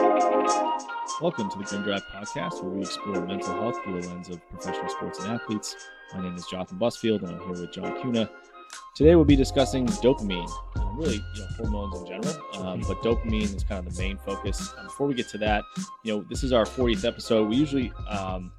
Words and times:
Welcome 0.00 1.50
to 1.50 1.58
the 1.58 1.64
Grim 1.64 1.82
Drive 1.82 2.02
podcast, 2.06 2.62
where 2.62 2.72
we 2.72 2.80
explore 2.80 3.20
mental 3.26 3.52
health 3.52 3.76
through 3.84 4.00
the 4.00 4.08
lens 4.08 4.30
of 4.30 4.40
professional 4.48 4.88
sports 4.88 5.18
and 5.18 5.34
athletes. 5.34 5.76
My 6.14 6.22
name 6.22 6.34
is 6.36 6.46
Jonathan 6.46 6.78
Busfield, 6.78 7.22
and 7.22 7.32
I'm 7.32 7.40
here 7.40 7.50
with 7.50 7.70
John 7.70 8.00
Kuna. 8.00 8.30
Today, 8.94 9.14
we'll 9.14 9.26
be 9.26 9.36
discussing 9.36 9.86
dopamine, 9.86 10.48
uh, 10.76 10.84
really, 10.94 11.22
you 11.34 11.40
know, 11.42 11.46
hormones 11.58 12.00
in 12.00 12.06
general, 12.06 12.66
um, 12.66 12.80
but 12.88 13.02
dopamine 13.02 13.54
is 13.54 13.62
kind 13.62 13.86
of 13.86 13.94
the 13.94 14.02
main 14.02 14.16
focus. 14.16 14.72
Um, 14.78 14.86
before 14.86 15.06
we 15.06 15.12
get 15.12 15.28
to 15.28 15.38
that, 15.38 15.64
you 16.02 16.16
know, 16.16 16.24
this 16.30 16.42
is 16.42 16.54
our 16.54 16.64
40th 16.64 17.04
episode. 17.04 17.46
We 17.50 17.56
usually 17.56 17.92
um, 18.08 18.52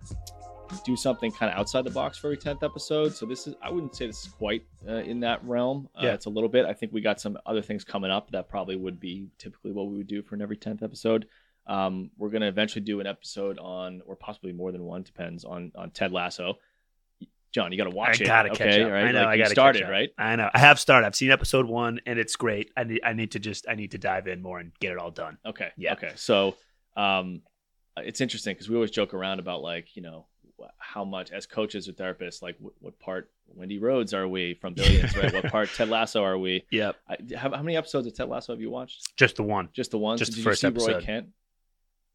do 0.84 0.95
something 0.95 1.32
kind 1.32 1.52
of 1.52 1.57
outside 1.57 1.84
the 1.84 1.91
box 1.91 2.18
for 2.18 2.27
every 2.27 2.38
10th 2.38 2.64
episode. 2.64 3.14
So 3.14 3.25
this 3.25 3.47
is, 3.47 3.55
I 3.61 3.70
wouldn't 3.70 3.95
say 3.95 4.07
this 4.07 4.25
is 4.25 4.32
quite 4.32 4.64
uh, 4.88 4.96
in 4.96 5.19
that 5.21 5.43
realm. 5.43 5.89
Uh, 5.96 6.01
Yeah. 6.05 6.14
It's 6.14 6.25
a 6.25 6.29
little 6.29 6.50
bit. 6.50 6.65
I 6.65 6.74
think 6.74 6.92
we 6.93 7.01
got 7.01 7.19
some 7.21 7.38
other 7.46 7.61
things 7.61 7.83
coming 7.83 8.11
up 8.11 8.32
that 8.32 8.50
probably 8.50 8.75
would 8.75 9.00
be 9.00 9.29
typically 9.38 9.71
what 9.71 9.88
we 9.88 9.97
would 9.97 10.07
do 10.07 10.21
for 10.21 10.36
an 10.36 10.41
every 10.41 10.57
10th 10.57 10.83
episode. 10.83 11.28
Um, 11.68 12.11
we're 12.18 12.29
going 12.29 12.41
to 12.41 12.47
eventually 12.47 12.83
do 12.83 13.00
an 13.00 13.07
episode 13.07 13.60
on, 13.60 14.02
or 14.05 14.15
possibly 14.15 14.52
more 14.52 14.71
than 14.71 14.83
one, 14.83 15.04
depends 15.04 15.46
on, 15.46 15.71
on 15.75 15.91
Ted 15.91 16.11
Lasso. 16.11 16.57
John, 17.52 17.71
you 17.71 17.77
got 17.77 17.83
to 17.83 17.89
watch 17.89 18.21
I 18.21 18.24
it. 18.24 18.27
gotta 18.27 18.50
catch 18.50 18.61
okay, 18.61 18.83
up. 18.83 18.91
Right? 18.91 19.04
I 19.04 19.11
know. 19.11 19.24
Like 19.24 19.27
I 19.27 19.38
gotta 19.38 19.50
started, 19.50 19.79
catch 19.79 19.86
up. 19.88 19.91
right? 19.91 20.10
I 20.18 20.36
know. 20.38 20.50
I 20.54 20.60
have 20.60 20.79
started. 20.79 21.05
I've 21.05 21.16
seen 21.18 21.32
episode 21.32 21.66
one, 21.66 22.00
and 22.05 22.18
it's 22.18 22.38
great. 22.38 22.71
I 22.77 22.86
need. 22.86 23.02
I 23.04 23.11
need 23.11 23.32
to 23.32 23.39
just. 23.39 23.66
I 23.68 23.75
need 23.75 23.91
to 23.91 23.97
dive 23.97 24.27
in 24.27 24.41
more 24.41 24.60
and 24.60 24.71
get 24.79 24.93
it 24.93 24.97
all 24.97 25.11
done. 25.11 25.38
Okay. 25.46 25.69
Yeah. 25.75 25.91
Okay. 25.93 26.13
So, 26.16 26.55
um, 26.96 27.41
it's 27.97 28.21
interesting 28.21 28.54
because 28.54 28.69
we 28.69 28.75
always 28.75 28.89
joke 28.89 29.13
around 29.13 29.39
about 29.39 29.61
like 29.61 29.97
you 29.97 30.02
know 30.02 30.27
how 30.78 31.04
much 31.04 31.32
as 31.32 31.46
coaches 31.46 31.88
or 31.88 31.93
therapists 31.93 32.42
like 32.42 32.56
what, 32.59 32.73
what 32.80 33.00
part 33.00 33.31
Wendy 33.56 33.80
Rhodes 33.80 34.14
are 34.14 34.28
we 34.28 34.53
from 34.56 34.73
Billions, 34.73 35.16
right? 35.16 35.33
What 35.33 35.45
part 35.45 35.69
Ted 35.75 35.89
Lasso 35.89 36.23
are 36.23 36.38
we? 36.38 36.66
Yep. 36.72 36.95
I, 37.09 37.17
how, 37.35 37.52
how 37.52 37.61
many 37.61 37.75
episodes 37.75 38.08
of 38.08 38.13
Ted 38.13 38.30
Lasso 38.30 38.53
have 38.53 38.61
you 38.61 38.69
watched? 38.69 39.16
Just 39.17 39.35
the 39.35 39.44
one. 39.44 39.69
Just 39.73 39.91
the 39.91 39.97
one. 39.97 40.17
Just 40.17 40.31
Did 40.31 40.35
the 40.35 40.39
you 40.39 40.44
first 40.44 40.61
see 40.61 40.67
Roy 40.67 40.72
episode. 40.72 41.03
Kent? 41.03 41.27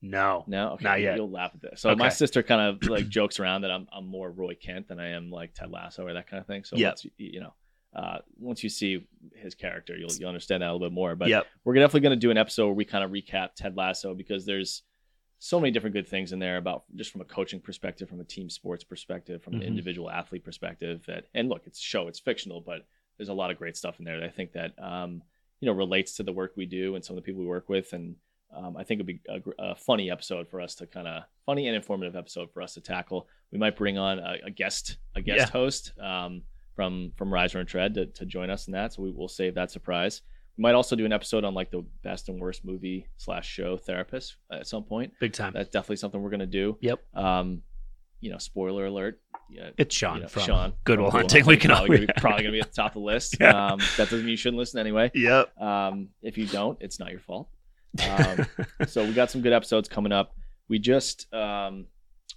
No. 0.02 0.44
No, 0.46 0.72
okay. 0.72 0.84
Not 0.84 1.00
yet. 1.00 1.16
You'll 1.16 1.30
laugh 1.30 1.52
at 1.54 1.62
this. 1.62 1.80
So 1.80 1.94
my 1.96 2.08
sister 2.08 2.42
kind 2.42 2.60
of 2.60 2.82
like 2.88 3.08
jokes 3.08 3.40
around 3.40 3.62
that 3.62 3.70
I'm 3.70 3.86
I'm 3.92 4.06
more 4.06 4.30
Roy 4.30 4.54
Kent 4.54 4.88
than 4.88 5.00
I 5.00 5.10
am 5.10 5.30
like 5.30 5.54
Ted 5.54 5.70
Lasso 5.70 6.06
or 6.06 6.12
that 6.12 6.28
kind 6.28 6.40
of 6.40 6.46
thing. 6.46 6.64
So 6.64 6.76
Yep. 6.76 6.90
once 6.90 7.04
you, 7.04 7.10
you 7.18 7.40
know, 7.40 7.54
uh, 7.94 8.18
once 8.38 8.62
you 8.62 8.68
see 8.68 9.06
his 9.34 9.54
character, 9.54 9.96
you'll 9.96 10.12
you'll 10.12 10.28
understand 10.28 10.62
that 10.62 10.68
a 10.68 10.72
little 10.72 10.86
bit 10.86 10.94
more. 10.94 11.16
But 11.16 11.28
yep. 11.28 11.46
we're 11.64 11.74
definitely 11.74 12.00
going 12.00 12.18
to 12.18 12.20
do 12.20 12.30
an 12.30 12.36
episode 12.36 12.66
where 12.66 12.74
we 12.74 12.84
kind 12.84 13.02
of 13.02 13.10
recap 13.10 13.54
Ted 13.56 13.76
Lasso 13.76 14.14
because 14.14 14.44
there's 14.44 14.82
so 15.38 15.60
many 15.60 15.70
different 15.70 15.94
good 15.94 16.08
things 16.08 16.32
in 16.32 16.38
there 16.38 16.56
about 16.56 16.84
just 16.94 17.10
from 17.12 17.20
a 17.20 17.24
coaching 17.24 17.60
perspective, 17.60 18.08
from 18.08 18.20
a 18.20 18.24
team 18.24 18.48
sports 18.48 18.84
perspective, 18.84 19.42
from 19.42 19.54
an 19.54 19.60
Mhm. 19.60 19.66
individual 19.66 20.10
athlete 20.10 20.44
perspective. 20.44 21.04
That 21.06 21.26
and 21.34 21.48
look, 21.48 21.66
it's 21.66 21.78
a 21.78 21.82
show, 21.82 22.08
it's 22.08 22.18
fictional, 22.20 22.60
but 22.60 22.86
there's 23.18 23.28
a 23.28 23.34
lot 23.34 23.50
of 23.50 23.58
great 23.58 23.76
stuff 23.76 23.98
in 23.98 24.04
there 24.04 24.18
that 24.20 24.26
I 24.26 24.30
think 24.30 24.52
that 24.52 24.72
um, 24.82 25.22
you 25.60 25.66
know 25.66 25.72
relates 25.72 26.16
to 26.16 26.22
the 26.22 26.32
work 26.32 26.52
we 26.56 26.66
do 26.66 26.94
and 26.94 27.04
some 27.04 27.16
of 27.16 27.22
the 27.22 27.26
people 27.26 27.40
we 27.42 27.46
work 27.46 27.68
with, 27.68 27.92
and 27.92 28.16
um, 28.54 28.76
I 28.76 28.84
think 28.84 29.00
it'd 29.00 29.06
be 29.06 29.20
a, 29.28 29.40
a 29.58 29.74
funny 29.74 30.10
episode 30.10 30.48
for 30.48 30.60
us 30.60 30.74
to 30.76 30.86
kind 30.86 31.08
of 31.08 31.24
funny 31.44 31.66
and 31.66 31.76
informative 31.76 32.16
episode 32.16 32.50
for 32.52 32.62
us 32.62 32.74
to 32.74 32.80
tackle. 32.80 33.28
We 33.50 33.58
might 33.58 33.76
bring 33.76 33.98
on 33.98 34.18
a, 34.18 34.36
a 34.44 34.50
guest, 34.50 34.98
a 35.14 35.20
guest 35.20 35.48
Yeah. 35.48 35.50
host 35.50 35.92
um, 35.98 36.42
from 36.74 37.12
from 37.16 37.32
Riser 37.32 37.58
and 37.58 37.68
Tread 37.68 37.94
to, 37.94 38.06
to 38.06 38.24
join 38.26 38.48
us 38.50 38.68
in 38.68 38.72
that. 38.72 38.92
So 38.94 39.02
we 39.02 39.10
will 39.10 39.28
save 39.28 39.54
that 39.56 39.70
surprise. 39.70 40.22
Might 40.58 40.74
also 40.74 40.96
do 40.96 41.04
an 41.04 41.12
episode 41.12 41.44
on 41.44 41.52
like 41.54 41.70
the 41.70 41.84
best 42.02 42.28
and 42.28 42.40
worst 42.40 42.64
movie 42.64 43.06
slash 43.18 43.46
show 43.46 43.76
therapist 43.76 44.36
at 44.50 44.66
some 44.66 44.84
point. 44.84 45.12
Big 45.20 45.32
time. 45.34 45.52
That's 45.54 45.68
definitely 45.68 45.96
something 45.96 46.20
we're 46.22 46.30
gonna 46.30 46.46
do. 46.46 46.78
Yep. 46.80 47.00
Um, 47.14 47.62
you 48.20 48.30
know, 48.30 48.38
spoiler 48.38 48.86
alert. 48.86 49.20
Yeah, 49.50 49.70
It's 49.76 49.94
Sean 49.94 50.16
you 50.16 50.22
know, 50.22 50.28
from 50.28 50.42
Sean 50.42 50.72
Good 50.84 50.98
Will 50.98 51.10
Hunting. 51.10 51.44
We 51.46 51.56
can 51.56 51.70
probably, 51.70 51.98
gonna 51.98 52.06
be, 52.06 52.20
probably 52.20 52.42
gonna 52.42 52.52
be 52.52 52.60
at 52.60 52.68
the 52.68 52.74
top 52.74 52.92
of 52.96 53.02
the 53.02 53.06
list. 53.06 53.36
Yeah. 53.40 53.72
Um, 53.72 53.78
that 53.96 54.08
doesn't 54.08 54.20
mean 54.20 54.30
you 54.30 54.36
shouldn't 54.36 54.58
listen 54.58 54.80
anyway. 54.80 55.10
Yep. 55.14 55.60
Um, 55.60 56.08
if 56.22 56.38
you 56.38 56.46
don't, 56.46 56.78
it's 56.80 56.98
not 56.98 57.10
your 57.10 57.20
fault. 57.20 57.48
Um, 58.10 58.46
so 58.86 59.04
we 59.04 59.12
got 59.14 59.30
some 59.30 59.40
good 59.40 59.54
episodes 59.54 59.88
coming 59.88 60.12
up. 60.12 60.34
We 60.68 60.78
just 60.78 61.32
um, 61.32 61.86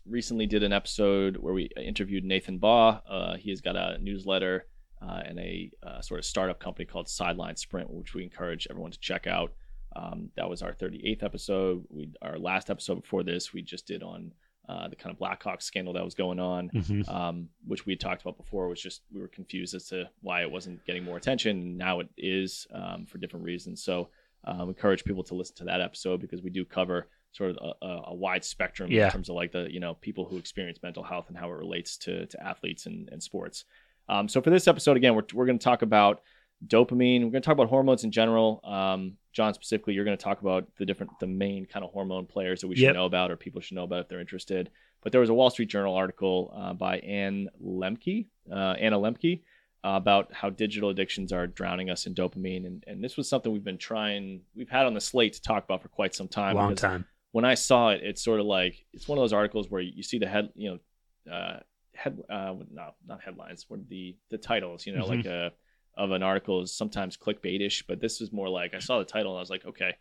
recently 0.05 0.45
did 0.45 0.63
an 0.63 0.71
episode 0.71 1.35
where 1.35 1.53
we 1.53 1.69
interviewed 1.75 2.23
Nathan 2.23 2.59
Baugh. 2.59 3.01
Uh, 3.09 3.35
he 3.35 3.49
has 3.49 3.59
got 3.59 3.75
a 3.75 3.97
newsletter 3.99 4.67
uh, 5.01 5.21
and 5.25 5.39
a 5.39 5.71
uh, 5.83 6.01
sort 6.01 6.19
of 6.19 6.25
startup 6.25 6.59
company 6.59 6.85
called 6.85 7.07
Sideline 7.07 7.55
Sprint, 7.55 7.89
which 7.89 8.13
we 8.13 8.23
encourage 8.23 8.67
everyone 8.69 8.91
to 8.91 8.99
check 8.99 9.27
out. 9.27 9.53
Um, 9.95 10.29
that 10.35 10.49
was 10.49 10.61
our 10.61 10.73
38th 10.73 11.23
episode. 11.23 11.83
We 11.89 12.09
our 12.21 12.37
last 12.37 12.69
episode 12.69 12.95
before 13.01 13.23
this 13.23 13.53
we 13.53 13.61
just 13.61 13.87
did 13.87 14.03
on 14.03 14.33
uh, 14.67 14.87
the 14.87 14.95
kind 14.95 15.11
of 15.11 15.19
Blackhawks 15.19 15.63
scandal 15.63 15.93
that 15.93 16.05
was 16.05 16.13
going 16.13 16.39
on 16.39 16.69
Mhm. 16.69 17.09
um, 17.09 17.49
which 17.65 17.87
we 17.87 17.93
had 17.93 17.99
talked 17.99 18.21
about 18.21 18.37
before, 18.37 18.67
was 18.67 18.79
just 18.79 19.01
we 19.11 19.19
were 19.19 19.27
confused 19.27 19.73
as 19.73 19.87
to 19.87 20.07
why 20.21 20.41
it 20.43 20.51
wasn't 20.51 20.85
getting 20.85 21.03
more 21.03 21.17
attention. 21.17 21.59
And 21.61 21.77
now 21.77 22.01
it 22.01 22.09
is 22.17 22.67
um, 22.71 23.07
for 23.07 23.17
different 23.17 23.45
reasons. 23.45 23.81
So 23.83 24.09
um, 24.45 24.69
encourage 24.69 25.03
people 25.03 25.23
to 25.23 25.33
listen 25.33 25.55
to 25.57 25.63
that 25.65 25.81
episode 25.81 26.21
because 26.21 26.41
we 26.43 26.49
do 26.51 26.63
cover 26.65 27.07
sort 27.31 27.51
of 27.51 27.57
a, 27.81 27.85
a, 27.85 28.01
a 28.09 28.13
wide 28.13 28.45
spectrum 28.45 28.91
Yeah. 28.91 29.05
in 29.07 29.11
terms 29.11 29.29
of 29.29 29.35
like 29.35 29.51
the 29.51 29.67
you 29.71 29.79
know 29.79 29.95
people 29.95 30.25
who 30.25 30.37
experience 30.37 30.79
mental 30.83 31.03
health 31.03 31.29
and 31.29 31.37
how 31.37 31.49
it 31.49 31.53
relates 31.55 31.97
to 31.99 32.27
to 32.27 32.43
athletes 32.43 32.85
and, 32.85 33.09
and 33.11 33.23
sports. 33.23 33.65
Um, 34.09 34.27
so 34.27 34.41
for 34.41 34.49
this 34.49 34.67
episode, 34.67 34.97
again, 34.97 35.15
we're 35.15 35.23
we're 35.33 35.45
going 35.45 35.59
to 35.59 35.63
talk 35.63 35.81
about 35.81 36.21
dopamine. 36.67 37.19
We're 37.23 37.31
going 37.31 37.41
to 37.41 37.45
talk 37.45 37.53
about 37.53 37.69
hormones 37.69 38.03
in 38.03 38.11
general. 38.11 38.59
Um, 38.63 39.13
John, 39.31 39.53
specifically, 39.53 39.93
you're 39.93 40.03
going 40.05 40.17
to 40.17 40.23
talk 40.23 40.41
about 40.41 40.67
the 40.77 40.85
different, 40.85 41.11
the 41.19 41.27
main 41.27 41.65
kind 41.65 41.85
of 41.85 41.91
hormone 41.91 42.25
players 42.25 42.61
that 42.61 42.67
we 42.67 42.75
should 42.75 42.83
Yep. 42.83 42.95
know 42.95 43.05
about 43.05 43.31
or 43.31 43.37
people 43.37 43.61
should 43.61 43.75
know 43.75 43.83
about 43.83 44.01
if 44.01 44.07
they're 44.09 44.19
interested. 44.19 44.69
But 45.01 45.11
there 45.13 45.21
was 45.21 45.29
a 45.29 45.33
Wall 45.33 45.49
Street 45.49 45.69
Journal 45.69 45.95
article 45.95 46.51
uh, 46.53 46.73
by 46.73 46.97
Anne 46.99 47.47
Lembke, 47.63 48.27
uh, 48.51 48.55
Anna 48.79 48.97
Lembke, 48.99 49.41
uh, 49.85 49.91
about 49.95 50.33
how 50.33 50.49
digital 50.49 50.89
addictions 50.89 51.31
are 51.31 51.47
drowning 51.47 51.89
us 51.89 52.05
in 52.05 52.13
dopamine, 52.13 52.65
and 52.65 52.83
and 52.87 53.01
this 53.01 53.15
was 53.15 53.29
something 53.29 53.53
we've 53.53 53.63
been 53.63 53.77
trying, 53.77 54.41
we've 54.55 54.67
had 54.69 54.85
on 54.85 54.93
the 54.93 54.99
slate 54.99 55.33
to 55.33 55.41
talk 55.41 55.63
about 55.63 55.81
for 55.81 55.87
quite 55.87 56.13
some 56.13 56.27
time. 56.27 56.55
Long 56.57 56.75
time. 56.75 57.05
when 57.31 57.45
I 57.45 57.53
saw 57.53 57.91
it, 57.91 58.01
it's 58.03 58.21
sort 58.21 58.41
of 58.41 58.45
like 58.47 58.83
it's 58.91 59.07
one 59.07 59.17
of 59.17 59.21
those 59.21 59.31
articles 59.31 59.69
where 59.69 59.81
you 59.81 60.03
see 60.03 60.17
the 60.17 60.27
head, 60.27 60.49
you 60.55 60.79
know, 61.25 61.31
uh, 61.33 61.59
head, 61.99 62.19
uh, 62.29 62.55
no, 62.71 62.93
not 63.07 63.21
headlines, 63.21 63.65
what 63.67 63.87
the 63.89 64.15
the 64.29 64.37
titles, 64.37 64.85
you 64.87 64.93
know, 64.95 65.03
Mhm. 65.05 65.09
like 65.09 65.25
a 65.25 65.51
of 65.95 66.11
an 66.11 66.23
article 66.23 66.61
is 66.61 66.73
sometimes 66.73 67.17
clickbaitish, 67.17 67.83
but 67.87 67.99
this 67.99 68.19
was 68.21 68.31
more 68.31 68.47
like 68.47 68.73
I 68.73 68.79
saw 68.79 68.99
the 68.99 69.05
title 69.05 69.33
and 69.33 69.39
I 69.39 69.41
was 69.41 69.49
like, 69.49 69.65
okay, 69.65 69.95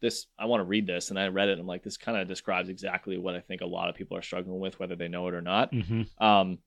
this 0.00 0.26
I 0.38 0.46
want 0.46 0.60
to 0.60 0.64
read 0.64 0.86
this, 0.86 1.10
and 1.10 1.18
I 1.18 1.26
read 1.28 1.48
it, 1.48 1.52
and 1.52 1.60
I'm 1.60 1.66
like, 1.66 1.82
this 1.82 1.96
kind 1.96 2.16
of 2.16 2.28
describes 2.28 2.68
exactly 2.68 3.18
what 3.18 3.34
I 3.34 3.40
think 3.40 3.60
a 3.60 3.66
lot 3.66 3.88
of 3.90 3.94
people 3.96 4.16
are 4.16 4.22
struggling 4.22 4.60
with, 4.60 4.78
whether 4.78 4.96
they 4.96 5.08
know 5.08 5.28
it 5.28 5.34
or 5.34 5.42
not. 5.42 5.72
hmm 5.74 6.02
Um, 6.18 6.58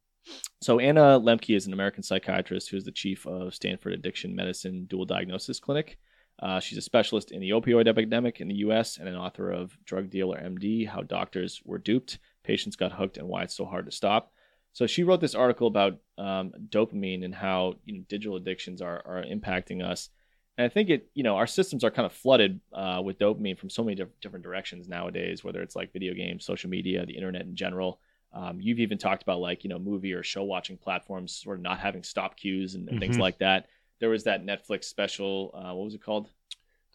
so 0.62 0.78
Anna 0.80 1.20
Lembke 1.20 1.56
is 1.56 1.66
an 1.66 1.74
American 1.74 2.04
psychiatrist 2.04 2.70
who 2.70 2.78
is 2.78 2.84
the 2.86 2.92
chief 2.92 3.26
of 3.26 3.56
Stanford 3.56 3.94
Addiction 3.94 4.36
Medicine 4.36 4.86
Dual 4.86 5.06
Diagnosis 5.06 5.60
Clinic. 5.60 5.98
Uh, 6.40 6.60
she's 6.60 6.78
a 6.78 6.82
specialist 6.82 7.32
in 7.32 7.40
the 7.40 7.50
opioid 7.52 7.88
epidemic 7.88 8.42
in 8.42 8.48
the 8.48 8.56
U.S. 8.66 8.98
and 8.98 9.08
an 9.08 9.16
author 9.16 9.50
of 9.50 9.76
Drug 9.86 10.10
Dealer 10.12 10.38
MD: 10.40 10.88
How 10.88 11.02
Doctors 11.02 11.62
Were 11.66 11.78
Duped, 11.80 12.20
Patients 12.44 12.76
Got 12.76 12.92
Hooked, 12.92 13.18
and 13.18 13.28
Why 13.28 13.44
It's 13.44 13.56
So 13.56 13.66
Hard 13.66 13.86
to 13.86 13.92
Stop. 13.92 14.32
So 14.74 14.88
she 14.88 15.04
wrote 15.04 15.22
this 15.22 15.36
article 15.36 15.68
about 15.68 16.00
um, 16.18 16.52
dopamine 16.70 17.26
and 17.26 17.36
how 17.36 17.76
you 17.86 17.94
know 17.96 18.04
digital 18.08 18.38
addictions 18.38 18.82
are 18.82 19.02
are 19.06 19.24
impacting 19.24 19.84
us. 19.84 20.10
And 20.58 20.66
I 20.66 20.70
think 20.70 20.90
it, 20.90 21.10
you 21.14 21.24
know, 21.24 21.38
our 21.38 21.48
systems 21.48 21.84
are 21.84 21.92
kind 21.92 22.06
of 22.06 22.12
flooded 22.14 22.60
uh, 22.74 23.02
with 23.04 23.18
dopamine 23.18 23.58
from 23.58 23.70
so 23.70 23.84
many 23.84 23.96
diff- 23.96 24.20
different 24.22 24.44
directions 24.44 24.88
nowadays, 24.88 25.44
whether 25.44 25.62
it's 25.62 25.76
like 25.78 25.94
video 25.94 26.14
games, 26.14 26.46
social 26.46 26.70
media, 26.70 27.06
the 27.06 27.16
internet 27.16 27.44
in 27.44 27.56
general. 27.56 28.00
Um, 28.34 28.60
you've 28.62 28.80
even 28.80 28.98
talked 28.98 29.24
about 29.24 29.40
like, 29.40 29.64
you 29.64 29.70
know, 29.70 29.80
movie 29.80 30.14
or 30.14 30.24
show 30.24 30.44
watching 30.44 30.78
platforms 30.78 31.34
sort 31.36 31.58
of 31.58 31.64
not 31.64 31.80
having 31.80 32.04
stop 32.04 32.38
cues 32.38 32.76
and, 32.76 32.88
and 32.90 33.00
things 33.00 33.16
Mhm. 33.18 33.22
like 33.22 33.40
that. 33.40 33.68
There 34.00 34.10
was 34.10 34.26
that 34.26 34.46
Netflix 34.46 34.86
special, 34.86 35.52
uh, 35.54 35.74
what 35.74 35.86
was 35.86 35.96
it 35.96 36.04
called? 36.04 36.30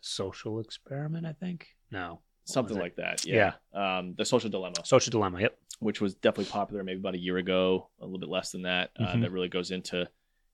Social 0.01 0.61
experiment, 0.61 1.27
I 1.27 1.33
think. 1.33 1.69
No. 1.91 2.21
Something 2.47 2.79
like 2.79 2.97
that. 2.97 3.27
Yeah. 3.27 3.53
Um, 3.75 4.15
the 4.17 4.25
Social 4.25 4.49
Dilemma, 4.49 4.77
Social 4.85 5.11
dilemma. 5.11 5.41
Yep. 5.43 5.59
which 5.81 6.01
was 6.01 6.15
definitely 6.15 6.51
popular 6.51 6.83
maybe 6.83 6.99
about 7.01 7.15
a 7.15 7.19
year 7.19 7.37
ago, 7.37 7.91
a 8.01 8.05
little 8.05 8.19
bit 8.19 8.31
less 8.31 8.51
than 8.51 8.63
that. 8.63 8.93
Uh, 8.99 9.09
Mhm. 9.09 9.21
that 9.21 9.31
really 9.31 9.49
goes 9.49 9.71
into 9.71 10.09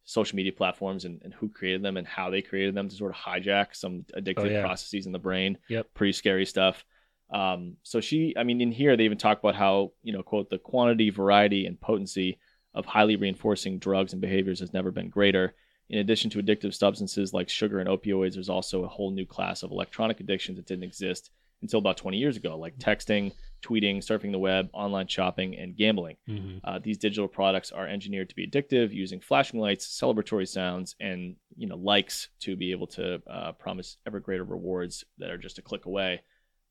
social 0.04 0.34
media 0.34 0.50
platforms 0.52 1.04
and, 1.04 1.22
and 1.22 1.32
who 1.34 1.48
created 1.48 1.80
them 1.80 1.96
and 1.96 2.08
how 2.08 2.28
they 2.28 2.42
created 2.42 2.74
them 2.74 2.88
to 2.88 2.96
sort 2.96 3.12
of 3.12 3.16
hijack 3.16 3.76
some 3.76 4.04
addictive 4.16 4.38
Oh, 4.38 4.44
yeah. 4.46 4.62
processes 4.62 5.06
in 5.06 5.12
the 5.12 5.20
brain. 5.20 5.58
Yep. 5.68 5.94
Pretty 5.94 6.10
scary 6.12 6.44
stuff. 6.44 6.84
Um, 7.30 7.76
so 7.84 8.00
she, 8.00 8.34
I 8.36 8.42
mean, 8.42 8.60
in 8.60 8.72
here 8.72 8.96
they 8.96 9.04
even 9.04 9.16
talk 9.16 9.38
about 9.38 9.54
how 9.54 9.92
you 10.02 10.12
know, 10.12 10.24
quote, 10.24 10.50
the 10.50 10.58
quantity, 10.58 11.10
variety, 11.10 11.66
and 11.66 11.80
potency 11.80 12.38
of 12.74 12.84
highly 12.84 13.14
reinforcing 13.14 13.78
drugs 13.78 14.12
and 14.12 14.20
behaviors 14.20 14.58
has 14.58 14.72
never 14.72 14.90
been 14.90 15.08
greater. 15.08 15.54
In 15.88 15.98
addition 15.98 16.30
to 16.30 16.42
addictive 16.42 16.74
substances 16.74 17.32
like 17.32 17.48
sugar 17.48 17.78
and 17.78 17.88
opioids, 17.88 18.34
there's 18.34 18.48
also 18.48 18.82
a 18.82 18.88
whole 18.88 19.12
new 19.12 19.26
class 19.26 19.62
of 19.62 19.70
electronic 19.70 20.18
addictions 20.20 20.56
that 20.56 20.66
didn't 20.66 20.84
exist 20.84 21.30
until 21.62 21.78
about 21.78 21.96
20 21.96 22.18
years 22.18 22.36
ago, 22.36 22.58
like 22.58 22.76
texting, 22.78 23.32
tweeting, 23.62 23.98
surfing 23.98 24.32
the 24.32 24.38
web, 24.38 24.68
online 24.72 25.06
shopping, 25.06 25.56
and 25.56 25.76
gambling. 25.76 26.16
hmm 26.26 26.58
Uh, 26.64 26.78
these 26.82 26.98
digital 26.98 27.28
products 27.28 27.70
are 27.72 27.86
engineered 27.86 28.28
to 28.28 28.34
be 28.34 28.46
addictive, 28.46 28.92
using 28.92 29.20
flashing 29.20 29.60
lights, 29.60 29.86
celebratory 30.00 30.46
sounds, 30.46 30.94
and 31.00 31.36
you 31.56 31.66
know 31.66 31.76
likes 31.76 32.28
to 32.40 32.56
be 32.56 32.72
able 32.72 32.86
to 32.88 33.22
uh, 33.28 33.52
promise 33.52 33.96
ever 34.06 34.20
greater 34.20 34.44
rewards 34.44 35.04
that 35.18 35.30
are 35.30 35.38
just 35.38 35.58
a 35.58 35.62
click 35.62 35.86
away. 35.86 36.20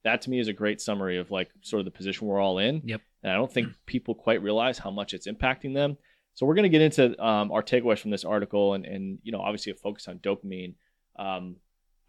That 0.03 0.21
to 0.23 0.29
me 0.29 0.39
is 0.39 0.47
a 0.47 0.53
great 0.53 0.81
summary 0.81 1.17
of 1.17 1.31
like 1.31 1.49
sort 1.61 1.79
of 1.79 1.85
the 1.85 1.91
position 1.91 2.27
we're 2.27 2.39
all 2.39 2.57
in. 2.57 2.81
Yep. 2.83 3.01
And 3.23 3.31
I 3.31 3.35
don't 3.35 3.51
think 3.51 3.67
people 3.85 4.15
quite 4.15 4.41
realize 4.41 4.79
how 4.79 4.89
much 4.89 5.13
it's 5.13 5.27
impacting 5.27 5.75
them. 5.75 5.97
So 6.33 6.45
we're 6.45 6.55
going 6.55 6.63
to 6.63 6.69
get 6.69 6.81
into 6.81 7.23
um, 7.23 7.51
our 7.51 7.61
takeaways 7.61 7.99
from 7.99 8.11
this 8.11 8.25
article, 8.25 8.73
and 8.73 8.85
and 8.85 9.19
you 9.23 9.31
know 9.31 9.41
obviously 9.41 9.71
a 9.71 9.75
focus 9.75 10.07
on 10.07 10.19
dopamine. 10.19 10.73
Um, 11.17 11.57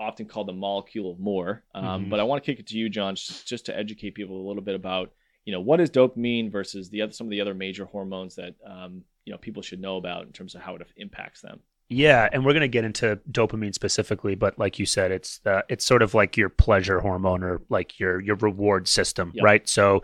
often 0.01 0.27
called 0.27 0.49
the 0.49 0.53
molecule 0.53 1.11
of 1.13 1.19
more. 1.21 1.63
Um, 1.75 2.07
Mhm. 2.07 2.11
But 2.11 2.21
I 2.21 2.25
want 2.25 2.43
to 2.43 2.47
kick 2.51 2.59
it 2.61 2.67
to 2.69 2.77
you, 2.79 2.89
John, 2.89 3.15
just, 3.15 3.47
just 3.49 3.67
to 3.67 3.77
educate 3.77 4.13
people 4.15 4.41
a 4.41 4.47
little 4.47 4.63
bit 4.63 4.75
about 4.75 5.13
you 5.45 5.53
know 5.53 5.61
what 5.61 5.81
is 5.81 5.91
dopamine 5.91 6.51
versus 6.53 6.89
the 6.91 7.03
other 7.03 7.13
some 7.13 7.27
of 7.27 7.31
the 7.33 7.41
other 7.41 7.53
major 7.55 7.85
hormones 7.85 8.37
that 8.37 8.55
um, 8.65 9.03
you 9.25 9.33
know 9.33 9.39
people 9.39 9.61
should 9.63 9.81
know 9.81 9.97
about 9.97 10.25
in 10.27 10.33
terms 10.33 10.55
of 10.55 10.61
how 10.61 10.75
it 10.77 10.83
impacts 10.97 11.41
them. 11.41 11.61
Yeah, 11.89 12.29
and 12.33 12.45
we're 12.45 12.53
gonna 12.55 12.69
get 12.69 12.85
into 12.85 13.19
dopamine 13.31 13.75
specifically, 13.75 14.35
but 14.37 14.59
like 14.59 14.79
you 14.79 14.87
said, 14.87 15.11
it's 15.11 15.41
uh, 15.45 15.63
it's 15.69 15.85
sort 15.85 16.01
of 16.03 16.15
like 16.15 16.37
your 16.37 16.49
pleasure 16.49 17.01
hormone 17.01 17.43
or 17.43 17.61
like 17.69 17.99
your 18.01 18.21
your 18.21 18.37
reward 18.37 18.87
system, 18.89 19.33
Yep. 19.35 19.45
right? 19.45 19.69
So, 19.69 20.03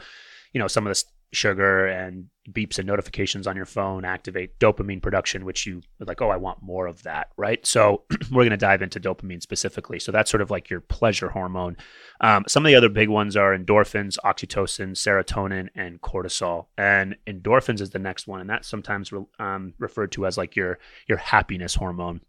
you 0.52 0.58
know, 0.60 0.66
some 0.66 0.86
of 0.86 0.90
this 0.90 1.04
sugar 1.32 1.86
and 1.86 2.26
beeps 2.52 2.78
and 2.78 2.86
notifications 2.86 3.46
on 3.46 3.56
your 3.56 3.66
phone 3.66 4.04
activate 4.04 4.58
dopamine 4.58 5.02
production, 5.02 5.44
which 5.44 5.66
you 5.66 5.82
like, 6.00 6.20
oh, 6.20 6.30
I 6.30 6.36
want 6.36 6.62
more 6.62 6.86
of 6.86 7.02
that, 7.02 7.28
right? 7.36 7.64
So 7.66 8.02
we're 8.32 8.44
gonna 8.44 8.56
dive 8.56 8.82
into 8.82 9.00
dopamine 9.00 9.42
specifically. 9.42 9.98
So 9.98 10.12
that's 10.12 10.30
sort 10.30 10.40
of 10.40 10.50
like 10.50 10.70
your 10.70 10.80
pleasure 10.80 11.28
hormone. 11.28 11.76
Um, 12.20 12.44
some 12.48 12.64
of 12.64 12.70
the 12.70 12.76
other 12.76 12.88
big 12.88 13.08
ones 13.08 13.36
are 13.36 13.56
endorphins, 13.56 14.18
oxytocin, 14.24 14.92
serotonin, 14.92 15.68
and 15.74 16.00
cortisol. 16.00 16.66
And 16.76 17.16
endorphins 17.26 17.80
is 17.80 17.90
the 17.90 17.98
next 17.98 18.26
one, 18.26 18.40
and 18.40 18.50
that's 18.50 18.68
sometimes 18.68 19.12
re- 19.12 19.26
um, 19.38 19.74
referred 19.78 20.12
to 20.12 20.26
as 20.26 20.36
like 20.36 20.56
your 20.56 20.78
your 21.06 21.18
happiness 21.18 21.74
hormone, 21.74 22.20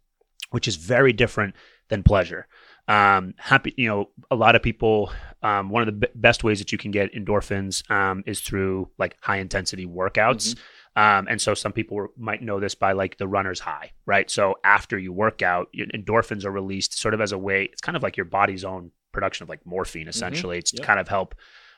which 0.50 0.68
is 0.68 0.76
very 0.76 1.12
different 1.12 1.54
than 1.88 2.02
pleasure. 2.02 2.46
Um, 2.90 3.34
happy, 3.38 3.72
you 3.76 3.88
know, 3.88 4.08
a 4.30 4.34
lot 4.34 4.56
of 4.56 4.62
people. 4.62 5.12
Um, 5.42 5.70
one 5.70 5.82
of 5.82 5.86
the 5.86 5.92
b- 5.92 6.12
best 6.16 6.44
ways 6.44 6.58
that 6.58 6.72
you 6.72 6.76
can 6.76 6.90
get 6.90 7.14
endorphins 7.14 7.88
um, 7.90 8.24
is 8.26 8.40
through 8.40 8.90
like 8.98 9.16
high 9.22 9.38
intensity 9.38 9.86
workouts. 9.86 10.56
Um, 10.96 11.28
and 11.30 11.40
so 11.40 11.54
some 11.54 11.72
people 11.72 11.96
were, 11.96 12.10
might 12.18 12.42
know 12.42 12.58
this 12.58 12.74
by 12.74 12.92
like 12.92 13.16
the 13.16 13.28
runner's 13.28 13.60
high, 13.60 13.92
right? 14.06 14.28
So 14.28 14.56
after 14.64 14.98
you 14.98 15.12
work 15.12 15.40
out, 15.40 15.68
endorphins 15.94 16.44
are 16.44 16.50
released 16.50 16.98
sort 16.98 17.14
of 17.14 17.20
as 17.20 17.30
a 17.32 17.38
way. 17.38 17.64
It's 17.72 17.80
kind 17.80 17.96
of 17.96 18.02
like 18.02 18.16
your 18.16 18.26
body's 18.26 18.64
own 18.64 18.90
production 19.12 19.44
of 19.44 19.48
like 19.48 19.64
morphine, 19.64 20.08
essentially. 20.08 20.58
It's 20.58 20.72
to 20.72 20.82
kind 20.82 20.98
of 21.00 21.08
help 21.08 21.36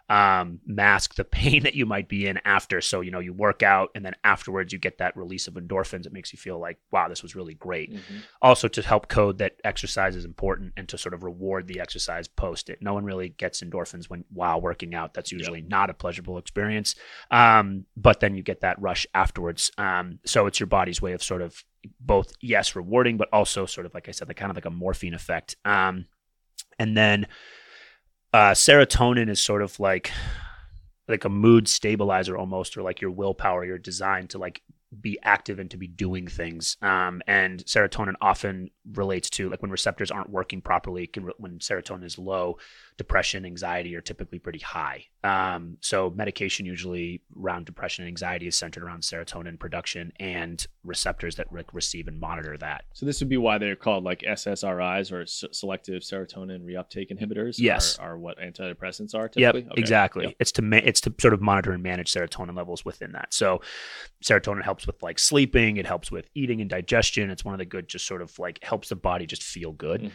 um, 0.09 0.61
mask 0.67 1.15
the 1.15 1.25
pain 1.25 1.63
that 1.63 1.75
you 1.75 1.87
might 1.87 2.09
be 2.09 2.27
in 2.27 2.39
after. 2.45 2.81
So, 2.81 3.01
you 3.01 3.11
know, 3.11 3.21
you 3.21 3.33
work 3.33 3.63
out 3.63 3.91
and 3.95 4.05
then 4.05 4.15
afterwards 4.25 4.73
you 4.73 4.79
get 4.79 4.99
that 4.99 5.17
release 5.17 5.49
of 5.49 5.55
endorphins. 5.55 6.07
It 6.07 6.13
makes 6.13 6.33
you 6.33 6.39
feel 6.39 6.59
like, 6.59 6.79
wow, 6.91 7.09
this 7.09 7.23
was 7.23 7.35
really 7.35 7.55
great. 7.55 7.93
Mhm. 7.93 8.23
Also 8.43 8.69
to 8.69 8.83
help 8.83 9.09
code 9.09 9.39
that 9.39 9.57
exercise 9.65 10.15
is 10.17 10.25
important 10.25 10.73
and 10.77 10.89
to 10.89 10.99
sort 10.99 11.15
of 11.15 11.23
reward 11.23 11.67
the 11.67 11.81
exercise 11.81 12.29
post 12.29 12.69
it. 12.69 12.83
No 12.83 12.95
one 12.95 13.05
really 13.05 13.31
gets 13.31 13.63
endorphins 13.63 14.11
when 14.11 14.25
while 14.33 14.61
working 14.61 14.95
out. 14.95 15.15
That's 15.15 15.33
usually 15.33 15.63
not 15.63 15.91
a 15.91 15.95
pleasurable 15.95 16.39
experience. 16.39 16.95
Um, 17.31 17.87
but 17.97 18.21
then 18.21 18.35
you 18.35 18.43
get 18.43 18.61
that 18.61 18.81
rush 18.81 19.07
afterwards. 19.15 19.71
Um, 19.79 20.19
so 20.25 20.47
it's 20.47 20.61
your 20.61 20.67
body's 20.67 21.01
way 21.01 21.13
of 21.13 21.23
sort 21.23 21.43
of 21.43 21.65
both, 22.01 22.33
yes, 22.41 22.77
rewarding, 22.77 23.17
but 23.17 23.29
also 23.33 23.67
sort 23.67 23.87
of 23.87 23.95
like 23.95 24.09
I 24.09 24.13
said, 24.13 24.29
the 24.29 24.35
kind 24.35 24.51
of 24.51 24.57
like 24.57 24.67
a 24.67 24.71
morphine 24.71 25.15
effect. 25.15 25.57
Um, 25.65 26.07
and 26.79 26.97
then 26.97 27.27
uh, 28.33 28.53
serotonin 28.53 29.29
is 29.29 29.41
sort 29.41 29.63
of 29.63 29.79
like 29.81 30.11
like 31.09 31.25
a 31.25 31.29
mood 31.29 31.69
stabilizer 31.69 32.37
almost, 32.37 32.77
or 32.77 32.83
like 32.83 33.01
your 33.01 33.11
willpower. 33.11 33.65
You're 33.65 33.79
designed 33.79 34.31
to 34.31 34.39
like 34.39 34.63
be 35.01 35.19
active 35.23 35.59
and 35.59 35.71
to 35.71 35.77
be 35.77 35.87
doing 35.87 36.27
things. 36.27 36.77
Um, 36.83 37.23
and 37.27 37.65
serotonin 37.65 38.15
often 38.21 38.71
relates 38.93 39.31
to 39.31 39.49
like 39.49 39.63
when 39.63 39.71
receptors 39.71 40.11
aren't 40.11 40.31
working 40.31 40.61
properly. 40.61 41.07
Can 41.07 41.31
when 41.39 41.59
serotonin 41.59 42.05
is 42.05 42.19
low, 42.19 42.59
depression, 42.97 43.45
anxiety 43.45 43.95
are 43.95 44.01
typically 44.01 44.39
pretty 44.39 44.59
high. 44.59 45.05
Um, 45.25 45.77
so 45.81 46.11
medication 46.11 46.67
usually 46.67 47.23
around 47.41 47.65
depression 47.67 48.03
and 48.05 48.09
anxiety 48.09 48.49
is 48.49 48.57
centered 48.57 48.83
around 48.83 49.03
serotonin 49.03 49.59
production 49.59 50.13
and 50.19 50.67
receptors 50.85 51.37
that 51.37 51.47
re- 51.53 51.63
receive 51.73 52.09
and 52.09 52.19
monitor 52.19 52.57
that. 52.59 52.85
So 52.93 53.07
this 53.07 53.21
would 53.21 53.29
be 53.29 53.37
why 53.37 53.59
they're 53.59 53.77
called 53.77 54.03
like 54.03 54.21
SSRIs 54.23 55.13
or 55.13 55.23
s- 55.23 55.45
selective 55.53 56.03
serotonin 56.03 56.65
reuptake 56.65 57.11
inhibitors. 57.17 57.55
Yes. 57.59 57.99
are, 57.99 58.13
are 58.15 58.19
what 58.19 58.39
antidepressants 58.39 59.15
are 59.15 59.31
Yep. 59.35 59.55
Okay. 59.55 59.67
exactly. 59.77 60.25
Yep. 60.27 60.35
It's 60.41 60.53
to 60.53 60.63
ma- 60.63 60.77
it's 60.83 61.01
to 61.03 61.15
sort 61.21 61.35
of 61.35 61.41
monitor 61.41 61.73
and 61.73 61.83
manage 61.83 62.13
serotonin 62.13 62.57
levels 62.57 62.85
within 62.85 63.13
that. 63.13 63.33
So, 63.33 63.61
serotonin 64.25 64.63
helps 64.63 64.87
with 64.87 65.03
like 65.03 65.19
sleeping. 65.19 65.77
It 65.77 65.87
helps 65.87 66.11
with 66.11 66.29
eating 66.35 66.61
and 66.61 66.69
digestion. 66.69 67.31
It's 67.31 67.45
one 67.45 67.55
of 67.55 67.59
the 67.59 67.65
good, 67.65 67.89
just 67.89 68.07
sort 68.07 68.23
of 68.23 68.37
like 68.39 68.63
helps 68.63 68.89
the 68.89 68.97
body 68.97 69.27
just 69.27 69.43
feel 69.43 69.73
good. 69.73 70.11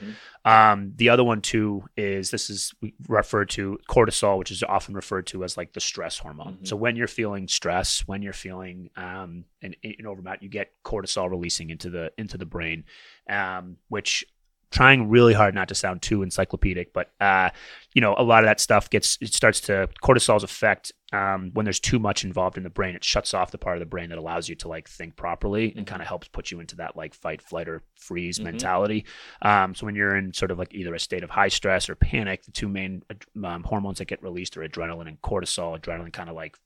Mhm. 0.46 0.50
Um, 0.50 0.94
the 0.96 1.10
other 1.10 1.24
one 1.24 1.42
too 1.42 1.86
is 1.96 2.32
this 2.32 2.50
is 2.50 2.74
we 2.82 2.94
refer 3.08 3.44
to 3.44 3.80
cortisol, 3.90 4.38
which 4.38 4.52
is 4.52 4.62
often 4.64 4.94
referred 4.94 5.26
to 5.28 5.44
as 5.44 5.58
like 5.58 5.74
the 5.74 5.80
stress 5.80 6.20
hormone. 6.20 6.58
Mhm. 6.62 6.68
So 6.68 6.76
when 6.76 6.96
you're 6.96 7.08
feeling 7.08 7.48
stress, 7.48 8.04
when 8.08 8.22
you're 8.22 8.34
feeling 8.34 8.90
um, 8.96 9.46
an, 9.62 9.76
an 9.84 10.06
overmat, 10.06 10.42
you 10.42 10.50
get 10.50 10.72
cortisol 10.86 11.30
releasing 11.30 11.70
into 11.70 11.90
the 11.90 12.12
into 12.18 12.38
the 12.38 12.46
brain, 12.46 12.84
um, 13.30 13.78
which 13.90 14.26
trying 14.70 15.10
really 15.10 15.34
hard 15.34 15.56
not 15.56 15.70
to 15.70 15.76
sound 15.76 16.02
too 16.02 16.22
encyclopedic, 16.22 16.94
but 16.94 17.12
uh, 17.20 17.50
you 17.94 18.02
know 18.02 18.14
a 18.18 18.24
lot 18.24 18.44
of 18.44 18.48
that 18.48 18.60
stuff 18.60 18.90
gets 18.90 19.18
it 19.22 19.34
starts 19.34 19.62
to 19.62 19.90
cortisol's 20.04 20.44
effect 20.44 20.92
um, 21.14 21.52
when 21.54 21.64
there's 21.64 21.80
too 21.80 22.00
much 22.00 22.24
involved 22.26 22.58
in 22.58 22.64
the 22.64 22.70
brain. 22.70 22.96
It 22.96 23.04
shuts 23.04 23.34
off 23.34 23.52
the 23.52 23.58
part 23.58 23.78
of 23.78 23.80
the 23.80 23.86
brain 23.86 24.10
that 24.10 24.18
allows 24.18 24.50
you 24.50 24.56
to 24.56 24.68
like 24.68 24.90
think 24.90 25.16
properly 25.16 25.74
and 25.76 25.86
Mhm. 25.86 25.90
kind 25.90 26.02
of 26.02 26.08
helps 26.08 26.28
put 26.28 26.52
you 26.52 26.60
into 26.60 26.76
that 26.78 26.98
like 26.98 27.14
fight, 27.14 27.42
flight, 27.42 27.70
or 27.70 27.84
freeze 27.96 28.40
Mhm. 28.40 28.44
mentality. 28.44 29.06
Um, 29.42 29.74
so 29.74 29.86
when 29.86 29.96
you're 29.96 30.16
in 30.18 30.34
sort 30.34 30.52
of 30.52 30.60
like 30.60 30.74
either 30.74 30.94
a 30.94 31.00
state 31.00 31.24
of 31.24 31.30
high 31.30 31.48
stress 31.48 31.90
or 31.90 31.96
panic, 31.96 32.44
the 32.44 32.52
two 32.52 32.68
main 32.68 33.04
um, 33.44 33.64
hormones 33.64 34.00
that 34.00 34.06
get 34.06 34.22
released 34.22 34.58
are 34.58 34.68
adrenaline 34.68 35.08
and 35.08 35.22
cortisol. 35.22 35.80
Adrenaline 35.80 36.12
kind 36.12 36.30
of 36.30 36.36
like 36.36 36.58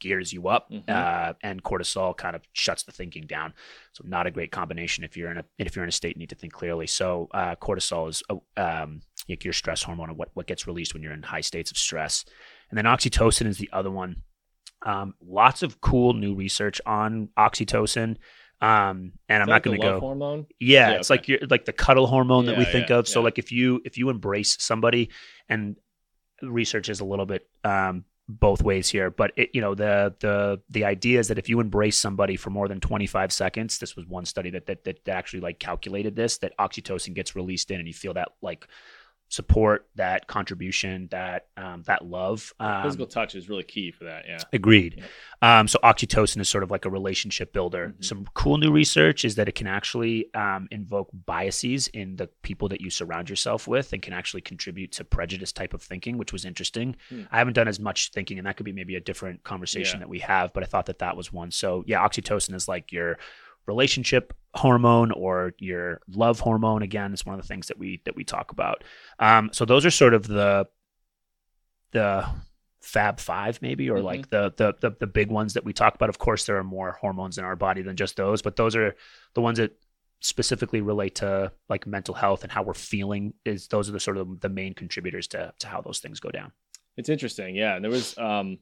gears 0.00 0.32
you 0.32 0.46
up, 0.46 0.70
Mhm. 0.70 0.88
uh, 0.88 1.34
and 1.42 1.62
cortisol 1.64 2.16
kind 2.16 2.36
of 2.36 2.42
shuts 2.52 2.84
the 2.84 2.92
thinking 2.92 3.26
down. 3.26 3.52
So 3.92 4.04
not 4.06 4.28
a 4.28 4.30
great 4.30 4.52
combination 4.52 5.02
if 5.02 5.16
you're 5.16 5.30
in 5.30 5.38
a 5.38 5.44
if 5.58 5.74
you're 5.74 5.82
in 5.84 5.88
a 5.88 5.92
state 5.92 6.14
you 6.16 6.20
need 6.20 6.28
to 6.30 6.36
think 6.36 6.52
clearly. 6.52 6.86
So 6.86 7.28
uh, 7.32 7.56
cortisol 7.56 8.08
is 8.08 8.22
uh, 8.30 8.36
um, 8.56 9.00
like 9.28 9.44
your 9.44 9.52
stress 9.52 9.82
hormone, 9.82 10.08
and 10.10 10.16
what 10.16 10.30
what 10.34 10.46
gets 10.46 10.66
released 10.68 10.94
when 10.94 11.02
you're 11.02 11.12
in 11.12 11.24
high 11.24 11.40
states 11.40 11.70
of 11.72 11.76
stress. 11.76 12.24
And 12.70 12.76
then 12.78 12.84
oxytocin 12.84 13.46
is 13.46 13.58
the 13.58 13.70
other 13.72 13.90
one. 13.90 14.22
Um, 14.82 15.14
lots 15.20 15.62
of 15.62 15.80
cool 15.80 16.12
new 16.12 16.34
research 16.34 16.80
on 16.86 17.28
oxytocin. 17.36 18.16
Um, 18.60 19.12
and 19.28 19.42
I'm 19.42 19.48
not 19.48 19.56
like 19.56 19.62
going 19.62 19.80
to 19.80 19.86
go. 19.86 20.00
hormone. 20.00 20.46
Yeah, 20.58 20.90
Yeah, 20.90 20.96
it's 20.96 21.10
okay. 21.10 21.18
like 21.18 21.28
you're 21.28 21.38
like 21.48 21.64
the 21.64 21.72
cuddle 21.72 22.06
hormone 22.06 22.46
that 22.46 22.58
we 22.58 22.64
think 22.64 22.88
yeah, 22.88 22.96
of. 22.98 23.08
So 23.08 23.22
like 23.22 23.38
if 23.38 23.52
you 23.52 23.80
if 23.84 23.96
you 23.96 24.10
embrace 24.10 24.56
somebody, 24.60 25.10
and 25.48 25.76
research 26.42 26.88
is 26.88 27.00
a 27.00 27.04
little 27.04 27.26
bit 27.26 27.48
um, 27.64 28.04
both 28.28 28.62
ways 28.62 28.88
here, 28.88 29.10
but 29.10 29.32
it 29.36 29.50
you 29.52 29.60
know 29.60 29.74
the 29.74 30.14
the 30.18 30.60
the 30.70 30.84
idea 30.84 31.20
is 31.20 31.28
that 31.28 31.38
if 31.38 31.48
you 31.48 31.60
embrace 31.60 31.96
somebody 31.96 32.36
for 32.36 32.50
more 32.50 32.66
than 32.66 32.80
25 32.80 33.32
seconds, 33.32 33.78
this 33.78 33.94
was 33.94 34.06
one 34.06 34.24
study 34.24 34.50
that 34.50 34.66
that 34.66 34.82
that 34.84 35.08
actually 35.08 35.40
like 35.40 35.60
calculated 35.60 36.16
this 36.16 36.38
that 36.38 36.56
oxytocin 36.58 37.14
gets 37.14 37.36
released 37.36 37.70
in, 37.70 37.78
and 37.78 37.86
you 37.86 37.94
feel 37.94 38.14
that 38.14 38.28
like 38.42 38.66
support, 39.30 39.86
that 39.96 40.26
contribution, 40.26 41.06
that 41.10 41.46
um, 41.56 41.82
that 41.86 42.04
love. 42.04 42.52
Um, 42.58 42.82
Physical 42.84 43.06
touch 43.06 43.34
is 43.34 43.48
really 43.48 43.62
key 43.62 43.90
for 43.90 44.04
that. 44.04 44.24
Yeah. 44.26 44.38
Agreed. 44.52 45.02
Um, 45.42 45.68
so 45.68 45.78
oxytocin 45.84 46.40
is 46.40 46.48
sort 46.48 46.64
of 46.64 46.70
like 46.70 46.84
a 46.86 46.90
relationship 46.90 47.52
builder. 47.52 47.94
Mhm. 47.98 48.04
Some 48.04 48.26
cool 48.34 48.56
new 48.58 48.70
research 48.72 49.24
is 49.24 49.34
that 49.34 49.46
it 49.48 49.54
can 49.54 49.66
actually 49.66 50.32
um, 50.34 50.66
invoke 50.70 51.10
biases 51.26 51.88
in 51.88 52.16
the 52.16 52.28
people 52.42 52.68
that 52.70 52.80
you 52.80 52.88
surround 52.90 53.28
yourself 53.28 53.68
with, 53.68 53.92
and 53.92 54.00
can 54.00 54.12
actually 54.14 54.40
contribute 54.40 54.92
to 54.92 55.04
prejudice 55.04 55.52
type 55.52 55.74
of 55.74 55.82
thinking, 55.82 56.16
which 56.16 56.32
was 56.32 56.44
interesting. 56.44 56.96
Hmm. 57.10 57.22
I 57.30 57.38
haven't 57.38 57.54
done 57.54 57.68
as 57.68 57.78
much 57.78 58.10
thinking, 58.12 58.38
and 58.38 58.46
that 58.46 58.56
could 58.56 58.64
be 58.64 58.72
maybe 58.72 58.96
a 58.96 59.00
different 59.00 59.44
conversation 59.44 59.96
Yeah. 59.98 60.04
that 60.04 60.08
we 60.08 60.20
have. 60.20 60.52
But 60.54 60.62
I 60.62 60.66
thought 60.66 60.86
that 60.86 61.00
that 61.00 61.16
was 61.16 61.32
one. 61.32 61.50
So 61.50 61.84
yeah, 61.86 62.06
oxytocin 62.06 62.54
is 62.54 62.66
like 62.66 62.92
your 62.92 63.18
relationship 63.68 64.34
hormone 64.54 65.12
or 65.12 65.52
your 65.58 66.00
love 66.08 66.40
hormone 66.40 66.82
again 66.82 67.12
it's 67.12 67.24
one 67.26 67.34
of 67.36 67.40
the 67.42 67.46
things 67.46 67.68
that 67.68 67.78
we 67.78 68.00
that 68.06 68.16
we 68.16 68.24
talk 68.24 68.50
about 68.50 68.82
um 69.20 69.50
so 69.52 69.64
those 69.64 69.84
are 69.86 69.90
sort 69.90 70.14
of 70.14 70.26
the 70.26 70.66
the 71.92 72.26
fab 72.80 73.18
five 73.20 73.60
maybe 73.60 73.90
or 73.90 73.98
Mhm. 73.98 74.04
like 74.04 74.30
the, 74.30 74.52
the 74.56 74.74
the 74.80 74.90
the 75.00 75.06
big 75.06 75.30
ones 75.30 75.54
that 75.54 75.64
we 75.64 75.72
talk 75.72 75.94
about 75.94 76.08
of 76.08 76.18
course 76.18 76.46
there 76.46 76.56
are 76.56 76.64
more 76.64 76.92
hormones 76.92 77.36
in 77.38 77.44
our 77.44 77.56
body 77.56 77.82
than 77.82 77.96
just 77.96 78.16
those 78.16 78.40
but 78.42 78.56
those 78.56 78.74
are 78.76 78.94
the 79.34 79.40
ones 79.40 79.58
that 79.58 79.72
specifically 80.20 80.80
relate 80.80 81.14
to 81.16 81.52
like 81.68 81.86
mental 81.86 82.14
health 82.14 82.42
and 82.42 82.50
how 82.52 82.62
we're 82.62 82.74
feeling 82.74 83.34
is 83.44 83.68
those 83.68 83.88
are 83.88 83.92
the 83.92 84.00
sort 84.00 84.16
of 84.16 84.40
the 84.40 84.48
main 84.48 84.74
contributors 84.74 85.26
to 85.28 85.52
to 85.58 85.66
how 85.68 85.80
those 85.80 85.98
things 86.00 86.20
go 86.20 86.30
down 86.30 86.50
It's 86.96 87.08
interesting, 87.08 87.54
yeah. 87.54 87.76
And 87.76 87.84
there 87.84 87.92
was 87.92 88.16
um, 88.18 88.58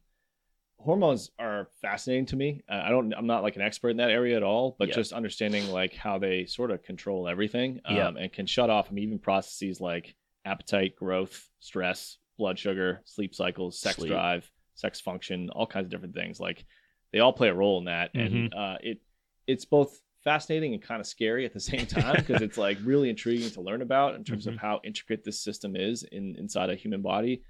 hormones 0.79 1.31
are 1.39 1.69
fascinating 1.81 2.27
to 2.27 2.37
me. 2.37 2.63
Uh, 2.71 2.81
I 2.85 2.91
don't, 2.91 3.13
I'm 3.15 3.27
not 3.27 3.43
like 3.43 3.57
an 3.57 3.63
expert 3.63 3.91
in 3.91 3.97
that 3.99 4.11
area 4.11 4.37
at 4.37 4.43
all, 4.43 4.77
but 4.79 4.89
Yeah. 4.89 4.95
just 4.95 5.13
understanding 5.13 5.69
like 5.69 5.95
how 5.95 6.19
they 6.19 6.47
sort 6.47 6.71
of 6.71 6.83
control 6.83 7.29
everything, 7.29 7.81
um, 7.85 7.95
Yeah. 7.97 8.09
and 8.09 8.33
can 8.33 8.47
shut 8.47 8.71
off. 8.71 8.89
I 8.91 8.93
mean, 8.93 9.05
even 9.05 9.19
processes 9.19 9.81
like 9.81 10.15
appetite, 10.45 10.95
growth, 10.97 11.49
stress, 11.61 12.19
blood 12.39 12.59
sugar, 12.59 13.03
sleep 13.05 13.35
cycles, 13.35 13.79
sex 13.81 13.97
Sleep. 13.97 14.11
drive, 14.11 14.51
sex 14.75 15.01
function, 15.01 15.51
all 15.51 15.67
kinds 15.67 15.87
of 15.87 15.91
different 15.91 16.15
things. 16.15 16.39
Like 16.39 16.65
they 17.13 17.21
all 17.21 17.33
play 17.33 17.49
a 17.49 17.55
role 17.55 17.79
in 17.79 17.87
that, 17.87 18.11
and 18.15 18.53
Mm-hmm. 18.53 18.59
uh, 18.59 18.77
it 18.83 19.01
it's 19.47 19.65
both 19.65 20.01
fascinating 20.23 20.75
and 20.75 20.83
kind 20.83 21.01
of 21.01 21.07
scary 21.07 21.45
at 21.47 21.53
the 21.53 21.61
same 21.61 21.87
time 21.87 22.17
because 22.17 22.43
it's 22.43 22.59
like 22.59 22.79
really 22.85 23.09
intriguing 23.09 23.49
to 23.51 23.61
learn 23.61 23.81
about 23.81 24.15
in 24.17 24.25
terms 24.25 24.47
Mm-hmm. 24.47 24.57
of 24.57 24.61
how 24.61 24.81
intricate 24.85 25.25
this 25.25 25.41
system 25.41 25.77
is 25.77 26.03
in 26.13 26.37
inside 26.37 26.69
a 26.69 26.75
human 26.75 27.01
body 27.01 27.43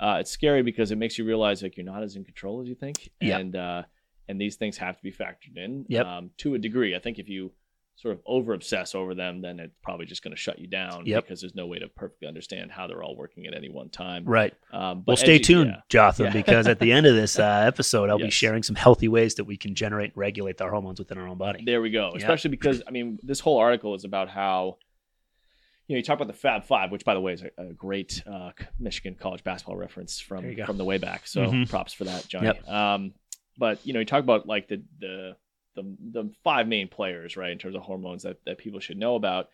uh, 0.00 0.16
it's 0.20 0.30
scary 0.30 0.62
because 0.62 0.90
it 0.90 0.96
makes 0.96 1.18
you 1.18 1.24
realize 1.24 1.62
like 1.62 1.76
you're 1.76 1.86
not 1.86 2.02
as 2.02 2.16
in 2.16 2.24
control 2.24 2.60
as 2.60 2.68
you 2.68 2.74
think, 2.74 3.10
Yeah. 3.20 3.38
and 3.38 3.54
uh, 3.54 3.82
and 4.28 4.40
these 4.40 4.56
things 4.56 4.76
have 4.78 4.96
to 4.96 5.02
be 5.02 5.12
factored 5.12 5.56
in 5.56 5.84
Yep. 5.88 6.06
um, 6.06 6.30
to 6.38 6.54
a 6.54 6.58
degree. 6.58 6.94
I 6.94 6.98
think 7.00 7.18
if 7.18 7.28
you 7.28 7.52
sort 7.96 8.14
of 8.14 8.20
over 8.24 8.54
obsess 8.54 8.94
over 8.94 9.14
them, 9.14 9.42
then 9.42 9.60
it's 9.60 9.74
probably 9.82 10.06
just 10.06 10.22
going 10.24 10.30
to 10.34 10.40
shut 10.40 10.58
you 10.58 10.66
down 10.66 11.04
Yep. 11.04 11.24
because 11.24 11.42
there's 11.42 11.54
no 11.54 11.66
way 11.66 11.78
to 11.80 11.88
perfectly 11.88 12.28
understand 12.28 12.70
how 12.70 12.86
they're 12.86 13.02
all 13.02 13.14
working 13.14 13.44
at 13.46 13.54
any 13.54 13.68
one 13.68 13.90
time. 13.90 14.24
Right. 14.24 14.54
Um, 14.72 15.00
but 15.00 15.08
Well, 15.08 15.16
stay 15.18 15.38
tuned, 15.38 15.70
yeah. 15.72 15.80
Jotham, 15.90 16.26
Yeah. 16.26 16.32
because 16.32 16.66
at 16.66 16.78
the 16.80 16.92
end 16.92 17.04
of 17.04 17.14
this 17.14 17.38
uh, 17.38 17.64
episode, 17.66 18.08
I'll 18.08 18.16
be 18.18 18.30
sharing 18.30 18.62
some 18.62 18.76
healthy 18.76 19.08
ways 19.08 19.34
that 19.34 19.44
we 19.44 19.58
can 19.58 19.74
generate 19.74 20.12
and 20.12 20.16
regulate 20.16 20.62
our 20.62 20.70
hormones 20.70 20.98
within 20.98 21.18
our 21.18 21.28
own 21.28 21.36
body. 21.36 21.62
There 21.66 21.82
we 21.82 21.90
go. 21.90 22.12
Especially 22.16 22.48
because 22.50 22.82
I 22.86 22.90
mean, 22.90 23.18
this 23.22 23.40
whole 23.40 23.58
article 23.58 23.94
is 23.94 24.04
about 24.04 24.30
how 24.30 24.78
you 25.90 25.96
know 25.96 25.98
you 25.98 26.04
talk 26.04 26.14
about 26.16 26.28
the 26.28 26.38
Fab 26.38 26.62
Five, 26.64 26.92
which 26.92 27.04
by 27.04 27.14
the 27.14 27.20
way 27.20 27.32
is 27.32 27.42
a, 27.42 27.50
a 27.58 27.72
great 27.72 28.22
uh, 28.24 28.52
Michigan 28.78 29.16
college 29.18 29.42
basketball 29.42 29.76
reference 29.76 30.20
from 30.20 30.42
There 30.42 30.50
you 30.52 30.56
go. 30.58 30.64
from 30.66 30.78
the 30.78 30.84
way 30.84 30.98
back. 30.98 31.26
So 31.26 31.40
Mhm. 31.46 31.68
props 31.68 31.92
for 31.92 32.04
that, 32.04 32.28
Johnny. 32.28 32.46
Yep. 32.46 32.68
Um, 32.68 33.14
but 33.58 33.84
you 33.84 33.92
know, 33.92 33.98
you 33.98 34.06
talk 34.06 34.22
about 34.22 34.46
like 34.46 34.68
the 34.68 34.82
the 35.00 35.36
the 35.74 35.96
the 36.12 36.32
five 36.44 36.68
main 36.68 36.86
players, 36.86 37.36
right, 37.36 37.50
in 37.50 37.58
terms 37.58 37.74
of 37.74 37.82
hormones 37.82 38.22
that 38.22 38.36
that 38.46 38.58
people 38.58 38.78
should 38.78 38.98
know 38.98 39.16
about. 39.16 39.48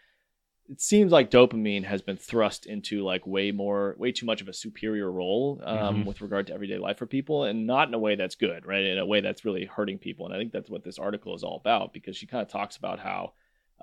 It 0.68 0.80
seems 0.80 1.12
like 1.12 1.30
dopamine 1.30 1.84
has 1.84 2.02
been 2.02 2.16
thrust 2.16 2.66
into 2.66 3.02
like 3.04 3.24
way 3.26 3.52
more, 3.52 3.94
way 3.98 4.10
too 4.10 4.26
much 4.26 4.40
of 4.42 4.48
a 4.48 4.52
superior 4.52 5.08
role 5.10 5.60
um, 5.64 6.02
Mhm. 6.02 6.04
with 6.06 6.20
regard 6.20 6.48
to 6.48 6.54
everyday 6.54 6.76
life 6.76 6.98
for 6.98 7.06
people, 7.06 7.44
and 7.44 7.66
not 7.68 7.86
in 7.88 7.94
a 7.94 7.98
way 8.00 8.16
that's 8.16 8.34
good, 8.34 8.66
right? 8.66 8.82
In 8.84 8.98
a 8.98 9.06
way 9.06 9.20
that's 9.20 9.44
really 9.44 9.64
hurting 9.64 9.98
people, 9.98 10.26
and 10.26 10.34
I 10.34 10.38
think 10.38 10.50
that's 10.52 10.68
what 10.68 10.82
this 10.84 10.98
article 10.98 11.34
is 11.36 11.44
all 11.44 11.56
about 11.56 11.92
because 11.92 12.16
she 12.16 12.26
kind 12.26 12.42
of 12.42 12.48
talks 12.48 12.76
about 12.76 12.98
how, 12.98 13.32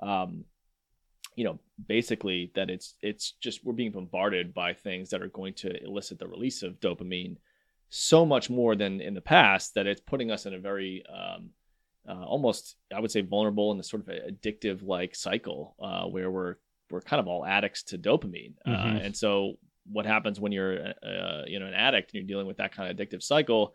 um, 0.02 0.44
you 1.34 1.44
know, 1.44 1.58
basically 1.88 2.50
that 2.54 2.70
it's 2.70 2.94
it's 3.02 3.32
just 3.40 3.64
we're 3.64 3.72
being 3.72 3.90
bombarded 3.92 4.54
by 4.54 4.72
things 4.74 5.10
that 5.10 5.22
are 5.22 5.28
going 5.28 5.54
to 5.54 5.82
elicit 5.84 6.18
the 6.18 6.28
release 6.28 6.62
of 6.62 6.80
dopamine 6.80 7.36
so 7.88 8.24
much 8.26 8.50
more 8.50 8.74
than 8.76 9.00
in 9.00 9.14
the 9.14 9.20
past 9.20 9.74
that 9.74 9.86
it's 9.86 10.00
putting 10.00 10.30
us 10.30 10.46
in 10.46 10.54
a 10.54 10.58
very 10.58 11.04
um, 11.12 11.50
uh, 12.08 12.24
almost 12.24 12.76
I 12.94 13.00
would 13.00 13.10
say 13.10 13.20
vulnerable 13.22 13.72
in 13.72 13.78
the 13.78 13.84
sort 13.84 14.02
of 14.06 14.14
addictive 14.14 14.82
like 14.82 15.14
cycle 15.14 15.74
uh, 15.80 16.04
where 16.06 16.30
we're 16.30 16.56
we're 16.90 17.00
kind 17.00 17.20
of 17.20 17.26
all 17.28 17.44
addicts 17.44 17.82
to 17.84 17.98
dopamine, 17.98 18.54
uh, 18.66 18.70
Mhm. 18.70 19.06
and 19.06 19.16
so 19.16 19.58
what 19.90 20.06
happens 20.06 20.38
when 20.40 20.52
you're 20.52 20.92
uh, 21.02 21.42
you 21.46 21.58
know 21.58 21.66
an 21.66 21.74
addict 21.74 22.12
and 22.12 22.20
you're 22.20 22.28
dealing 22.28 22.46
with 22.46 22.58
that 22.58 22.72
kind 22.74 22.90
of 22.90 22.96
addictive 22.96 23.22
cycle? 23.22 23.74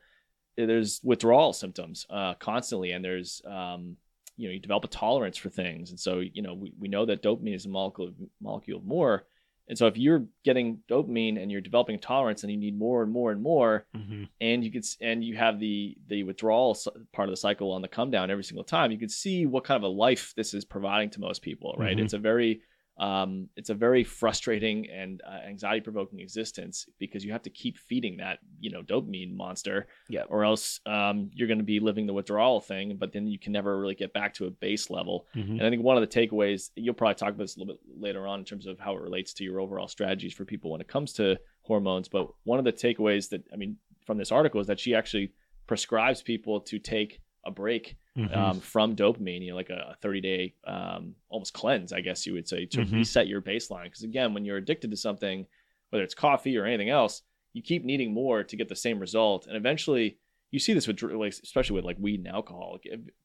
There's 0.57 0.99
withdrawal 1.03 1.53
symptoms 1.53 2.05
uh, 2.09 2.33
constantly, 2.35 2.91
and 2.91 3.03
there's 3.03 3.41
um, 3.45 3.95
you 4.39 4.47
know 4.47 4.53
you 4.53 4.59
develop 4.59 4.83
a 4.85 4.87
tolerance 4.87 5.37
for 5.37 5.49
things, 5.49 5.89
and 5.91 5.99
so 5.99 6.19
you 6.19 6.41
know 6.41 6.53
we, 6.53 6.73
we 6.79 6.87
know 6.87 7.05
that 7.05 7.21
dopamine 7.21 7.55
is 7.55 7.65
a 7.65 7.69
molecule 7.69 8.11
molecule 8.41 8.79
of 8.79 8.85
more, 8.85 9.25
and 9.67 9.77
so 9.77 9.85
if 9.87 9.97
you're 9.97 10.25
getting 10.43 10.79
dopamine 10.89 11.35
and 11.41 11.51
you're 11.51 11.61
developing 11.69 11.95
a 11.95 11.99
tolerance, 11.99 12.43
and 12.43 12.51
you 12.51 12.57
need 12.57 12.77
more 12.77 13.03
and 13.03 13.11
more 13.11 13.31
and 13.31 13.41
more, 13.41 13.85
Mm-hmm. 13.95 14.23
and 14.41 14.63
you 14.63 14.71
could 14.71 14.85
and 15.01 15.23
you 15.23 15.35
have 15.37 15.59
the 15.59 15.97
the 16.07 16.23
withdrawal 16.23 16.77
part 17.11 17.27
of 17.29 17.33
the 17.33 17.37
cycle 17.47 17.71
on 17.71 17.81
the 17.81 17.87
come 17.87 18.09
down 18.11 18.31
every 18.31 18.43
single 18.49 18.63
time 18.63 18.91
you 18.91 18.97
can 18.97 19.09
see 19.09 19.45
what 19.45 19.63
kind 19.65 19.77
of 19.83 19.83
a 19.91 19.93
life 20.07 20.33
this 20.37 20.53
is 20.53 20.63
providing 20.65 21.09
to 21.11 21.19
most 21.19 21.41
people 21.41 21.75
right 21.77 21.97
Mhm. 21.97 22.03
it's 22.03 22.13
a 22.13 22.19
very 22.31 22.61
um, 22.99 23.47
it's 23.55 23.69
a 23.69 23.73
very 23.73 24.03
frustrating 24.03 24.87
and 24.89 25.21
uh, 25.25 25.39
anxiety 25.47 25.79
provoking 25.81 26.19
existence 26.19 26.85
because 26.99 27.23
you 27.25 27.31
have 27.31 27.41
to 27.43 27.49
keep 27.49 27.77
feeding 27.77 28.17
that 28.17 28.39
you 28.59 28.69
know 28.71 28.81
dopamine 28.81 29.33
monster 29.35 29.87
Yeah. 30.09 30.23
or 30.29 30.43
else 30.43 30.79
um, 30.85 31.31
you're 31.33 31.47
going 31.47 31.59
to 31.59 31.63
be 31.63 31.79
living 31.79 32.05
the 32.07 32.13
withdrawal 32.13 32.59
thing 32.59 32.97
but 32.97 33.13
then 33.13 33.25
you 33.27 33.39
can 33.39 33.53
never 33.53 33.79
really 33.79 33.95
get 33.95 34.11
back 34.13 34.33
to 34.35 34.45
a 34.45 34.51
base 34.51 34.89
level 34.89 35.25
Mm-hmm. 35.35 35.51
and 35.53 35.61
I 35.63 35.69
think 35.69 35.83
one 35.83 35.97
of 35.97 36.01
the 36.07 36.07
takeaways, 36.19 36.69
you'll 36.75 36.93
probably 36.93 37.15
talk 37.15 37.29
about 37.29 37.39
this 37.39 37.55
a 37.55 37.59
little 37.59 37.73
bit 37.73 37.81
later 37.97 38.27
on 38.27 38.39
in 38.39 38.45
terms 38.45 38.65
of 38.67 38.79
how 38.79 38.95
it 38.95 39.01
relates 39.01 39.33
to 39.35 39.43
your 39.43 39.59
overall 39.61 39.87
strategies 39.87 40.33
for 40.33 40.43
people 40.45 40.71
when 40.71 40.81
it 40.81 40.87
comes 40.87 41.13
to 41.13 41.37
hormones. 41.61 42.07
But 42.09 42.27
one 42.43 42.59
of 42.59 42.65
the 42.65 42.73
takeaways 42.73 43.29
that, 43.29 43.43
I 43.53 43.55
mean, 43.55 43.77
from 44.05 44.17
this 44.17 44.31
article 44.31 44.59
is 44.59 44.67
that 44.67 44.79
she 44.79 44.93
actually 44.95 45.31
prescribes 45.67 46.21
people 46.21 46.59
to 46.61 46.79
take 46.79 47.21
a 47.45 47.51
break 47.51 47.95
Mm-hmm. 48.17 48.37
um, 48.37 48.59
from 48.59 48.97
dopamine, 48.97 49.41
you 49.41 49.51
know, 49.51 49.55
like 49.55 49.69
a 49.69 49.95
30 50.01 50.19
day 50.19 50.53
um, 50.65 51.15
almost 51.29 51.53
cleanse, 51.53 51.93
I 51.93 52.01
guess 52.01 52.25
you 52.25 52.33
would 52.33 52.49
say, 52.49 52.65
to 52.65 52.79
Mhm. 52.79 52.91
reset 52.91 53.27
your 53.27 53.41
baseline. 53.41 53.83
Because 53.85 54.03
again, 54.03 54.33
when 54.33 54.43
you're 54.43 54.57
addicted 54.57 54.91
to 54.91 54.97
something, 54.97 55.45
whether 55.89 56.03
it's 56.03 56.15
coffee 56.15 56.57
or 56.57 56.65
anything 56.65 56.89
else, 56.89 57.21
you 57.53 57.61
keep 57.61 57.85
needing 57.85 58.11
more 58.13 58.43
to 58.43 58.55
get 58.57 58.67
the 58.67 58.75
same 58.75 58.99
result. 58.99 59.47
And 59.47 59.55
eventually, 59.55 60.17
you 60.51 60.59
see 60.59 60.73
this 60.73 60.85
with, 60.85 61.01
like, 61.01 61.31
especially 61.31 61.75
with 61.77 61.85
like 61.85 61.97
weed 61.97 62.19
and 62.19 62.27
alcohol. 62.27 62.77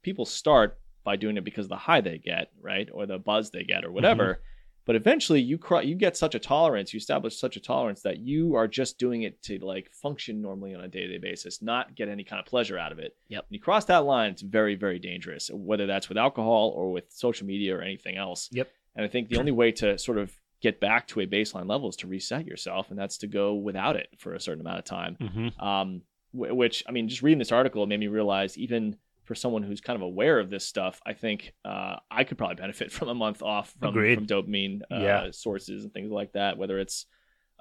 People 0.02 0.26
start 0.26 0.78
by 1.02 1.16
doing 1.16 1.36
it 1.36 1.44
because 1.44 1.64
of 1.66 1.70
the 1.70 1.76
high 1.76 2.00
they 2.00 2.18
get, 2.18 2.52
right, 2.60 2.88
or 2.92 3.04
the 3.06 3.18
buzz 3.18 3.50
they 3.50 3.64
get, 3.64 3.84
or 3.84 3.90
whatever. 3.90 4.42
But 4.86 4.96
eventually, 4.96 5.40
you 5.40 5.58
you 5.82 5.94
get 5.94 6.16
such 6.16 6.34
a 6.34 6.38
tolerance, 6.38 6.92
you 6.92 6.98
establish 6.98 7.38
such 7.38 7.56
a 7.56 7.60
tolerance 7.60 8.02
that 8.02 8.18
you 8.18 8.54
are 8.54 8.68
just 8.68 8.98
doing 8.98 9.22
it 9.22 9.42
to 9.44 9.58
like 9.64 9.90
function 9.92 10.42
normally 10.42 10.74
on 10.74 10.84
a 10.84 10.88
day 10.88 11.06
to 11.06 11.08
day 11.08 11.18
basis, 11.18 11.62
not 11.62 11.94
get 11.94 12.08
any 12.08 12.24
kind 12.24 12.38
of 12.40 12.46
pleasure 12.46 12.78
out 12.78 12.92
of 12.92 12.98
it. 12.98 13.16
Yep. 13.28 13.46
When 13.48 13.54
you 13.54 13.60
cross 13.60 13.86
that 13.86 14.04
line, 14.04 14.32
it's 14.32 14.42
very 14.42 14.74
very 14.74 14.98
dangerous. 14.98 15.50
Whether 15.52 15.86
that's 15.86 16.08
with 16.08 16.18
alcohol 16.18 16.72
or 16.76 16.92
with 16.92 17.04
social 17.10 17.46
media 17.46 17.76
or 17.76 17.80
anything 17.80 18.16
else. 18.16 18.48
Yep. 18.52 18.70
And 18.96 19.04
I 19.04 19.08
think 19.08 19.28
the 19.28 19.38
only 19.38 19.52
way 19.52 19.72
to 19.72 19.98
sort 19.98 20.18
of 20.18 20.32
get 20.60 20.80
back 20.80 21.08
to 21.08 21.20
a 21.20 21.26
baseline 21.26 21.68
level 21.68 21.88
is 21.88 21.96
to 21.96 22.06
reset 22.06 22.46
yourself, 22.46 22.90
and 22.90 22.98
that's 22.98 23.18
to 23.18 23.26
go 23.26 23.54
without 23.54 23.96
it 23.96 24.08
for 24.18 24.34
a 24.34 24.40
certain 24.40 24.60
amount 24.60 24.78
of 24.78 24.84
time 24.84 25.16
Mm-hmm. 25.20 25.64
um, 25.64 26.02
wh- 26.32 26.54
which 26.56 26.84
I 26.88 26.92
mean, 26.92 27.08
just 27.08 27.22
reading 27.22 27.38
this 27.38 27.52
article 27.52 27.86
made 27.86 28.00
me 28.00 28.06
realize 28.08 28.56
even 28.58 28.96
for 29.24 29.34
someone 29.34 29.62
who's 29.62 29.80
kind 29.80 29.96
of 29.96 30.02
aware 30.02 30.38
of 30.38 30.50
this 30.50 30.64
stuff, 30.66 31.00
I 31.06 31.14
think 31.14 31.54
uh, 31.64 31.96
I 32.10 32.24
could 32.24 32.38
probably 32.38 32.56
benefit 32.56 32.92
from 32.96 33.08
a 33.08 33.14
month 33.14 33.42
off 33.42 33.72
from, 33.80 33.88
Agreed. 33.90 34.14
from 34.16 34.26
dopamine 34.26 34.82
uh, 34.90 34.98
Yeah. 35.00 35.30
sources 35.30 35.84
and 35.84 35.92
things 35.92 36.10
like 36.10 36.32
that, 36.32 36.58
whether 36.58 36.78
it's 36.78 37.06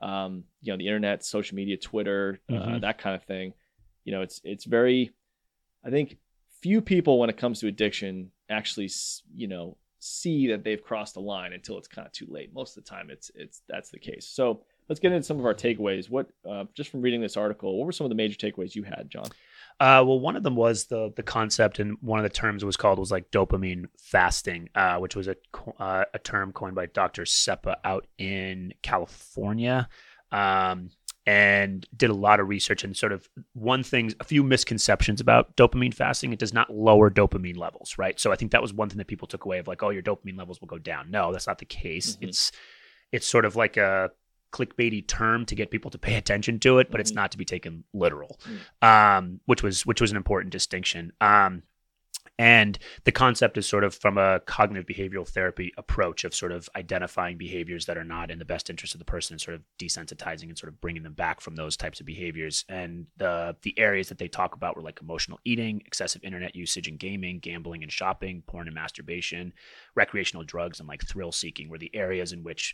um, 0.01 0.43
you 0.61 0.73
know 0.73 0.77
the 0.77 0.87
internet, 0.87 1.23
social 1.23 1.55
media, 1.55 1.77
Twitter, 1.77 2.39
uh, 2.49 2.53
Mhm. 2.53 2.81
that 2.81 2.97
kind 2.97 3.15
of 3.15 3.23
thing. 3.23 3.53
You 4.03 4.11
know, 4.11 4.21
it's 4.21 4.41
it's 4.43 4.65
very. 4.65 5.11
I 5.85 5.89
think 5.89 6.17
few 6.61 6.81
people, 6.81 7.19
when 7.19 7.29
it 7.29 7.37
comes 7.37 7.59
to 7.59 7.67
addiction, 7.67 8.31
actually 8.49 8.89
you 9.33 9.47
know 9.47 9.77
see 9.99 10.47
that 10.47 10.65
they've 10.65 10.83
crossed 10.83 11.13
the 11.13 11.21
line 11.21 11.53
until 11.53 11.77
it's 11.77 11.87
kind 11.87 12.05
of 12.05 12.11
too 12.11 12.25
late. 12.29 12.53
Most 12.53 12.75
of 12.77 12.83
the 12.83 12.89
time, 12.89 13.09
it's 13.09 13.31
it's 13.35 13.61
that's 13.69 13.89
the 13.91 13.99
case. 13.99 14.27
So 14.27 14.65
let's 14.89 14.99
get 14.99 15.13
into 15.13 15.23
some 15.23 15.39
of 15.39 15.45
our 15.45 15.53
takeaways. 15.53 16.09
What 16.09 16.27
uh, 16.49 16.65
just 16.73 16.89
from 16.89 17.01
reading 17.01 17.21
this 17.21 17.37
article, 17.37 17.77
what 17.77 17.85
were 17.85 17.93
some 17.93 18.03
of 18.05 18.09
the 18.09 18.15
major 18.15 18.35
takeaways 18.35 18.75
you 18.75 18.83
had, 18.83 19.09
John? 19.09 19.27
Uh, 19.79 20.03
well, 20.05 20.19
one 20.19 20.35
of 20.35 20.43
them 20.43 20.55
was 20.55 20.85
the 20.85 21.11
the 21.15 21.23
concept, 21.23 21.79
and 21.79 21.97
one 22.01 22.19
of 22.19 22.23
the 22.23 22.29
terms 22.29 22.63
was 22.63 22.77
called 22.77 22.99
was 22.99 23.11
like 23.11 23.31
dopamine 23.31 23.85
fasting, 23.97 24.69
uh, 24.75 24.97
which 24.97 25.15
was 25.15 25.27
a 25.27 25.35
uh, 25.79 26.05
a 26.13 26.19
term 26.19 26.51
coined 26.53 26.75
by 26.75 26.85
Dr. 26.85 27.23
Sepah 27.23 27.75
out 27.83 28.07
in 28.17 28.73
California, 28.81 29.89
um, 30.31 30.89
and 31.25 31.85
did 31.95 32.09
a 32.09 32.13
lot 32.13 32.39
of 32.39 32.47
research 32.49 32.83
and 32.83 32.95
sort 32.95 33.11
of 33.11 33.27
one 33.53 33.83
thing, 33.83 34.13
a 34.19 34.23
few 34.23 34.43
misconceptions 34.43 35.21
about 35.21 35.55
dopamine 35.55 35.93
fasting. 35.93 36.33
It 36.33 36.39
does 36.39 36.53
not 36.53 36.69
lower 36.69 37.09
dopamine 37.09 37.57
levels, 37.57 37.97
right? 37.97 38.19
So 38.19 38.31
I 38.31 38.35
think 38.35 38.51
that 38.51 38.61
was 38.61 38.73
one 38.73 38.89
thing 38.89 38.97
that 38.97 39.07
people 39.07 39.27
took 39.27 39.45
away 39.45 39.59
of 39.59 39.67
like, 39.67 39.83
oh, 39.83 39.89
your 39.89 40.03
dopamine 40.03 40.37
levels 40.37 40.59
will 40.61 40.67
go 40.67 40.77
down. 40.79 41.11
No, 41.11 41.31
that's 41.31 41.47
not 41.47 41.59
the 41.59 41.65
case. 41.65 42.15
Mhm. 42.17 42.29
It's 42.29 42.51
it's 43.11 43.27
sort 43.27 43.45
of 43.45 43.55
like 43.55 43.77
a 43.77 44.11
clickbaity 44.53 45.05
term 45.07 45.45
to 45.47 45.55
get 45.55 45.71
people 45.71 45.91
to 45.91 45.97
pay 45.97 46.15
attention 46.21 46.59
to 46.59 46.79
it, 46.79 46.89
but 46.91 46.99
it's 47.01 47.11
Mhm. 47.11 47.15
not 47.15 47.31
to 47.31 47.37
be 47.37 47.45
taken 47.45 47.83
literal 47.93 48.39
um, 48.81 49.39
which 49.45 49.61
was 49.63 49.85
which 49.85 49.99
was 50.01 50.11
an 50.11 50.17
important 50.17 50.51
distinction. 50.51 51.11
Um, 51.19 51.63
and 52.39 52.79
the 53.03 53.11
concept 53.11 53.57
is 53.57 53.67
sort 53.67 53.83
of 53.83 53.93
from 53.93 54.17
a 54.17 54.39
cognitive 54.39 54.87
behavioral 54.87 55.27
therapy 55.27 55.71
approach 55.77 56.23
of 56.23 56.33
sort 56.33 56.51
of 56.51 56.67
identifying 56.75 57.37
behaviors 57.37 57.85
that 57.85 57.97
are 57.97 58.03
not 58.03 58.31
in 58.31 58.39
the 58.39 58.45
best 58.45 58.69
interest 58.71 58.95
of 58.95 58.99
the 58.99 59.05
person 59.05 59.35
and 59.35 59.41
sort 59.41 59.53
of 59.55 59.61
desensitizing 59.77 60.49
and 60.49 60.57
sort 60.57 60.73
of 60.73 60.81
bringing 60.81 61.03
them 61.03 61.13
back 61.13 61.41
from 61.41 61.55
those 61.55 61.77
types 61.77 61.99
of 61.99 62.05
behaviors. 62.07 62.65
And 62.67 63.05
the 63.17 63.55
the 63.61 63.77
areas 63.77 64.09
that 64.09 64.17
they 64.17 64.27
talk 64.27 64.55
about 64.55 64.75
were 64.75 64.81
like 64.81 64.99
emotional 65.01 65.39
eating, 65.45 65.83
excessive 65.85 66.23
internet 66.23 66.55
usage 66.55 66.87
and 66.87 66.97
gaming, 66.97 67.37
gambling 67.39 67.83
and 67.83 67.91
shopping, 67.91 68.41
porn 68.47 68.67
and 68.67 68.75
masturbation, 68.75 69.53
recreational 69.95 70.43
drugs, 70.43 70.79
and 70.79 70.89
like 70.89 71.05
thrill 71.05 71.31
seeking 71.31 71.69
were 71.69 71.77
the 71.77 71.95
areas 71.95 72.33
in 72.33 72.41
which 72.43 72.73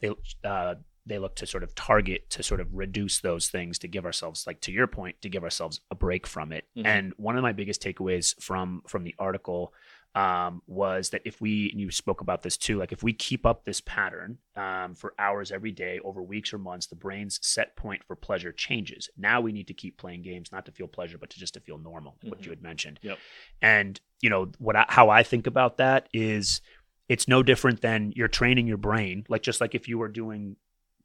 they 0.00 0.10
uh, 0.44 0.76
they 1.10 1.18
look 1.18 1.34
to 1.36 1.46
sort 1.46 1.62
of 1.62 1.74
target 1.74 2.30
to 2.30 2.42
sort 2.42 2.60
of 2.60 2.68
reduce 2.72 3.20
those 3.20 3.48
things 3.48 3.78
to 3.80 3.88
give 3.88 4.04
ourselves 4.06 4.46
like 4.46 4.60
to 4.62 4.72
your 4.72 4.86
point 4.86 5.20
to 5.20 5.28
give 5.28 5.44
ourselves 5.44 5.80
a 5.90 5.94
break 5.94 6.26
from 6.26 6.52
it 6.52 6.64
Mhm. 6.76 6.86
and 6.86 7.12
one 7.18 7.36
of 7.36 7.42
my 7.42 7.52
biggest 7.52 7.82
takeaways 7.82 8.40
from 8.42 8.82
from 8.86 9.04
the 9.04 9.14
article 9.18 9.74
um, 10.16 10.60
was 10.66 11.10
that 11.10 11.22
if 11.24 11.40
we 11.40 11.70
and 11.70 11.80
you 11.80 11.90
spoke 11.92 12.20
about 12.20 12.42
this 12.42 12.56
too 12.56 12.78
like 12.78 12.90
if 12.90 13.02
we 13.02 13.12
keep 13.12 13.46
up 13.46 13.64
this 13.64 13.80
pattern 13.80 14.38
um, 14.56 14.94
for 14.96 15.14
hours 15.20 15.52
every 15.52 15.70
day 15.70 16.00
over 16.02 16.20
weeks 16.20 16.52
or 16.52 16.58
months 16.58 16.86
the 16.88 16.96
brain's 16.96 17.38
set 17.46 17.76
point 17.76 18.02
for 18.04 18.16
pleasure 18.16 18.50
changes 18.52 19.08
now 19.16 19.40
we 19.40 19.52
need 19.52 19.68
to 19.68 19.74
keep 19.74 19.96
playing 19.98 20.22
games 20.22 20.50
not 20.50 20.66
to 20.66 20.72
feel 20.72 20.88
pleasure 20.88 21.16
but 21.18 21.30
to 21.30 21.38
just 21.38 21.54
to 21.54 21.60
feel 21.60 21.78
normal 21.78 22.16
what 22.24 22.40
Mhm. 22.40 22.44
you 22.44 22.50
had 22.50 22.62
mentioned 22.62 22.98
Yep. 23.02 23.18
and 23.62 24.00
you 24.20 24.30
know 24.30 24.50
what 24.58 24.74
I, 24.76 24.84
how 24.88 25.10
i 25.10 25.22
think 25.22 25.46
about 25.46 25.76
that 25.76 26.08
is 26.12 26.60
it's 27.08 27.26
no 27.28 27.42
different 27.44 27.80
than 27.80 28.12
you're 28.16 28.28
training 28.40 28.66
your 28.66 28.76
brain 28.78 29.24
like 29.28 29.42
just 29.42 29.60
like 29.60 29.74
if 29.76 29.86
you 29.88 29.96
were 29.98 30.08
doing 30.08 30.56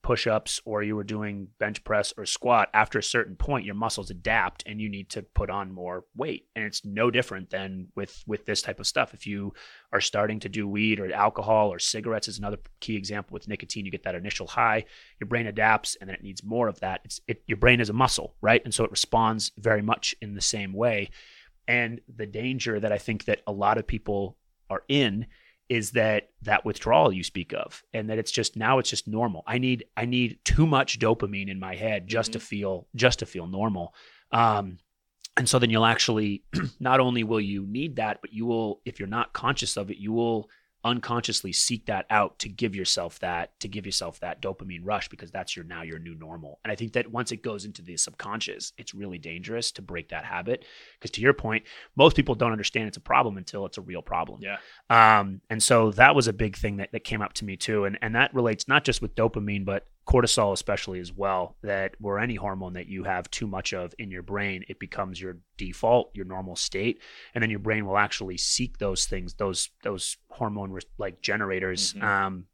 push-ups 0.05 0.61
or 0.65 0.83
you 0.83 0.95
were 0.95 1.03
doing 1.03 1.47
bench 1.57 1.83
press 1.83 2.13
or 2.15 2.27
squat 2.27 2.69
after 2.75 2.99
a 2.99 3.03
certain 3.03 3.35
point 3.35 3.65
your 3.65 3.73
muscles 3.73 4.11
adapt 4.11 4.61
and 4.67 4.79
you 4.79 4.87
need 4.87 5.09
to 5.09 5.23
put 5.23 5.49
on 5.49 5.73
more 5.73 6.05
weight. 6.15 6.45
And 6.55 6.63
it's 6.63 6.85
no 6.85 7.09
different 7.09 7.49
than 7.49 7.87
with 7.95 8.23
with 8.27 8.45
this 8.45 8.61
type 8.61 8.79
of 8.79 8.85
stuff. 8.85 9.15
If 9.15 9.25
you 9.25 9.55
are 9.91 9.99
starting 9.99 10.39
to 10.41 10.47
do 10.47 10.67
weed 10.67 10.99
or 10.99 11.11
alcohol 11.11 11.73
or 11.73 11.79
cigarettes 11.79 12.27
is 12.27 12.37
another 12.37 12.59
key 12.81 12.95
example. 12.95 13.33
With 13.33 13.47
nicotine 13.47 13.83
you 13.83 13.89
get 13.89 14.03
that 14.03 14.13
initial 14.13 14.45
high 14.45 14.85
your 15.19 15.27
brain 15.27 15.47
adapts 15.47 15.97
and 15.99 16.07
then 16.07 16.15
it 16.15 16.23
needs 16.23 16.43
more 16.43 16.67
of 16.67 16.79
that. 16.81 17.01
It's 17.03 17.19
it 17.27 17.41
your 17.47 17.57
brain 17.57 17.81
is 17.81 17.89
a 17.89 17.93
muscle 17.93 18.35
right? 18.41 18.61
And 18.63 18.71
so 18.71 18.83
it 18.83 18.91
responds 18.91 19.53
very 19.57 19.81
much 19.81 20.13
in 20.21 20.35
the 20.35 20.41
same 20.41 20.71
way. 20.71 21.09
And 21.67 21.99
the 22.15 22.27
danger 22.27 22.79
that 22.79 22.91
i 22.91 22.99
think 22.99 23.25
that 23.25 23.41
a 23.47 23.51
lot 23.51 23.79
of 23.79 23.87
people 23.87 24.37
are 24.69 24.83
in 24.87 25.25
is 25.69 25.91
that 25.91 26.29
that 26.43 26.63
withdrawal 26.63 27.11
you 27.11 27.23
speak 27.23 27.53
of 27.53 27.83
and 27.93 28.09
that 28.09 28.17
it's 28.17 28.31
just 28.31 28.55
now 28.55 28.79
it's 28.79 28.89
just 28.89 29.07
normal. 29.07 29.43
I 29.47 29.57
need 29.57 29.85
i 29.97 30.05
need 30.05 30.39
too 30.43 30.67
much 30.67 30.99
dopamine 30.99 31.49
in 31.49 31.59
my 31.59 31.75
head 31.75 32.07
just 32.07 32.33
to 32.33 32.39
feel 32.39 32.87
just 32.95 33.19
to 33.19 33.25
feel 33.25 33.47
normal. 33.47 33.93
Um 34.31 34.77
and 35.37 35.49
so 35.49 35.59
then 35.59 35.69
you'll 35.69 35.85
actually 35.85 36.43
not 36.79 36.99
only 36.99 37.23
will 37.23 37.41
you 37.41 37.65
need 37.65 37.97
that 37.97 38.21
but 38.21 38.33
you 38.33 38.45
will 38.45 38.81
if 38.85 38.99
you're 38.99 39.07
not 39.07 39.33
conscious 39.33 39.77
of 39.77 39.89
it 39.89 39.97
you 39.97 40.13
will 40.13 40.49
unconsciously 40.85 41.51
seek 41.51 41.87
that 41.87 42.05
out 42.11 42.37
to 42.37 42.47
give 42.47 42.75
yourself 42.75 43.17
that 43.19 43.59
to 43.59 43.67
give 43.67 43.87
yourself 43.87 44.19
that 44.19 44.39
dopamine 44.39 44.81
rush 44.83 45.09
because 45.09 45.31
that's 45.31 45.55
your 45.55 45.65
now 45.65 45.81
your 45.81 45.97
new 45.97 46.13
normal. 46.15 46.59
And 46.63 46.71
i 46.71 46.75
think 46.75 46.93
that 46.93 47.11
once 47.11 47.31
it 47.31 47.41
goes 47.41 47.65
into 47.65 47.81
the 47.81 47.97
subconscious 47.97 48.71
it's 48.77 48.93
really 48.93 49.17
dangerous 49.17 49.71
to 49.73 49.81
break 49.81 50.09
that 50.09 50.23
habit. 50.23 50.63
Because 50.93 51.11
to 51.11 51.21
your 51.21 51.33
point 51.33 51.63
most 51.95 52.15
people 52.15 52.35
don't 52.35 52.51
understand 52.51 52.87
it's 52.87 52.97
a 52.97 53.01
problem 53.01 53.37
until 53.37 53.65
it's 53.65 53.79
a 53.79 53.81
real 53.81 54.03
problem. 54.03 54.41
Yeah. 54.41 54.57
um, 54.89 55.41
and 55.49 55.61
so 55.61 55.91
that 55.91 56.15
was 56.15 56.27
a 56.27 56.33
big 56.33 56.55
thing 56.55 56.77
that, 56.77 56.91
that 56.91 57.03
came 57.03 57.21
up 57.21 57.33
to 57.33 57.45
me 57.45 57.57
too. 57.57 57.85
And 57.85 57.97
and 58.01 58.15
that 58.15 58.33
relates 58.33 58.67
not 58.67 58.83
just 58.83 59.01
with 59.01 59.15
dopamine 59.15 59.65
but 59.65 59.87
cortisol 60.07 60.53
especially 60.53 60.99
as 60.99 61.11
well 61.11 61.55
that 61.63 61.95
where 61.99 62.19
any 62.19 62.35
hormone 62.35 62.73
that 62.73 62.87
you 62.87 63.03
have 63.03 63.29
too 63.31 63.47
much 63.47 63.73
of 63.73 63.93
in 63.97 64.11
your 64.11 64.21
brain 64.21 64.63
it 64.67 64.77
becomes 64.79 65.19
your 65.19 65.37
default 65.57 66.11
your 66.13 66.25
normal 66.25 66.55
state 66.55 67.01
and 67.33 67.41
then 67.41 67.49
your 67.49 67.59
brain 67.59 67.85
will 67.87 67.97
actually 67.97 68.37
seek 68.37 68.77
those 68.77 69.05
things 69.05 69.33
those 69.35 69.69
those 69.83 70.17
hormone 70.29 70.77
like 70.99 71.21
generators 71.21 71.93
Mhm. 71.93 72.03
um 72.03 72.45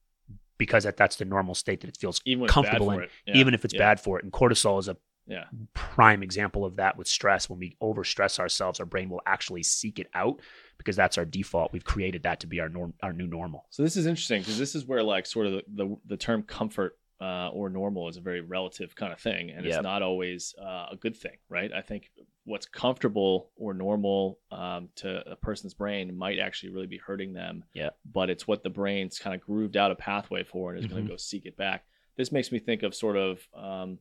because 0.57 0.83
that, 0.83 0.95
that's 0.95 1.15
the 1.15 1.25
normal 1.25 1.55
state 1.55 1.81
that 1.81 1.87
it 1.89 1.97
feels 1.97 2.21
Even 2.23 2.41
when 2.41 2.47
it's 2.47 2.53
bad 2.55 2.63
comfortable 2.63 2.91
in. 2.91 3.09
Yeah. 3.25 3.35
even 3.35 3.53
if 3.53 3.65
it's 3.65 3.73
Yeah. 3.73 3.79
bad 3.79 3.99
for 3.99 4.17
it 4.17 4.23
and 4.23 4.31
cortisol 4.31 4.79
is 4.79 4.87
a 4.87 4.95
Yeah. 5.27 5.45
prime 5.73 6.23
example 6.23 6.65
of 6.65 6.77
that 6.77 6.97
with 6.97 7.07
stress 7.07 7.49
when 7.49 7.59
we 7.59 7.75
overstress 7.81 8.39
ourselves 8.39 8.79
our 8.79 8.85
brain 8.85 9.09
will 9.09 9.21
actually 9.25 9.63
seek 9.63 9.99
it 9.99 10.07
out 10.13 10.39
because 10.77 10.95
that's 10.95 11.17
our 11.17 11.25
default 11.25 11.73
we've 11.73 11.83
created 11.83 12.23
that 12.23 12.39
to 12.39 12.47
be 12.47 12.59
our 12.61 12.69
norm 12.69 12.93
our 13.03 13.11
new 13.13 13.27
normal 13.27 13.65
So 13.71 13.83
this 13.83 13.97
is 13.97 14.05
interesting 14.05 14.41
because 14.41 14.57
this 14.57 14.73
is 14.73 14.85
where 14.85 15.03
like 15.03 15.25
sort 15.25 15.47
of 15.47 15.51
the, 15.53 15.63
the, 15.67 15.97
the 16.05 16.17
term 16.17 16.43
comfort 16.43 16.97
uh, 17.21 17.49
or 17.53 17.69
normal 17.69 18.09
is 18.09 18.17
a 18.17 18.21
very 18.21 18.41
relative 18.41 18.95
kind 18.95 19.13
of 19.13 19.19
thing, 19.19 19.51
and 19.51 19.63
Yep. 19.65 19.75
it's 19.75 19.83
not 19.83 20.01
always 20.01 20.55
uh, 20.59 20.87
a 20.91 20.97
good 20.99 21.15
thing, 21.15 21.37
right? 21.49 21.71
I 21.71 21.81
think 21.81 22.09
what's 22.45 22.65
comfortable 22.65 23.51
or 23.55 23.73
normal 23.75 24.39
um, 24.49 24.89
to 24.95 25.29
a 25.29 25.35
person's 25.35 25.75
brain 25.75 26.17
might 26.17 26.39
actually 26.39 26.71
really 26.73 26.87
be 26.87 26.97
hurting 26.97 27.33
them. 27.33 27.63
Yep. 27.73 27.95
But 28.11 28.29
it's 28.31 28.47
what 28.47 28.63
the 28.63 28.71
brain's 28.71 29.19
kind 29.19 29.35
of 29.35 29.41
grooved 29.41 29.77
out 29.77 29.91
a 29.91 29.95
pathway 29.95 30.43
for 30.43 30.71
and 30.73 30.79
is 30.79 30.87
going 30.89 31.03
Mhm. 31.03 31.07
to 31.07 31.11
go 31.13 31.17
seek 31.17 31.45
it 31.45 31.55
back. 31.55 31.85
This 32.17 32.31
makes 32.31 32.51
me 32.51 32.57
think 32.57 32.81
of 32.81 32.95
sort 32.95 33.15
of 33.17 33.47
um, 33.53 33.99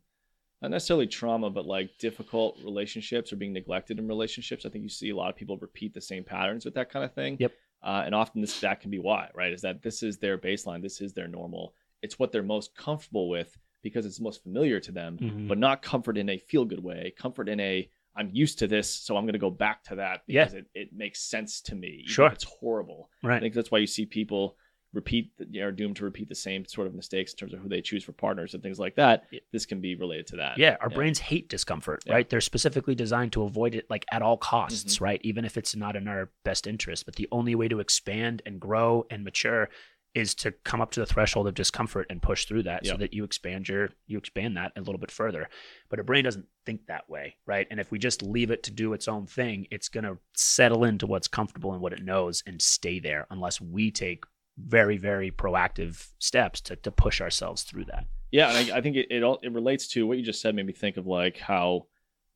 not 0.62 0.70
necessarily 0.70 1.06
trauma, 1.06 1.50
but 1.50 1.66
like 1.66 1.90
difficult 1.98 2.58
relationships 2.64 3.32
or 3.32 3.36
being 3.36 3.52
neglected 3.52 3.98
in 3.98 4.08
relationships. 4.08 4.64
I 4.64 4.70
think 4.70 4.82
you 4.82 4.88
see 4.90 5.10
a 5.10 5.16
lot 5.16 5.28
of 5.30 5.36
people 5.36 5.58
repeat 5.58 5.92
the 5.94 6.00
same 6.00 6.24
patterns 6.24 6.64
with 6.64 6.74
that 6.74 6.88
kind 6.90 7.04
of 7.04 7.12
thing. 7.14 7.36
Yep. 7.38 7.52
Uh, 7.82 8.02
and 8.06 8.14
often 8.14 8.40
this 8.40 8.60
that 8.60 8.80
can 8.80 8.90
be 8.90 8.98
why, 8.98 9.30
right? 9.34 9.52
Is 9.52 9.62
that 9.62 9.82
this 9.82 10.02
is 10.02 10.18
their 10.18 10.36
baseline, 10.38 10.82
this 10.82 11.00
is 11.00 11.12
their 11.14 11.28
normal. 11.28 11.74
It's 12.02 12.18
what 12.18 12.32
they're 12.32 12.42
most 12.42 12.74
comfortable 12.76 13.28
with 13.28 13.56
because 13.82 14.04
it's 14.06 14.20
most 14.20 14.42
familiar 14.42 14.78
to 14.80 14.92
them, 14.92 15.18
Mhm. 15.18 15.48
but 15.48 15.58
not 15.58 15.82
comfort 15.82 16.18
in 16.18 16.28
a 16.28 16.38
feel 16.38 16.64
good 16.64 16.82
way. 16.82 17.12
Comfort 17.16 17.48
in 17.48 17.60
a 17.60 17.88
I'm 18.16 18.28
used 18.32 18.58
to 18.58 18.66
this, 18.66 18.90
so 18.92 19.16
I'm 19.16 19.22
going 19.24 19.34
to 19.34 19.38
go 19.38 19.50
back 19.52 19.84
to 19.84 19.94
that 19.94 20.22
Yeah. 20.26 20.44
because 20.44 20.54
it, 20.58 20.66
it 20.74 20.92
makes 20.92 21.20
sense 21.22 21.60
to 21.62 21.76
me. 21.76 22.02
Sure. 22.06 22.26
it's 22.32 22.42
horrible. 22.44 23.08
Right. 23.22 23.36
I 23.36 23.40
think 23.40 23.54
that's 23.54 23.70
why 23.70 23.78
you 23.78 23.86
see 23.86 24.04
people 24.04 24.56
repeat 24.92 25.30
the, 25.38 25.60
are 25.60 25.70
doomed 25.70 25.94
to 25.96 26.04
repeat 26.04 26.28
the 26.28 26.34
same 26.34 26.64
sort 26.64 26.88
of 26.88 26.94
mistakes 26.94 27.32
in 27.32 27.36
terms 27.38 27.52
of 27.54 27.60
who 27.60 27.68
they 27.68 27.80
choose 27.80 28.02
for 28.02 28.10
partners 28.10 28.52
and 28.52 28.62
things 28.64 28.80
like 28.80 28.96
that. 28.96 29.26
Yeah. 29.30 29.38
This 29.52 29.64
can 29.64 29.80
be 29.80 29.94
related 29.94 30.26
to 30.28 30.36
that. 30.38 30.58
Yeah, 30.58 30.76
our 30.80 30.90
brains 30.90 31.20
hate 31.20 31.48
discomfort, 31.48 32.02
Yeah. 32.04 32.14
right? 32.14 32.28
They're 32.28 32.40
specifically 32.40 32.96
designed 32.96 33.32
to 33.34 33.44
avoid 33.44 33.76
it 33.76 33.88
like 33.88 34.04
at 34.10 34.22
all 34.22 34.36
costs, 34.36 34.96
Mm-hmm. 34.96 35.04
right? 35.04 35.20
Even 35.22 35.44
if 35.44 35.56
it's 35.56 35.76
not 35.76 35.94
in 35.94 36.08
our 36.08 36.32
best 36.44 36.66
interest. 36.66 37.06
But 37.06 37.14
the 37.14 37.28
only 37.30 37.54
way 37.54 37.68
to 37.68 37.78
expand 37.78 38.42
and 38.44 38.60
grow 38.60 39.06
and 39.08 39.22
mature 39.22 39.70
is 40.14 40.34
to 40.34 40.52
come 40.64 40.80
up 40.80 40.90
to 40.90 41.00
the 41.00 41.06
threshold 41.06 41.46
of 41.46 41.54
discomfort 41.54 42.06
and 42.10 42.20
push 42.20 42.44
through 42.44 42.64
that 42.64 42.84
so 42.84 42.96
that 42.96 43.14
you 43.14 43.22
expand 43.22 43.68
your 43.68 43.90
you 44.06 44.18
expand 44.18 44.56
that 44.56 44.72
a 44.76 44.80
little 44.80 44.98
bit 44.98 45.10
further. 45.10 45.48
But 45.88 46.00
a 46.00 46.04
brain 46.04 46.24
doesn't 46.24 46.46
think 46.66 46.86
that 46.86 47.08
way, 47.08 47.36
right? 47.46 47.66
And 47.70 47.78
if 47.78 47.90
we 47.90 47.98
just 47.98 48.22
leave 48.22 48.50
it 48.50 48.62
to 48.64 48.70
do 48.70 48.92
its 48.92 49.06
own 49.08 49.26
thing, 49.26 49.66
it's 49.70 49.88
gonna 49.88 50.18
settle 50.34 50.84
into 50.84 51.06
what's 51.06 51.28
comfortable 51.28 51.72
and 51.72 51.80
what 51.80 51.92
it 51.92 52.04
knows 52.04 52.42
and 52.46 52.60
stay 52.60 52.98
there 52.98 53.26
unless 53.30 53.60
we 53.60 53.90
take 53.90 54.24
very, 54.58 54.96
very 54.96 55.30
proactive 55.30 56.08
steps 56.18 56.60
to, 56.62 56.76
to 56.76 56.90
push 56.90 57.20
ourselves 57.20 57.62
through 57.62 57.84
that. 57.86 58.06
Yeah, 58.30 58.50
and 58.50 58.72
I, 58.72 58.78
I 58.78 58.80
think 58.80 58.96
it, 58.96 59.06
it 59.10 59.22
all 59.22 59.38
it 59.42 59.52
relates 59.52 59.88
to 59.88 60.06
what 60.06 60.18
you 60.18 60.24
just 60.24 60.40
said. 60.40 60.54
Made 60.54 60.66
me 60.66 60.72
think 60.72 60.96
of 60.96 61.06
like 61.06 61.38
how 61.38 61.86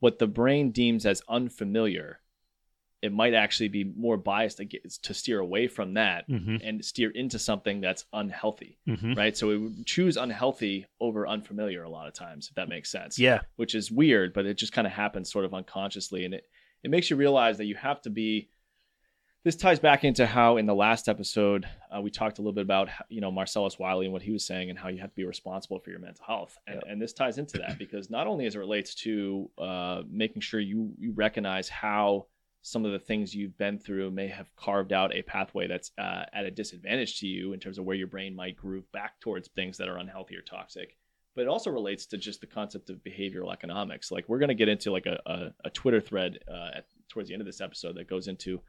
what 0.01 0.19
the 0.19 0.27
brain 0.27 0.71
deems 0.71 1.07
as 1.07 1.23
unfamiliar, 1.29 2.21
it 3.05 3.13
might 3.13 3.35
actually 3.35 3.69
be 3.69 3.85
more 3.85 4.17
biased 4.17 4.57
to, 4.57 4.65
get, 4.65 4.83
to 5.03 5.13
steer 5.13 5.39
away 5.39 5.69
from 5.69 5.95
that 5.95 6.27
Mm-hmm. 6.29 6.57
and 6.67 6.85
steer 6.85 7.11
into 7.11 7.39
something 7.39 7.81
that's 7.81 8.05
unhealthy, 8.13 8.79
Mm-hmm. 8.89 9.13
right? 9.15 9.37
So 9.37 9.49
we 9.49 9.85
choose 9.85 10.17
unhealthy 10.17 10.87
over 11.01 11.29
unfamiliar 11.29 11.83
a 11.85 11.91
lot 11.91 12.09
of 12.09 12.15
times, 12.15 12.49
if 12.49 12.55
that 12.55 12.69
makes 12.69 12.91
sense. 12.91 13.19
Yeah. 13.19 13.41
which 13.57 13.75
is 13.75 13.91
weird, 13.91 14.33
but 14.33 14.47
it 14.47 14.57
just 14.57 14.73
kind 14.73 14.87
of 14.87 14.93
happens 14.93 15.31
sort 15.31 15.45
of 15.45 15.53
unconsciously, 15.55 16.25
and 16.25 16.33
it 16.35 16.45
it 16.83 16.91
makes 16.91 17.09
you 17.11 17.17
realize 17.17 17.57
that 17.59 17.67
you 17.67 17.77
have 17.77 18.01
to 18.03 18.11
be. 18.11 18.49
This 19.45 19.57
ties 19.57 19.79
back 19.79 20.05
into 20.05 20.25
how 20.25 20.57
in 20.57 20.65
the 20.65 20.75
last 20.75 21.07
episode 21.07 21.67
uh, 21.95 22.01
we 22.01 22.11
talked 22.11 22.39
a 22.39 22.41
little 22.41 22.55
bit 22.55 22.63
about 22.65 22.89
you 23.11 23.21
know 23.21 23.31
Marcellus 23.31 23.79
Wiley 23.79 24.07
and 24.07 24.13
what 24.15 24.23
he 24.23 24.31
was 24.33 24.47
saying 24.47 24.71
and 24.71 24.79
how 24.79 24.89
you 24.89 24.99
have 25.01 25.11
to 25.11 25.17
be 25.17 25.27
responsible 25.27 25.79
for 25.81 25.91
your 25.91 25.99
mental 25.99 26.25
health, 26.27 26.57
and, 26.67 26.83
and 26.89 27.03
this 27.03 27.13
ties 27.13 27.37
into 27.37 27.59
that 27.59 27.79
because 27.79 28.09
not 28.09 28.27
only 28.27 28.47
as 28.47 28.55
it 28.55 28.59
relates 28.61 28.95
to 29.07 29.51
uh, 29.59 30.01
making 30.09 30.41
sure 30.41 30.61
you 30.61 30.95
you 30.99 31.13
recognize 31.13 31.69
how 31.69 32.27
some 32.67 32.87
of 32.87 32.93
the 32.93 32.99
things 32.99 33.35
you've 33.35 33.59
been 33.59 33.79
through 33.79 34.11
may 34.11 34.27
have 34.27 34.55
carved 34.57 34.93
out 34.93 35.15
a 35.15 35.21
pathway 35.23 35.67
that's 35.67 35.91
uh, 35.99 36.25
at 36.33 36.47
a 36.47 36.51
disadvantage 36.51 37.21
to 37.21 37.27
you 37.27 37.53
in 37.53 37.61
terms 37.61 37.79
of 37.79 37.85
where 37.85 37.95
your 37.95 38.07
brain 38.07 38.35
might 38.35 38.57
groove 38.57 38.91
back 38.91 39.21
towards 39.21 39.49
things 39.49 39.77
that 39.77 39.89
are 39.89 39.99
unhealthy 39.99 40.35
or 40.35 40.41
toxic 40.41 40.97
but 41.35 41.43
it 41.43 41.49
also 41.49 41.71
relates 41.71 42.07
to 42.07 42.17
just 42.17 42.41
the 42.41 42.47
concept 42.47 42.91
of 42.91 42.99
behavioral 42.99 43.53
economics. 43.53 44.11
Like 44.11 44.29
we're 44.29 44.39
going 44.39 44.49
to 44.51 44.55
get 44.55 44.69
into 44.69 44.93
like 44.93 45.07
a, 45.07 45.19
a, 45.27 45.53
a 45.65 45.71
Twitter 45.71 46.01
thread 46.01 46.39
uh, 46.49 46.79
at, 46.79 46.87
towards 47.09 47.29
the 47.29 47.35
end 47.35 47.41
of 47.41 47.47
this 47.47 47.61
episode 47.61 47.97
that 47.97 48.09
goes 48.09 48.29
into 48.29 48.61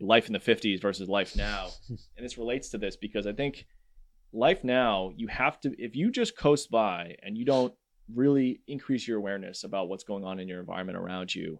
life 0.00 0.26
in 0.26 0.32
the 0.32 0.38
50s 0.38 0.80
versus 0.80 1.08
life 1.08 1.36
now, 1.36 1.68
and 1.88 1.98
this 2.18 2.38
relates 2.38 2.70
to 2.70 2.78
this 2.78 2.96
because 2.96 3.26
I 3.26 3.32
think 3.32 3.66
life 4.32 4.62
now 4.62 5.12
you 5.16 5.26
have 5.28 5.58
to 5.60 5.72
if 5.82 5.96
you 5.96 6.10
just 6.10 6.36
coast 6.36 6.70
by 6.70 7.16
and 7.22 7.38
you 7.38 7.46
don't 7.46 7.72
really 8.14 8.60
increase 8.66 9.08
your 9.08 9.16
awareness 9.16 9.64
about 9.64 9.88
what's 9.88 10.04
going 10.04 10.24
on 10.24 10.38
in 10.38 10.48
your 10.48 10.60
environment 10.60 10.98
around 10.98 11.34
you 11.34 11.58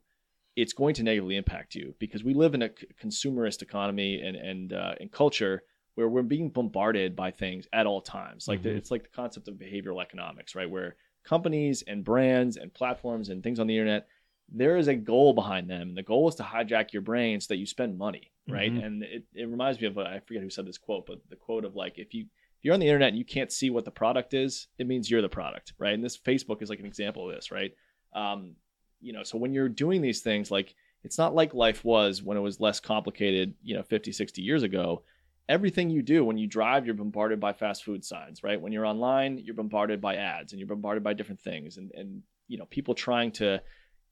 it's 0.63 0.73
going 0.73 0.95
to 0.95 1.03
negatively 1.03 1.37
impact 1.37 1.75
you 1.75 1.95
because 1.99 2.23
we 2.25 2.35
live 2.35 2.53
in 2.55 2.63
a 2.63 2.71
c- 2.79 2.87
consumerist 3.03 3.63
economy 3.63 4.21
and 4.27 4.37
and 4.51 4.73
uh, 4.73 4.95
and 5.01 5.11
culture 5.13 5.63
where 5.95 6.09
we're 6.09 6.23
being 6.37 6.49
bombarded 6.49 7.15
by 7.17 7.31
things 7.31 7.67
at 7.73 7.87
all 7.87 8.01
times. 8.01 8.47
Like 8.49 8.63
the, 8.63 8.69
Mhm. 8.71 8.77
it's 8.79 8.91
like 8.95 9.03
the 9.03 9.17
concept 9.23 9.49
of 9.49 9.55
behavioral 9.55 10.01
economics, 10.07 10.55
right? 10.55 10.71
Where 10.71 10.97
companies 11.25 11.83
and 11.91 12.05
brands 12.05 12.57
and 12.57 12.73
platforms 12.73 13.29
and 13.31 13.43
things 13.43 13.59
on 13.61 13.67
the 13.67 13.77
internet, 13.77 14.07
there 14.49 14.77
is 14.77 14.89
a 14.89 14.95
goal 14.95 15.33
behind 15.33 15.69
them, 15.69 15.89
and 15.89 15.97
the 15.97 16.03
goal 16.13 16.29
is 16.29 16.35
to 16.37 16.43
hijack 16.45 16.93
your 16.93 17.03
brain 17.03 17.41
so 17.41 17.49
that 17.49 17.59
you 17.59 17.67
spend 17.67 17.99
money, 17.99 18.31
right? 18.49 18.73
Mhm. 18.73 18.85
And 18.85 19.03
it, 19.03 19.25
it 19.35 19.49
reminds 19.49 19.81
me 19.81 19.87
of 19.89 19.99
I 19.99 20.21
forget 20.21 20.43
who 20.43 20.51
said 20.51 20.67
this 20.67 20.79
quote, 20.79 21.05
but 21.07 21.19
the 21.29 21.37
quote 21.37 21.65
of 21.65 21.75
like 21.77 21.99
if 21.99 22.15
you 22.15 22.23
if 22.57 22.65
you're 22.65 22.75
on 22.75 22.81
the 22.81 22.87
internet 22.89 23.11
and 23.11 23.19
you 23.19 23.25
can't 23.25 23.53
see 23.53 23.71
what 23.71 23.85
the 23.85 23.91
product 24.03 24.35
is, 24.35 24.67
it 24.79 24.87
means 24.89 25.09
you're 25.11 25.23
the 25.23 25.29
product, 25.29 25.75
right? 25.79 25.95
And 25.95 26.03
this 26.03 26.19
Facebook 26.19 26.63
is 26.63 26.71
like 26.71 26.81
an 26.81 26.87
example 26.87 27.29
of 27.29 27.35
this, 27.37 27.51
right? 27.53 27.73
Um, 28.15 28.57
you 29.01 29.13
know, 29.13 29.23
so 29.23 29.39
when 29.39 29.53
you're 29.53 29.69
doing 29.69 30.03
these 30.03 30.21
things, 30.21 30.51
like 30.51 30.75
it's 31.05 31.19
not 31.19 31.35
like 31.35 31.55
life 31.55 31.85
was 31.85 32.23
when 32.23 32.37
it 32.37 32.41
was 32.41 32.61
less 32.61 32.81
complicated, 32.81 33.55
you 33.63 33.75
know, 33.75 33.83
50, 33.83 34.13
60 34.13 34.43
years 34.43 34.63
ago. 34.63 35.03
Everything 35.49 35.89
you 35.89 36.03
do 36.03 36.25
when 36.25 36.37
you 36.37 36.47
drive, 36.47 36.85
you're 36.85 36.95
bombarded 36.95 37.41
by 37.41 37.53
fast 37.55 37.85
food 37.85 38.05
signs, 38.05 38.43
right? 38.43 38.61
When 38.61 38.71
you're 38.73 38.85
online, 38.85 39.39
you're 39.39 39.55
bombarded 39.55 40.01
by 40.01 40.17
ads 40.17 40.53
and 40.53 40.61
you're 40.61 40.69
bombarded 40.69 41.03
by 41.03 41.15
different 41.15 41.41
things 41.41 41.79
and, 41.79 41.91
and 41.95 42.23
you 42.49 42.59
know, 42.59 42.67
people 42.67 42.95
trying 42.95 43.31
to 43.33 43.63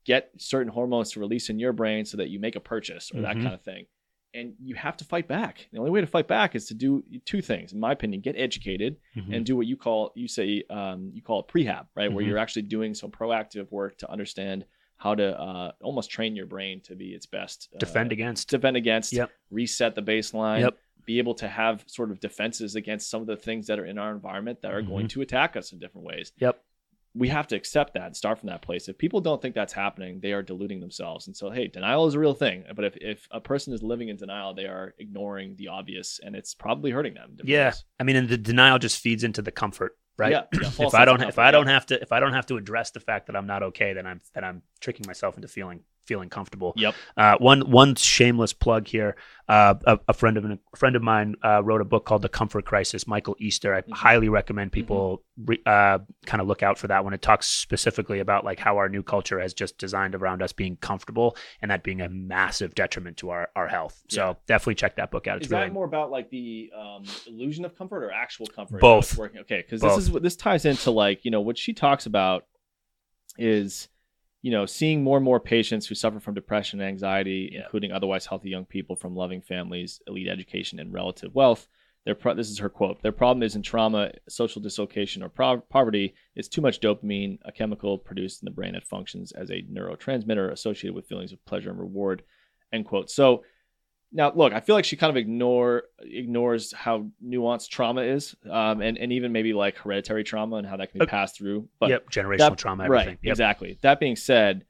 get 0.04 0.30
certain 0.38 0.72
hormones 0.72 1.10
to 1.12 1.20
release 1.20 1.50
in 1.50 1.58
your 1.58 1.72
brain 1.72 2.04
so 2.04 2.16
that 2.16 2.28
you 2.30 2.38
make 2.38 2.56
a 2.56 2.60
purchase 2.60 3.10
or 3.14 3.20
that 3.22 3.36
Mhm. 3.36 3.42
kind 3.42 3.54
of 3.54 3.62
thing. 3.62 3.86
And 4.34 4.54
you 4.62 4.74
have 4.76 4.96
to 4.98 5.04
fight 5.04 5.26
back. 5.28 5.68
The 5.72 5.78
only 5.78 5.90
way 5.90 6.00
to 6.00 6.06
fight 6.06 6.28
back 6.28 6.54
is 6.54 6.66
to 6.66 6.74
do 6.74 7.02
two 7.24 7.42
things, 7.42 7.72
in 7.72 7.80
my 7.80 7.92
opinion, 7.92 8.20
get 8.20 8.36
educated 8.36 8.96
Mhm. 9.16 9.34
and 9.34 9.44
do 9.46 9.56
what 9.56 9.66
you 9.66 9.76
call 9.76 10.12
you 10.14 10.28
say 10.28 10.62
um, 10.70 11.10
you 11.12 11.22
call 11.22 11.40
it 11.40 11.48
prehab, 11.48 11.86
right? 11.96 12.10
Where 12.12 12.22
Mhm. 12.22 12.28
you're 12.28 12.38
actually 12.38 12.62
doing 12.62 12.94
some 12.94 13.10
proactive 13.10 13.70
work 13.72 13.98
to 13.98 14.10
understand 14.10 14.64
how 14.96 15.14
to 15.14 15.38
uh, 15.38 15.72
almost 15.82 16.10
train 16.10 16.34
your 16.34 16.46
brain 16.46 16.80
to 16.82 16.94
be 16.94 17.08
its 17.10 17.26
best. 17.26 17.68
uh, 17.74 17.78
defend 17.78 18.12
against. 18.12 18.48
defend 18.48 18.76
against. 18.76 19.12
Yep. 19.12 19.30
Reset 19.50 19.94
the 19.94 20.02
baseline. 20.02 20.60
Yep. 20.60 20.78
Be 21.04 21.18
able 21.18 21.34
to 21.34 21.48
have 21.48 21.84
sort 21.86 22.10
of 22.10 22.18
defenses 22.18 22.74
against 22.74 23.08
some 23.08 23.20
of 23.20 23.26
the 23.26 23.36
things 23.36 23.68
that 23.68 23.78
are 23.78 23.86
in 23.86 23.98
our 23.98 24.10
environment 24.10 24.62
that 24.62 24.72
are 24.72 24.82
going 24.82 25.06
to 25.08 25.20
attack 25.20 25.56
us 25.56 25.72
in 25.72 25.78
different 25.78 26.06
ways. 26.06 26.32
Yep. 26.38 26.60
We 27.14 27.28
have 27.28 27.46
to 27.48 27.56
accept 27.56 27.94
that 27.94 28.06
and 28.06 28.16
start 28.16 28.38
from 28.40 28.48
that 28.48 28.60
place. 28.60 28.88
If 28.88 28.98
people 28.98 29.20
don't 29.20 29.40
think 29.40 29.54
that's 29.54 29.72
happening, 29.72 30.18
they 30.20 30.32
are 30.32 30.42
deluding 30.42 30.80
themselves. 30.80 31.28
And 31.28 31.36
so, 31.36 31.48
hey, 31.48 31.68
denial 31.68 32.06
is 32.06 32.14
a 32.14 32.18
real 32.18 32.34
thing. 32.34 32.64
But 32.74 32.84
if, 32.84 32.96
if 33.00 33.28
a 33.30 33.40
person 33.40 33.72
is 33.72 33.82
living 33.82 34.08
in 34.08 34.16
denial, 34.16 34.52
they 34.52 34.64
are 34.66 34.94
ignoring 34.98 35.54
the 35.56 35.68
obvious, 35.68 36.20
and 36.22 36.34
it's 36.34 36.54
probably 36.54 36.90
hurting 36.90 37.14
them. 37.14 37.36
Yeah. 37.44 37.66
ways. 37.68 37.84
I 38.00 38.04
mean, 38.04 38.16
and 38.16 38.28
the 38.28 38.36
denial 38.36 38.78
just 38.78 39.00
feeds 39.00 39.24
into 39.24 39.40
the 39.40 39.52
comfort, 39.52 39.96
right? 40.16 40.32
Yeah, 40.32 40.44
yeah, 40.52 40.70
if 40.78 40.94
I 40.94 41.04
don't, 41.04 41.22
if 41.22 41.38
I 41.38 41.50
don't 41.50 41.66
have 41.66 41.86
to, 41.86 42.00
if 42.00 42.12
I 42.12 42.20
don't 42.20 42.32
have 42.32 42.46
to 42.46 42.56
address 42.56 42.90
the 42.90 43.00
fact 43.00 43.26
that 43.26 43.36
I'm 43.36 43.46
not 43.46 43.62
okay, 43.62 43.92
then 43.92 44.06
I'm, 44.06 44.20
then 44.34 44.44
I'm 44.44 44.62
tricking 44.80 45.06
myself 45.06 45.36
into 45.36 45.48
feeling 45.48 45.80
feeling 46.06 46.28
comfortable. 46.30 46.72
Yep. 46.76 46.94
Uh, 47.16 47.36
one 47.38 47.70
one 47.70 47.94
shameless 47.94 48.52
plug 48.52 48.86
here. 48.86 49.16
Uh, 49.48 49.74
a, 49.86 49.98
a 50.08 50.12
friend 50.12 50.36
of 50.36 50.44
an, 50.44 50.58
a 50.72 50.76
friend 50.76 50.96
of 50.96 51.02
mine 51.02 51.36
uh, 51.44 51.62
wrote 51.62 51.80
a 51.80 51.84
book 51.84 52.04
called 52.04 52.22
The 52.22 52.28
Comfort 52.28 52.64
Crisis. 52.64 53.06
Michael 53.06 53.36
Easter. 53.38 53.74
I 53.74 53.82
Mhm. 53.82 53.92
highly 53.92 54.28
recommend 54.28 54.72
people 54.72 55.22
re, 55.36 55.60
uh, 55.66 55.98
kind 56.24 56.40
of 56.40 56.48
look 56.48 56.64
out 56.64 56.78
for 56.78 56.88
that 56.88 57.04
one. 57.04 57.12
It 57.14 57.22
talks 57.22 57.46
specifically 57.46 58.18
about 58.18 58.44
like 58.44 58.58
how 58.58 58.78
our 58.78 58.88
new 58.88 59.04
culture 59.04 59.38
has 59.38 59.54
just 59.54 59.78
designed 59.78 60.16
around 60.16 60.42
us 60.42 60.52
being 60.52 60.76
comfortable 60.78 61.36
and 61.62 61.70
that 61.70 61.84
being 61.84 62.00
a 62.00 62.08
massive 62.08 62.74
detriment 62.74 63.18
to 63.18 63.30
our, 63.30 63.48
our 63.54 63.68
health. 63.68 64.02
So 64.08 64.28
Yeah. 64.30 64.34
definitely 64.48 64.74
check 64.76 64.96
that 64.96 65.12
book 65.12 65.28
out. 65.28 65.36
It's 65.36 65.46
is 65.46 65.52
really 65.52 65.66
that 65.66 65.72
more 65.72 65.84
about 65.86 66.10
like 66.10 66.28
the 66.30 66.72
um, 66.76 67.04
illusion 67.28 67.64
of 67.64 67.76
comfort 67.78 68.02
or 68.02 68.10
actual 68.10 68.46
comfort? 68.48 68.80
Both. 68.80 69.16
Working. 69.16 69.42
Okay, 69.42 69.62
because 69.62 69.80
this 69.80 69.96
is 69.96 70.10
what 70.10 70.24
this 70.24 70.34
ties 70.34 70.64
into 70.64 70.90
like 70.90 71.24
you 71.24 71.30
know 71.30 71.40
what 71.40 71.56
she 71.56 71.72
talks 71.72 72.06
about 72.06 72.46
is 73.38 73.88
you 74.46 74.52
know 74.52 74.64
seeing 74.66 75.02
more 75.02 75.16
and 75.18 75.24
more 75.30 75.40
patients 75.40 75.86
who 75.86 75.94
suffer 75.96 76.20
from 76.20 76.34
depression 76.34 76.80
and 76.80 76.88
anxiety, 76.88 77.40
Yeah. 77.52 77.62
including 77.64 77.90
otherwise 77.92 78.26
healthy 78.26 78.50
young 78.50 78.64
people 78.76 78.94
from 78.96 79.16
loving 79.22 79.40
families, 79.42 80.00
elite 80.06 80.28
education, 80.36 80.78
and 80.78 80.92
relative 81.00 81.34
wealth. 81.34 81.62
Their 82.04 82.14
pro- 82.14 82.34
this 82.34 82.50
is 82.50 82.58
her 82.58 82.68
quote. 82.68 83.02
Their 83.02 83.10
problem 83.22 83.42
isn't 83.42 83.62
trauma, 83.62 84.12
social 84.28 84.62
dislocation, 84.62 85.24
or 85.24 85.28
pro- 85.28 85.62
poverty. 85.76 86.14
It's 86.36 86.46
too 86.54 86.60
much 86.66 86.80
dopamine, 86.80 87.38
a 87.44 87.50
chemical 87.50 87.98
produced 87.98 88.40
in 88.42 88.44
the 88.46 88.52
brain 88.58 88.74
that 88.74 88.84
functions 88.96 89.32
as 89.32 89.50
a 89.50 89.62
neurotransmitter 89.62 90.52
associated 90.52 90.94
with 90.94 91.08
feelings 91.08 91.32
of 91.32 91.44
pleasure 91.44 91.70
and 91.70 91.80
reward. 91.80 92.22
End 92.72 92.84
quote. 92.86 93.10
So 93.10 93.42
now, 94.12 94.32
look, 94.34 94.52
I 94.52 94.60
feel 94.60 94.74
like 94.76 94.84
she 94.84 94.96
kind 94.96 95.10
of 95.10 95.16
ignore 95.16 95.84
ignores 96.00 96.72
how 96.72 97.06
nuanced 97.24 97.68
trauma 97.70 98.02
is, 98.02 98.34
um, 98.50 98.80
and 98.80 98.96
and 98.98 99.12
even 99.12 99.32
maybe 99.32 99.52
like 99.52 99.76
hereditary 99.76 100.24
trauma 100.24 100.56
and 100.56 100.66
how 100.66 100.76
that 100.76 100.90
can 100.90 100.98
be 101.00 101.02
Okay. 101.04 101.10
passed 101.10 101.36
through. 101.36 101.68
But 101.80 101.90
yep, 101.90 102.10
generational 102.10 102.38
that- 102.50 102.58
trauma, 102.58 102.84
everything. 102.84 103.08
right, 103.08 103.18
Yep. 103.22 103.32
exactly. 103.32 103.78
That 103.82 104.00
being 104.00 104.16
said, 104.16 104.64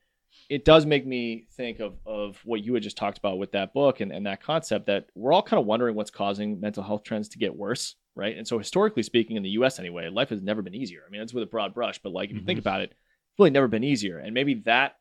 it 0.49 0.64
does 0.64 0.87
make 0.87 1.07
me 1.07 1.46
think 1.53 1.81
of 1.81 1.99
of 2.07 2.40
what 2.44 2.64
you 2.64 2.75
had 2.75 2.83
just 2.83 2.96
talked 2.96 3.18
about 3.18 3.38
with 3.38 3.53
that 3.53 3.72
book 3.75 4.01
and, 4.01 4.11
and 4.12 4.27
that 4.27 4.42
concept 4.42 4.87
that 4.87 5.09
we're 5.14 5.33
all 5.33 5.42
kind 5.42 5.61
of 5.61 5.66
wondering 5.66 5.94
what's 5.96 6.11
causing 6.11 6.59
mental 6.61 6.83
health 6.83 7.03
trends 7.05 7.29
to 7.31 7.38
get 7.38 7.55
worse, 7.55 7.96
right? 8.14 8.37
And 8.37 8.46
so 8.46 8.59
historically 8.59 9.03
speaking, 9.03 9.37
in 9.37 9.42
the 9.42 9.51
U.S. 9.51 9.79
anyway, 9.79 10.09
life 10.09 10.31
has 10.31 10.40
never 10.42 10.62
been 10.62 10.75
easier. 10.75 11.03
I 11.07 11.11
mean, 11.11 11.20
it's 11.20 11.35
with 11.35 11.42
a 11.44 11.46
broad 11.46 11.75
brush, 11.75 12.01
but 12.03 12.12
like 12.12 12.31
if 12.31 12.37
you 12.37 12.42
think 12.42 12.59
Mhm. 12.59 12.62
about 12.62 12.81
it, 12.81 12.90
it's 12.92 13.38
really 13.38 13.51
never 13.51 13.68
been 13.68 13.85
easier. 13.85 14.18
And 14.18 14.33
maybe 14.35 14.55
that 14.64 14.96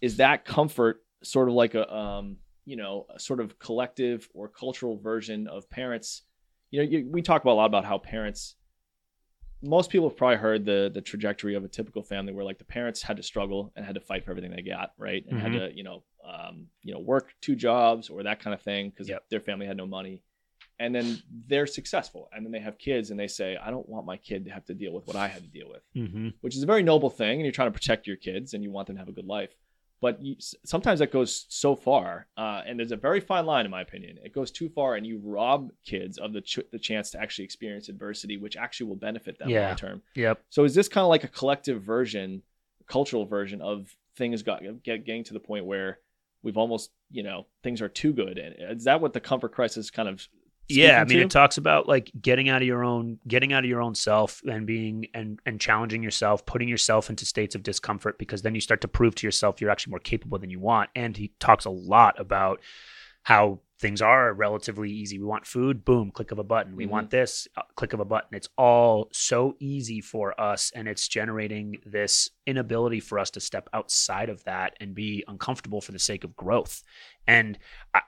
is 0.00 0.16
that 0.18 0.44
comfort 0.44 1.02
sort 1.22 1.48
of 1.48 1.54
like 1.54 1.74
a 1.74 1.92
um, 1.94 2.36
you 2.64 2.76
know 2.76 3.06
a 3.14 3.18
sort 3.18 3.40
of 3.40 3.58
collective 3.58 4.28
or 4.34 4.48
cultural 4.48 4.98
version 4.98 5.46
of 5.48 5.68
parents. 5.70 6.22
You 6.70 6.82
know, 6.82 6.88
you, 6.90 7.08
we 7.10 7.22
talk 7.22 7.42
about 7.42 7.52
a 7.52 7.60
lot 7.60 7.66
about 7.66 7.84
how 7.84 7.98
parents 7.98 8.56
most 9.62 9.90
people 9.90 10.08
have 10.08 10.16
probably 10.16 10.36
heard 10.36 10.64
the 10.64 10.90
the 10.92 11.00
trajectory 11.00 11.54
of 11.54 11.64
a 11.64 11.68
typical 11.68 12.02
family 12.02 12.32
where 12.32 12.44
like 12.44 12.58
the 12.58 12.64
parents 12.64 13.00
had 13.02 13.16
to 13.16 13.22
struggle 13.22 13.72
and 13.76 13.86
had 13.86 13.94
to 13.94 14.00
fight 14.00 14.24
for 14.24 14.32
everything 14.32 14.50
they 14.50 14.62
got 14.62 14.92
right 14.98 15.24
and 15.28 15.38
had 15.38 15.52
Mhm. 15.52 15.70
to 15.70 15.76
you 15.76 15.84
know 15.84 16.02
um, 16.28 16.66
you 16.82 16.92
know 16.92 16.98
work 17.00 17.34
two 17.40 17.54
jobs 17.54 18.10
or 18.10 18.22
that 18.24 18.40
kind 18.40 18.54
of 18.54 18.60
thing 18.62 18.90
because 18.90 19.08
Yep. 19.08 19.24
their 19.30 19.40
family 19.40 19.66
had 19.66 19.76
no 19.76 19.86
money 19.86 20.22
and 20.78 20.94
then 20.94 21.22
they're 21.46 21.66
successful 21.66 22.28
and 22.32 22.44
then 22.44 22.52
they 22.52 22.58
have 22.58 22.76
kids 22.78 23.10
and 23.10 23.20
they 23.20 23.28
say 23.28 23.56
i 23.56 23.70
don't 23.70 23.88
want 23.88 24.04
my 24.04 24.16
kid 24.16 24.44
to 24.44 24.50
have 24.50 24.64
to 24.64 24.74
deal 24.74 24.92
with 24.92 25.06
what 25.06 25.16
i 25.16 25.28
had 25.28 25.42
to 25.42 25.48
deal 25.48 25.68
with 25.68 25.82
hmm 25.94 26.30
which 26.40 26.56
is 26.56 26.62
a 26.62 26.66
very 26.66 26.82
noble 26.82 27.10
thing 27.10 27.34
and 27.34 27.42
you're 27.42 27.52
trying 27.52 27.68
to 27.68 27.78
protect 27.78 28.06
your 28.06 28.16
kids 28.16 28.54
and 28.54 28.64
you 28.64 28.70
want 28.72 28.86
them 28.88 28.96
to 28.96 29.00
have 29.00 29.08
a 29.08 29.12
good 29.12 29.26
life 29.26 29.54
but 30.02 30.20
you, 30.22 30.36
sometimes 30.66 30.98
that 30.98 31.10
goes 31.10 31.46
so 31.48 31.74
far 31.74 32.26
uh, 32.36 32.60
and 32.66 32.78
there's 32.78 32.92
a 32.92 32.96
very 32.96 33.20
fine 33.20 33.46
line 33.46 33.64
in 33.64 33.70
my 33.70 33.80
opinion 33.80 34.18
it 34.22 34.34
goes 34.34 34.50
too 34.50 34.68
far 34.68 34.96
and 34.96 35.06
you 35.06 35.18
rob 35.24 35.70
kids 35.86 36.18
of 36.18 36.34
the, 36.34 36.40
ch- 36.42 36.68
the 36.72 36.78
chance 36.78 37.10
to 37.12 37.18
actually 37.20 37.44
experience 37.46 37.88
adversity 37.88 38.36
which 38.36 38.56
actually 38.56 38.86
will 38.88 38.96
benefit 38.96 39.38
them 39.38 39.48
Yeah. 39.48 39.68
long 39.68 39.76
term 39.76 40.02
Yep. 40.16 40.42
so 40.50 40.64
is 40.64 40.74
this 40.74 40.88
kind 40.88 41.04
of 41.04 41.08
like 41.08 41.24
a 41.24 41.28
collective 41.28 41.82
version 41.82 42.42
cultural 42.86 43.24
version 43.24 43.62
of 43.62 43.96
things 44.16 44.42
got 44.42 44.60
get, 44.82 45.06
getting 45.06 45.24
to 45.24 45.32
the 45.32 45.40
point 45.40 45.64
where 45.64 45.98
we've 46.42 46.58
almost 46.58 46.90
you 47.10 47.22
know 47.22 47.46
things 47.62 47.80
are 47.80 47.88
too 47.88 48.12
good 48.12 48.36
and 48.38 48.54
is 48.78 48.84
that 48.84 49.00
what 49.00 49.12
the 49.14 49.20
comfort 49.20 49.52
crisis 49.52 49.90
kind 49.90 50.08
of 50.08 50.28
yeah 50.68 51.00
i 51.00 51.04
mean 51.04 51.18
to? 51.18 51.24
it 51.24 51.30
talks 51.30 51.58
about 51.58 51.88
like 51.88 52.10
getting 52.20 52.48
out 52.48 52.62
of 52.62 52.66
your 52.66 52.84
own 52.84 53.18
getting 53.26 53.52
out 53.52 53.64
of 53.64 53.68
your 53.68 53.82
own 53.82 53.94
self 53.94 54.40
and 54.44 54.66
being 54.66 55.06
and 55.14 55.40
and 55.44 55.60
challenging 55.60 56.02
yourself 56.02 56.46
putting 56.46 56.68
yourself 56.68 57.10
into 57.10 57.26
states 57.26 57.54
of 57.54 57.62
discomfort 57.62 58.18
because 58.18 58.42
then 58.42 58.54
you 58.54 58.60
start 58.60 58.80
to 58.80 58.88
prove 58.88 59.14
to 59.14 59.26
yourself 59.26 59.60
you're 59.60 59.70
actually 59.70 59.90
more 59.90 59.98
capable 59.98 60.38
than 60.38 60.50
you 60.50 60.60
want. 60.60 60.88
And 60.94 61.16
he 61.16 61.32
talks 61.40 61.64
a 61.64 61.70
lot 61.70 62.18
about 62.20 62.60
how 63.24 63.60
things 63.78 64.00
are 64.00 64.32
relatively 64.32 64.90
easy. 64.90 65.18
We 65.18 65.24
want 65.24 65.46
food 65.46 65.84
boom 65.84 66.10
click 66.12 66.30
of 66.30 66.38
a 66.38 66.44
button. 66.44 66.76
We 66.76 66.86
Mhm. 66.86 66.90
want 66.90 67.10
this 67.10 67.48
uh, 67.56 67.62
click 67.74 67.92
of 67.92 68.00
a 68.00 68.04
button. 68.04 68.34
It's 68.36 68.48
all 68.56 69.08
so 69.12 69.56
easy 69.58 70.00
for 70.00 70.40
us 70.40 70.70
and 70.74 70.86
it's 70.88 71.08
generating 71.08 71.78
this 71.84 72.30
inability 72.46 73.00
for 73.00 73.18
us 73.18 73.30
to 73.30 73.40
step 73.40 73.68
outside 73.72 74.28
of 74.28 74.44
that 74.44 74.76
and 74.80 74.94
be 74.94 75.24
uncomfortable 75.26 75.80
for 75.80 75.92
the 75.92 75.98
sake 75.98 76.22
of 76.24 76.36
growth. 76.36 76.82
And 77.26 77.58
I, 77.92 78.02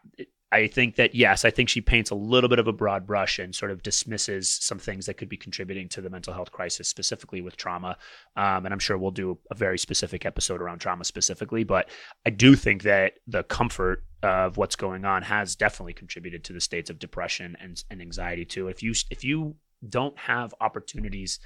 I 0.52 0.68
think 0.68 0.96
that 0.96 1.14
yes, 1.14 1.44
I 1.44 1.50
think 1.50 1.68
she 1.68 1.80
paints 1.80 2.10
a 2.10 2.14
little 2.14 2.48
bit 2.48 2.60
of 2.60 2.68
a 2.68 2.72
broad 2.72 3.06
brush 3.06 3.38
and 3.38 3.54
sort 3.54 3.72
of 3.72 3.82
dismisses 3.82 4.50
some 4.52 4.78
things 4.78 5.06
that 5.06 5.14
could 5.14 5.28
be 5.28 5.36
contributing 5.36 5.88
to 5.90 6.00
the 6.00 6.10
mental 6.10 6.32
health 6.32 6.52
crisis, 6.52 6.86
specifically 6.86 7.40
with 7.40 7.56
trauma. 7.56 7.96
Um, 8.36 8.64
and 8.64 8.72
I'm 8.72 8.78
sure 8.78 8.96
we'll 8.96 9.10
do 9.10 9.38
a 9.50 9.54
very 9.54 9.78
specific 9.78 10.24
episode 10.24 10.60
around 10.60 10.78
trauma 10.78 11.04
specifically. 11.04 11.64
But 11.64 11.90
I 12.24 12.30
do 12.30 12.54
think 12.54 12.82
that 12.82 13.14
the 13.26 13.42
comfort 13.42 14.04
of 14.22 14.56
what's 14.56 14.76
going 14.76 15.04
on 15.04 15.22
has 15.22 15.56
definitely 15.56 15.92
contributed 15.92 16.44
to 16.44 16.52
the 16.52 16.60
states 16.60 16.88
of 16.88 16.98
depression 16.98 17.56
and, 17.60 17.82
and 17.90 18.00
anxiety 18.00 18.44
too. 18.44 18.68
If 18.68 18.82
you 18.82 18.94
if 19.10 19.24
you 19.24 19.56
don't 19.88 20.16
have 20.18 20.54
opportunities 20.60 21.40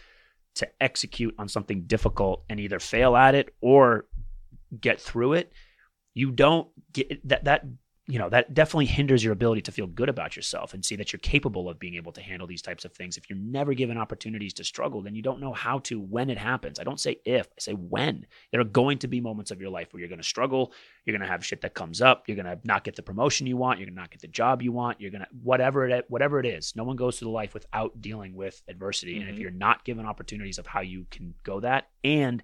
to 0.57 0.69
execute 0.81 1.35
on 1.39 1.49
something 1.49 1.85
difficult 1.87 2.45
and 2.49 2.61
either 2.61 2.79
fail 2.79 3.17
at 3.17 3.35
it 3.35 3.55
or 3.61 4.07
get 4.81 5.01
through 5.01 5.35
it, 5.35 5.53
you 6.15 6.31
don't 6.31 6.69
get 6.93 7.27
that 7.29 7.45
that 7.45 7.65
you 8.11 8.19
know 8.19 8.31
that 8.31 8.55
definitely 8.55 8.87
hinders 8.87 9.23
your 9.23 9.35
ability 9.35 9.61
to 9.61 9.71
feel 9.71 9.87
good 9.87 10.09
about 10.09 10.35
yourself 10.35 10.73
and 10.73 10.83
see 10.83 10.97
that 10.97 11.13
you're 11.13 11.21
capable 11.21 11.69
of 11.69 11.79
being 11.79 11.95
able 11.95 12.11
to 12.13 12.23
handle 12.23 12.47
these 12.47 12.63
types 12.63 12.87
of 12.87 12.93
things. 12.95 13.19
If 13.19 13.29
you're 13.29 13.39
never 13.39 13.75
given 13.75 13.99
opportunities 13.99 14.55
to 14.55 14.65
struggle 14.65 15.03
then 15.03 15.15
you 15.15 15.21
don't 15.23 15.41
know 15.41 15.53
how 15.53 15.81
to 15.81 16.01
when 16.01 16.31
it 16.31 16.39
happens. 16.39 16.81
I 16.81 16.85
don't 16.85 16.99
say 16.99 17.21
if 17.27 17.47
i 17.47 17.61
say 17.61 17.73
when. 17.75 18.27
There 18.51 18.61
are 18.63 18.65
going 18.65 18.99
to 19.01 19.09
be 19.09 19.21
moments 19.21 19.51
of 19.51 19.61
your 19.61 19.71
life 19.71 19.93
where 19.93 20.01
you're 20.01 20.09
going 20.09 20.21
to 20.23 20.25
struggle 20.27 20.73
you're 21.05 21.17
going 21.17 21.27
to 21.27 21.33
have 21.33 21.45
shit 21.45 21.61
that 21.61 21.75
comes 21.75 22.01
up 22.01 22.25
you're 22.27 22.37
going 22.43 22.47
to 22.47 22.59
not 22.65 22.83
get 22.83 22.97
the 22.97 23.03
promotion 23.03 23.47
you 23.47 23.57
want 23.59 23.79
you're 23.79 23.87
going 23.87 23.95
to 23.95 24.01
not 24.01 24.11
get 24.11 24.21
the 24.23 24.29
job 24.29 24.63
you 24.63 24.73
want 24.73 25.01
you're 25.01 25.11
going 25.11 25.23
to 25.23 25.29
whatever 25.43 25.87
it 25.87 26.05
whatever 26.09 26.41
it 26.41 26.47
is 26.47 26.75
no 26.77 26.85
one 26.85 26.97
goes 26.97 27.19
through 27.19 27.31
life 27.31 27.53
without 27.55 28.01
dealing 28.01 28.35
with 28.35 28.63
adversity. 28.69 29.21
And 29.21 29.29
if 29.29 29.37
Mhm. 29.37 29.41
you're 29.41 29.51
not 29.51 29.85
given 29.85 30.07
opportunities 30.07 30.59
of 30.59 30.67
how 30.67 30.81
you 30.81 31.07
can 31.11 31.35
go 31.43 31.61
that 31.61 31.89
and 32.05 32.43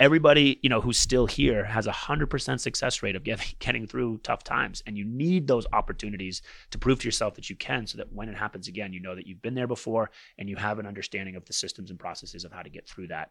everybody 0.00 0.58
you 0.62 0.68
know 0.68 0.80
who's 0.80 0.98
still 0.98 1.26
here 1.26 1.64
has 1.64 1.86
a 1.86 1.92
hundred 1.92 2.28
percent 2.28 2.60
success 2.60 3.02
rate 3.02 3.14
of 3.14 3.22
getting 3.22 3.46
getting 3.60 3.86
through 3.86 4.18
tough 4.18 4.42
times 4.42 4.82
and 4.86 4.98
you 4.98 5.04
need 5.04 5.46
those 5.46 5.66
opportunities 5.72 6.42
to 6.70 6.78
prove 6.78 6.98
to 6.98 7.06
yourself 7.06 7.34
that 7.34 7.48
you 7.48 7.56
can 7.56 7.86
so 7.86 7.96
that 7.98 8.12
when 8.12 8.28
it 8.28 8.36
happens 8.36 8.66
again 8.66 8.92
you 8.92 9.00
know 9.00 9.14
that 9.14 9.26
you've 9.26 9.42
been 9.42 9.54
there 9.54 9.68
before 9.68 10.10
and 10.38 10.48
you 10.48 10.56
have 10.56 10.78
an 10.78 10.86
understanding 10.86 11.36
of 11.36 11.44
the 11.44 11.52
systems 11.52 11.90
and 11.90 11.98
processes 11.98 12.44
of 12.44 12.52
how 12.52 12.62
to 12.62 12.70
get 12.70 12.88
through 12.88 13.06
that 13.06 13.30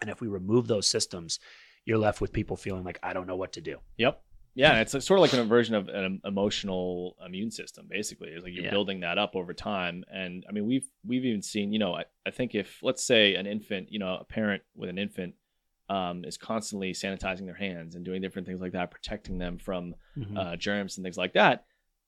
and 0.00 0.08
if 0.10 0.20
we 0.20 0.28
remove 0.28 0.68
those 0.68 0.86
systems 0.86 1.40
you're 1.84 1.98
left 1.98 2.20
with 2.20 2.32
people 2.32 2.56
feeling 2.56 2.84
like 2.84 2.98
i 3.02 3.12
don't 3.12 3.26
know 3.26 3.36
what 3.36 3.52
to 3.52 3.60
do 3.60 3.78
Yep. 3.96 4.22
Yeah, 4.56 4.80
it's 4.80 4.90
sort 4.90 5.12
of 5.12 5.20
like 5.22 5.32
an 5.32 5.48
version 5.48 5.76
of 5.76 5.88
an 5.88 6.20
emotional 6.24 7.16
immune 7.24 7.52
system. 7.52 7.86
Basically, 7.88 8.30
it's 8.30 8.42
like 8.42 8.52
you're 8.52 8.64
Yeah. 8.64 8.70
building 8.70 9.00
that 9.00 9.16
up 9.16 9.36
over 9.36 9.54
time. 9.54 10.02
And 10.12 10.44
I 10.48 10.52
mean, 10.52 10.66
we've 10.66 10.86
we've 11.06 11.24
even 11.24 11.40
seen, 11.40 11.72
you 11.72 11.78
know, 11.78 11.94
I, 11.94 12.04
I 12.26 12.30
think 12.32 12.56
if 12.56 12.80
let's 12.82 13.04
say 13.04 13.36
an 13.36 13.46
infant, 13.46 13.92
you 13.92 14.00
know, 14.00 14.16
a 14.20 14.24
parent 14.24 14.64
with 14.74 14.90
an 14.90 14.98
infant 14.98 15.34
um, 15.90 16.24
is 16.24 16.38
constantly 16.38 16.92
sanitizing 16.92 17.44
their 17.44 17.54
hands 17.54 17.96
and 17.96 18.04
doing 18.04 18.22
different 18.22 18.46
things 18.46 18.60
like 18.60 18.72
that, 18.72 18.90
protecting 18.90 19.36
them 19.38 19.58
from 19.58 19.94
uh, 20.38 20.56
germs 20.56 20.96
and 20.96 21.04
things 21.04 21.18
like 21.18 21.32
that. 21.34 21.64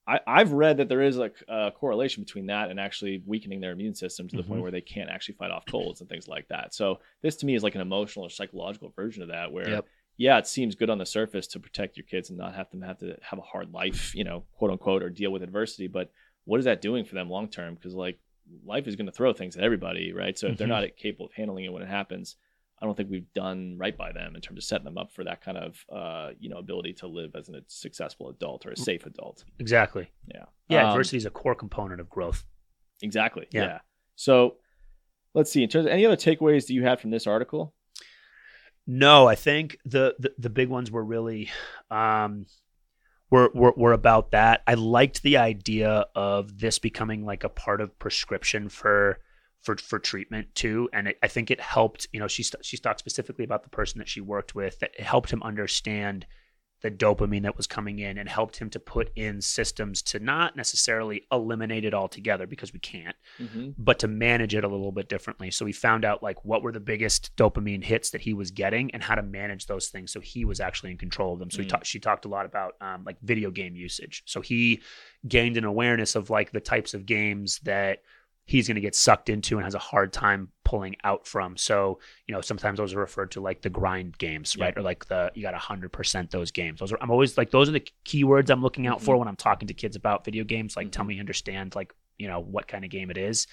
I, 0.07 0.19
I've 0.25 0.51
read 0.51 0.77
that 0.77 0.89
there 0.89 1.01
is 1.01 1.17
like 1.17 1.35
a 1.47 1.71
correlation 1.71 2.23
between 2.23 2.47
that 2.47 2.69
and 2.69 2.79
actually 2.79 3.21
weakening 3.25 3.61
their 3.61 3.71
immune 3.71 3.93
system 3.95 4.27
to 4.29 4.35
the 4.37 4.43
point 4.43 4.59
Mhm. 4.59 4.61
where 4.63 4.71
they 4.71 4.81
can't 4.81 5.09
actually 5.09 5.35
fight 5.35 5.51
off 5.51 5.65
colds 5.69 6.01
and 6.01 6.09
things 6.09 6.27
like 6.27 6.47
that. 6.49 6.73
So 6.73 6.99
this 7.21 7.35
to 7.37 7.45
me 7.45 7.55
is 7.55 7.63
like 7.63 7.75
an 7.75 7.81
emotional 7.81 8.25
or 8.25 8.29
psychological 8.29 8.89
version 8.95 9.21
of 9.21 9.29
that, 9.29 9.51
where 9.51 9.69
Yep. 9.69 9.85
yeah, 10.17 10.37
it 10.37 10.47
seems 10.47 10.75
good 10.75 10.89
on 10.89 10.97
the 10.97 11.05
surface 11.05 11.47
to 11.47 11.59
protect 11.59 11.97
your 11.97 12.05
kids 12.05 12.29
and 12.29 12.37
not 12.37 12.53
have 12.55 12.69
them 12.69 12.81
have 12.81 12.99
to 12.99 13.17
have 13.21 13.39
a 13.39 13.43
hard 13.43 13.71
life, 13.73 14.13
you 14.13 14.23
know, 14.23 14.43
quote 14.57 14.71
unquote, 14.71 15.03
or 15.03 15.09
deal 15.09 15.31
with 15.31 15.41
adversity. 15.43 15.87
But 15.87 16.11
what 16.45 16.59
is 16.59 16.65
that 16.65 16.81
doing 16.81 17.03
for 17.05 17.15
them 17.15 17.29
long 17.29 17.47
term? 17.47 17.75
Because 17.75 17.95
like 17.95 18.19
life 18.65 18.87
is 18.87 18.95
going 18.95 19.07
to 19.07 19.11
throw 19.11 19.33
things 19.33 19.55
at 19.57 19.63
everybody, 19.63 20.13
right? 20.13 20.37
So 20.37 20.47
if 20.47 20.57
they're 20.57 20.67
Mhm. 20.67 20.71
not 20.89 20.97
capable 20.97 21.25
of 21.27 21.33
handling 21.33 21.65
it 21.65 21.73
when 21.73 21.81
it 21.81 21.87
happens, 21.89 22.35
I 22.83 22.85
don't 22.85 22.97
think 22.97 23.09
we've 23.09 23.31
done 23.33 23.77
right 23.79 23.97
by 23.97 24.11
them 24.11 24.35
in 24.35 24.41
terms 24.41 24.57
of 24.57 24.65
setting 24.65 24.83
them 24.83 24.97
up 24.97 25.13
for 25.13 25.23
that 25.23 25.41
kind 25.41 25.57
of 25.57 25.85
uh, 25.89 26.31
you 26.37 26.49
know 26.49 26.57
ability 26.57 26.91
to 26.95 27.07
live 27.07 27.31
as 27.33 27.47
a 27.47 27.61
successful 27.67 28.27
adult 28.29 28.65
or 28.65 28.71
a 28.71 28.75
safe 28.77 29.05
adult. 29.05 29.45
exactly 29.57 30.11
Yeah. 30.27 30.43
yeah 30.67 30.83
Um, 30.83 30.89
adversity 30.89 31.15
is 31.17 31.25
a 31.25 31.29
core 31.29 31.55
component 31.55 32.01
of 32.01 32.09
growth 32.09 32.45
Exactly. 33.01 33.47
Yeah. 33.51 33.63
Yeah. 33.65 33.79
So 34.15 34.55
let's 35.33 35.51
see. 35.51 35.63
In 35.63 35.69
terms 35.69 35.85
of 35.85 35.91
any 35.91 36.05
other 36.05 36.15
takeaways 36.15 36.67
do 36.67 36.73
you 36.73 36.83
have 36.83 37.01
from 37.01 37.11
this 37.11 37.25
article? 37.27 37.73
No, 38.85 39.27
I 39.27 39.35
think 39.35 39.77
the 39.85 40.15
the, 40.19 40.33
the 40.37 40.49
big 40.49 40.69
ones 40.69 40.91
were 40.91 41.03
really 41.03 41.49
um 41.89 42.45
were, 43.29 43.49
were 43.53 43.73
were 43.75 43.93
about 43.93 44.31
that. 44.31 44.61
I 44.67 44.75
liked 44.75 45.23
the 45.23 45.37
idea 45.37 46.05
of 46.15 46.59
this 46.59 46.79
becoming 46.79 47.25
like 47.25 47.43
a 47.43 47.49
part 47.49 47.81
of 47.81 47.97
prescription 47.97 48.69
for 48.69 49.19
for 49.63 49.77
for 49.77 49.97
treatment 49.99 50.53
too, 50.55 50.89
and 50.93 51.07
it, 51.07 51.17
I 51.23 51.27
think 51.27 51.49
it 51.49 51.59
helped. 51.59 52.07
You 52.13 52.19
know, 52.19 52.27
she 52.27 52.43
she 52.61 52.77
talked 52.77 52.99
specifically 52.99 53.45
about 53.45 53.63
the 53.63 53.69
person 53.69 53.99
that 53.99 54.09
she 54.09 54.21
worked 54.21 54.53
with 54.53 54.79
that 54.79 54.91
it 54.99 55.03
helped 55.03 55.31
him 55.31 55.41
understand 55.43 56.25
the 56.81 56.91
dopamine 56.91 57.43
that 57.43 57.55
was 57.55 57.65
coming 57.65 57.99
in 57.99 58.17
and 58.17 58.27
helped 58.27 58.57
him 58.57 58.69
to 58.69 58.77
put 58.77 59.09
in 59.15 59.39
systems 59.39 60.01
to 60.01 60.19
not 60.19 60.57
necessarily 60.57 61.25
eliminate 61.31 61.85
it 61.85 61.93
altogether 61.93 62.45
because 62.45 62.73
we 62.73 62.79
can't, 62.79 63.15
Mm-hmm. 63.39 63.69
but 63.77 63.99
to 63.99 64.09
manage 64.09 64.53
it 64.53 64.65
a 64.65 64.67
little 64.67 64.91
bit 64.91 65.07
differently. 65.07 65.49
So 65.49 65.65
he 65.65 65.71
found 65.71 66.03
out 66.03 66.21
like 66.21 66.43
what 66.43 66.61
were 66.61 66.73
the 66.73 66.81
biggest 66.81 67.33
dopamine 67.37 67.85
hits 67.85 68.09
that 68.09 68.19
he 68.19 68.33
was 68.33 68.51
getting 68.51 68.91
and 68.91 69.01
how 69.01 69.15
to 69.15 69.23
manage 69.23 69.65
those 69.67 69.87
things. 69.87 70.11
So 70.11 70.19
he 70.19 70.43
was 70.43 70.59
actually 70.59 70.91
in 70.91 70.97
control 70.97 71.31
of 71.31 71.39
them. 71.39 71.51
So 71.51 71.59
he 71.61 71.67
Mm. 71.67 71.69
ta- 71.69 71.83
she 71.83 72.01
talked 72.01 72.25
a 72.25 72.27
lot 72.27 72.45
about 72.45 72.73
um, 72.81 73.05
like 73.05 73.15
video 73.21 73.49
game 73.49 73.77
usage. 73.77 74.21
So 74.25 74.41
he 74.41 74.81
gained 75.25 75.55
an 75.55 75.63
awareness 75.63 76.15
of 76.17 76.29
like 76.29 76.51
the 76.51 76.59
types 76.59 76.93
of 76.93 77.05
games 77.05 77.59
that 77.63 77.99
he's 78.45 78.67
going 78.67 78.75
to 78.75 78.81
get 78.81 78.95
sucked 78.95 79.29
into 79.29 79.57
and 79.57 79.63
has 79.63 79.75
a 79.75 79.79
hard 79.79 80.11
time 80.11 80.49
pulling 80.65 80.95
out 81.03 81.25
from. 81.25 81.55
So, 81.55 81.99
you 82.27 82.35
know, 82.35 82.41
sometimes 82.41 82.77
those 82.77 82.93
are 82.93 82.99
referred 82.99 83.31
to 83.31 83.41
like 83.41 83.61
the 83.61 83.69
grind 83.69 84.17
games, 84.17 84.57
right? 84.57 84.77
Or 84.77 84.81
like 84.81 85.05
the, 85.05 85.31
you 85.33 85.41
got 85.41 85.53
100% 85.53 86.29
those 86.29 86.51
games. 86.51 86.79
Those 86.79 86.91
are, 86.91 86.97
I'm 87.01 87.11
always 87.11 87.37
like, 87.37 87.51
those 87.51 87.69
are 87.69 87.73
the 87.73 87.87
keywords 88.05 88.49
I'm 88.49 88.61
looking 88.61 88.85
out 88.87 89.01
for 89.01 89.15
when 89.17 89.27
I'm 89.27 89.35
talking 89.37 89.67
to 89.69 89.73
kids 89.73 89.95
about 89.95 90.25
video 90.25 90.43
games. 90.43 90.75
Like, 90.75 90.91
tell 90.91 91.05
Mhm. 91.05 91.09
me, 91.09 91.19
understand, 91.19 91.73
like, 91.75 91.93
you 92.17 92.27
know, 92.27 92.41
what 92.41 92.67
kind 92.67 92.83
of 92.83 92.91
game 92.91 93.09
it 93.09 93.17
is. 93.17 93.47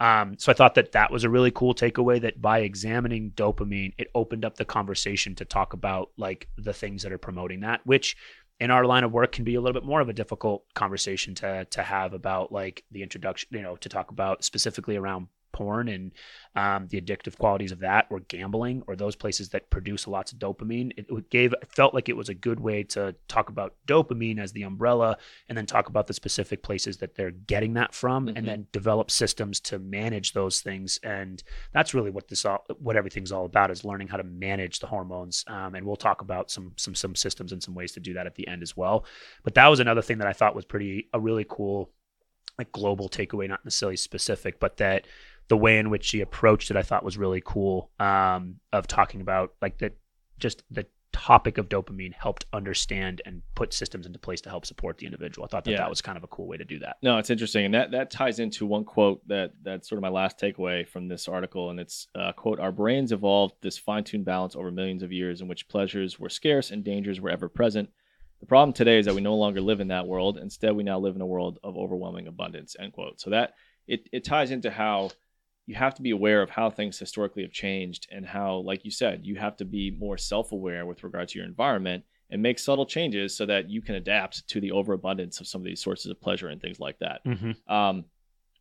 Um, 0.00 0.36
so 0.38 0.50
I 0.50 0.54
thought 0.54 0.74
that 0.74 0.92
that 0.92 1.10
was 1.12 1.24
a 1.24 1.30
really 1.30 1.52
cool 1.52 1.74
takeaway 1.74 2.20
that 2.20 2.40
by 2.42 2.60
examining 2.60 3.30
dopamine, 3.30 3.94
it 3.96 4.08
opened 4.14 4.44
up 4.44 4.56
the 4.56 4.64
conversation 4.64 5.36
to 5.36 5.44
talk 5.44 5.72
about 5.72 6.10
like 6.16 6.48
the 6.58 6.72
things 6.72 7.04
that 7.04 7.12
are 7.12 7.18
promoting 7.18 7.60
that, 7.60 7.80
which 7.84 8.16
in 8.60 8.70
our 8.70 8.84
line 8.84 9.04
of 9.04 9.12
work 9.12 9.32
can 9.32 9.44
be 9.44 9.54
a 9.54 9.60
little 9.60 9.78
bit 9.78 9.86
more 9.86 10.00
of 10.00 10.08
a 10.08 10.12
difficult 10.12 10.64
conversation 10.74 11.34
to 11.34 11.64
to 11.66 11.82
have 11.82 12.14
about 12.14 12.52
like 12.52 12.84
the 12.90 13.02
introduction, 13.02 13.48
you 13.52 13.62
know, 13.62 13.76
to 13.76 13.88
talk 13.88 14.10
about 14.10 14.44
specifically 14.44 14.96
around 14.96 15.28
porn 15.54 15.88
and 15.88 16.12
um, 16.54 16.86
the 16.88 17.00
addictive 17.00 17.38
qualities 17.38 17.72
of 17.72 17.78
that, 17.78 18.06
or 18.10 18.20
gambling, 18.20 18.82
or 18.86 18.94
those 18.94 19.16
places 19.16 19.48
that 19.48 19.70
produce 19.70 20.06
lots 20.06 20.32
of 20.32 20.38
dopamine. 20.38 20.92
It, 20.98 21.30
gave 21.30 21.52
it 21.54 21.72
felt 21.74 21.94
like 21.94 22.10
it 22.10 22.16
was 22.16 22.28
a 22.28 22.34
good 22.34 22.60
way 22.60 22.82
to 22.94 23.14
talk 23.28 23.48
about 23.48 23.74
dopamine 23.86 24.38
as 24.38 24.52
the 24.52 24.64
umbrella, 24.64 25.16
and 25.48 25.56
then 25.56 25.64
talk 25.64 25.88
about 25.88 26.06
the 26.06 26.12
specific 26.12 26.62
places 26.62 26.98
that 26.98 27.14
they're 27.14 27.30
getting 27.30 27.74
that 27.74 27.94
from, 27.94 28.26
Mhm. 28.26 28.36
and 28.36 28.46
then 28.46 28.66
develop 28.72 29.10
systems 29.10 29.60
to 29.60 29.78
manage 29.78 30.32
those 30.32 30.60
things. 30.60 30.98
And 31.02 31.42
that's 31.72 31.94
really 31.94 32.10
what 32.10 32.28
this 32.28 32.44
all, 32.44 32.64
what 32.78 32.96
everything's 32.96 33.32
all 33.32 33.46
about 33.46 33.70
is 33.70 33.84
learning 33.84 34.08
how 34.08 34.18
to 34.18 34.24
manage 34.24 34.80
the 34.80 34.86
hormones. 34.88 35.44
Um, 35.46 35.74
and 35.74 35.86
we'll 35.86 35.96
talk 35.96 36.20
about 36.20 36.50
some 36.50 36.72
some 36.76 36.94
some 36.94 37.14
systems 37.14 37.52
and 37.52 37.62
some 37.62 37.74
ways 37.74 37.92
to 37.92 38.00
do 38.00 38.14
that 38.14 38.26
at 38.26 38.34
the 38.34 38.46
end 38.48 38.62
as 38.62 38.76
well. 38.76 39.06
But 39.44 39.54
that 39.54 39.68
was 39.68 39.80
another 39.80 40.02
thing 40.02 40.18
that 40.18 40.28
I 40.28 40.32
thought 40.32 40.54
was 40.54 40.64
pretty 40.64 41.08
a 41.12 41.20
really 41.20 41.46
cool 41.48 41.92
like 42.58 42.70
global 42.70 43.08
takeaway, 43.08 43.48
not 43.48 43.64
necessarily 43.64 43.96
specific, 43.96 44.60
but 44.60 44.76
that 44.76 45.06
the 45.48 45.56
way 45.56 45.78
in 45.78 45.90
which 45.90 46.04
she 46.04 46.20
approached 46.20 46.70
it, 46.70 46.76
I 46.76 46.82
thought 46.82 47.04
was 47.04 47.18
really 47.18 47.42
cool. 47.44 47.90
Um, 48.00 48.60
of 48.72 48.86
talking 48.86 49.20
about 49.20 49.54
like 49.60 49.78
that, 49.78 49.96
just 50.38 50.62
the 50.70 50.86
topic 51.12 51.58
of 51.58 51.68
dopamine 51.68 52.12
helped 52.12 52.44
understand 52.52 53.22
and 53.24 53.40
put 53.54 53.72
systems 53.72 54.04
into 54.04 54.18
place 54.18 54.40
to 54.40 54.50
help 54.50 54.66
support 54.66 54.98
the 54.98 55.06
individual. 55.06 55.44
I 55.44 55.48
thought 55.48 55.62
that 55.64 55.70
Yeah. 55.70 55.76
that 55.78 55.88
was 55.88 56.02
kind 56.02 56.18
of 56.18 56.24
a 56.24 56.26
cool 56.26 56.48
way 56.48 56.56
to 56.56 56.64
do 56.64 56.80
that. 56.80 56.96
No, 57.02 57.18
it's 57.18 57.30
interesting, 57.30 57.64
and 57.66 57.74
that 57.74 57.92
that 57.92 58.10
ties 58.10 58.40
into 58.40 58.66
one 58.66 58.84
quote 58.84 59.26
that 59.28 59.52
that's 59.62 59.88
sort 59.88 59.98
of 59.98 60.02
my 60.02 60.08
last 60.08 60.40
takeaway 60.40 60.86
from 60.88 61.06
this 61.06 61.28
article, 61.28 61.70
and 61.70 61.78
it's 61.78 62.08
uh, 62.16 62.32
quote: 62.32 62.58
"Our 62.58 62.72
brains 62.72 63.12
evolved 63.12 63.54
this 63.60 63.78
fine-tuned 63.78 64.24
balance 64.24 64.56
over 64.56 64.72
millions 64.72 65.02
of 65.04 65.12
years, 65.12 65.40
in 65.40 65.46
which 65.46 65.68
pleasures 65.68 66.18
were 66.18 66.28
scarce 66.30 66.72
and 66.72 66.82
dangers 66.82 67.20
were 67.20 67.30
ever 67.30 67.48
present. 67.48 67.90
The 68.40 68.46
problem 68.46 68.72
today 68.72 68.98
is 68.98 69.06
that 69.06 69.14
we 69.14 69.20
no 69.20 69.36
longer 69.36 69.60
live 69.60 69.80
in 69.80 69.88
that 69.88 70.06
world. 70.08 70.36
Instead, 70.36 70.74
we 70.74 70.82
now 70.82 70.98
live 70.98 71.14
in 71.14 71.22
a 71.22 71.26
world 71.26 71.58
of 71.62 71.76
overwhelming 71.76 72.26
abundance." 72.26 72.74
End 72.80 72.92
quote. 72.92 73.20
So 73.20 73.30
that 73.30 73.54
it 73.86 74.08
it 74.10 74.24
ties 74.24 74.50
into 74.50 74.70
how 74.70 75.10
you 75.66 75.74
have 75.74 75.94
to 75.94 76.02
be 76.02 76.10
aware 76.10 76.42
of 76.42 76.50
how 76.50 76.70
things 76.70 76.98
historically 76.98 77.42
have 77.42 77.52
changed 77.52 78.06
and 78.10 78.26
how, 78.26 78.56
like 78.56 78.84
you 78.84 78.90
said, 78.90 79.24
you 79.24 79.36
have 79.36 79.56
to 79.56 79.64
be 79.64 79.90
more 79.90 80.18
self-aware 80.18 80.84
with 80.84 81.02
regard 81.02 81.28
to 81.28 81.38
your 81.38 81.46
environment 81.48 82.04
and 82.30 82.42
make 82.42 82.58
subtle 82.58 82.86
changes 82.86 83.36
so 83.36 83.46
that 83.46 83.70
you 83.70 83.80
can 83.80 83.94
adapt 83.94 84.46
to 84.48 84.60
the 84.60 84.72
overabundance 84.72 85.40
of 85.40 85.46
some 85.46 85.60
of 85.60 85.64
these 85.64 85.80
sources 85.80 86.10
of 86.10 86.20
pleasure 86.20 86.48
and 86.48 86.60
things 86.60 86.80
like 86.80 86.98
that 86.98 87.24
Mm-hmm. 87.24 87.72
um, 87.72 88.04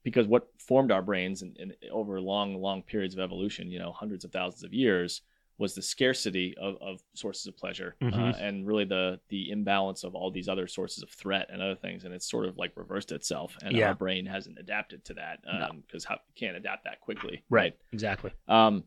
because 0.04 0.28
what 0.28 0.48
formed 0.60 0.92
our 0.92 1.02
brains 1.02 1.42
in, 1.42 1.56
in, 1.58 1.74
over 1.90 2.20
long, 2.20 2.56
long 2.62 2.84
periods 2.84 3.14
of 3.14 3.22
evolution, 3.22 3.72
you 3.72 3.80
know, 3.80 3.92
hundreds 3.94 4.26
of 4.26 4.32
thousands 4.34 4.64
of 4.64 4.74
years, 4.74 5.22
was 5.60 5.76
the 5.76 5.82
scarcity 5.82 6.56
of, 6.60 6.76
of 6.82 7.02
sources 7.14 7.46
of 7.48 7.56
pleasure 7.56 7.96
uh, 8.02 8.06
Mhm. 8.06 8.42
and 8.42 8.68
really 8.68 8.86
the 8.86 9.20
the 9.30 9.52
imbalance 9.52 10.04
of 10.04 10.16
all 10.16 10.32
these 10.32 10.50
other 10.50 10.68
sources 10.68 11.04
of 11.04 11.10
threat 11.10 11.48
and 11.52 11.62
other 11.62 11.76
things, 11.76 12.04
and 12.06 12.14
it's 12.14 12.30
sort 12.30 12.46
of 12.46 12.58
like 12.58 12.76
reversed 12.76 13.12
itself, 13.12 13.56
and 13.64 13.76
Yeah. 13.76 13.90
our 13.90 13.94
brain 13.96 14.26
hasn't 14.26 14.58
adapted 14.58 15.06
to 15.06 15.14
that 15.16 15.40
No. 15.46 15.72
because 15.86 16.06
how 16.06 16.16
you 16.16 16.34
can't 16.36 16.58
adapt 16.58 16.84
that 16.86 17.00
quickly, 17.02 17.44
Right. 17.50 17.78
Exactly. 17.92 18.32
um, 18.48 18.84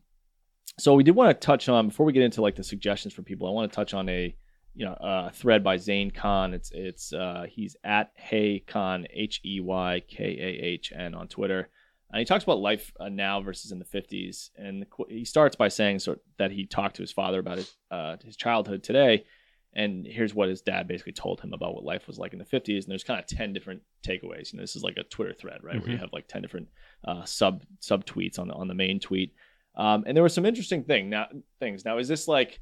so 0.77 0.93
we 0.93 1.03
did 1.03 1.11
want 1.15 1.29
to 1.29 1.45
touch 1.45 1.69
on 1.69 1.87
before 1.87 2.05
we 2.05 2.13
get 2.13 2.23
into 2.23 2.41
like 2.41 2.55
the 2.55 2.63
suggestions 2.63 3.13
for 3.13 3.23
people. 3.23 3.47
I 3.47 3.51
want 3.51 3.71
to 3.71 3.75
touch 3.75 3.93
on 3.93 4.09
a 4.09 4.35
you 4.75 4.85
know 4.85 4.95
a 4.99 5.31
thread 5.31 5.63
by 5.63 5.77
Zain 5.77 6.11
Kahn. 6.11 6.53
It's 6.53 6.69
it's 6.71 7.11
uh, 7.13 7.45
he's 7.49 7.75
at 7.83 8.11
Hey 8.15 8.59
Kahn 8.59 9.07
H 9.11 9.41
E 9.43 9.59
Y 9.59 10.01
K 10.07 10.23
A 10.23 10.65
H 10.65 10.91
N 10.95 11.15
on 11.15 11.27
Twitter, 11.27 11.69
and 12.11 12.19
he 12.19 12.25
talks 12.25 12.43
about 12.43 12.59
life 12.59 12.91
uh, 12.99 13.09
now 13.09 13.41
versus 13.41 13.71
in 13.71 13.79
the 13.79 13.85
fifties. 13.85 14.51
And 14.57 14.81
the, 14.83 14.87
he 15.09 15.25
starts 15.25 15.55
by 15.55 15.67
saying 15.67 15.99
sort 15.99 16.21
that 16.37 16.51
he 16.51 16.65
talked 16.65 16.95
to 16.97 17.01
his 17.03 17.11
father 17.11 17.39
about 17.39 17.57
his 17.57 17.75
uh, 17.91 18.17
his 18.23 18.35
childhood 18.37 18.83
today. 18.83 19.25
And 19.73 20.07
here's 20.07 20.33
what 20.33 20.49
his 20.49 20.61
dad 20.61 20.87
basically 20.87 21.11
told 21.13 21.39
him 21.41 21.53
about 21.53 21.75
what 21.75 21.83
life 21.83 22.07
was 22.07 22.17
like 22.17 22.33
in 22.33 22.39
the 22.39 22.45
50s. 22.45 22.83
And 22.83 22.85
there's 22.87 23.03
kind 23.03 23.19
of 23.19 23.27
10 23.27 23.53
different 23.53 23.81
takeaways. 24.01 24.51
You 24.51 24.57
know, 24.57 24.63
this 24.63 24.75
is 24.75 24.81
like 24.81 24.97
a 24.97 25.03
Twitter 25.03 25.33
thread, 25.33 25.59
right? 25.63 25.79
Where 25.79 25.91
you 25.91 25.97
Mhm. 25.97 26.01
have 26.01 26.13
like 26.13 26.27
10 26.27 26.41
different 26.41 26.69
uh, 27.03 27.25
sub 27.25 27.63
sub 27.79 28.05
tweets 28.05 28.39
on 28.39 28.47
the 28.47 28.53
on 28.55 28.67
the 28.67 28.73
main 28.73 28.99
tweet. 28.99 29.33
Um, 29.75 30.03
and 30.07 30.15
there 30.17 30.23
were 30.23 30.29
some 30.29 30.45
interesting 30.45 30.83
thing 30.83 31.09
now 31.11 31.27
things. 31.59 31.85
Now, 31.85 31.99
is 31.99 32.07
this 32.07 32.27
like 32.27 32.59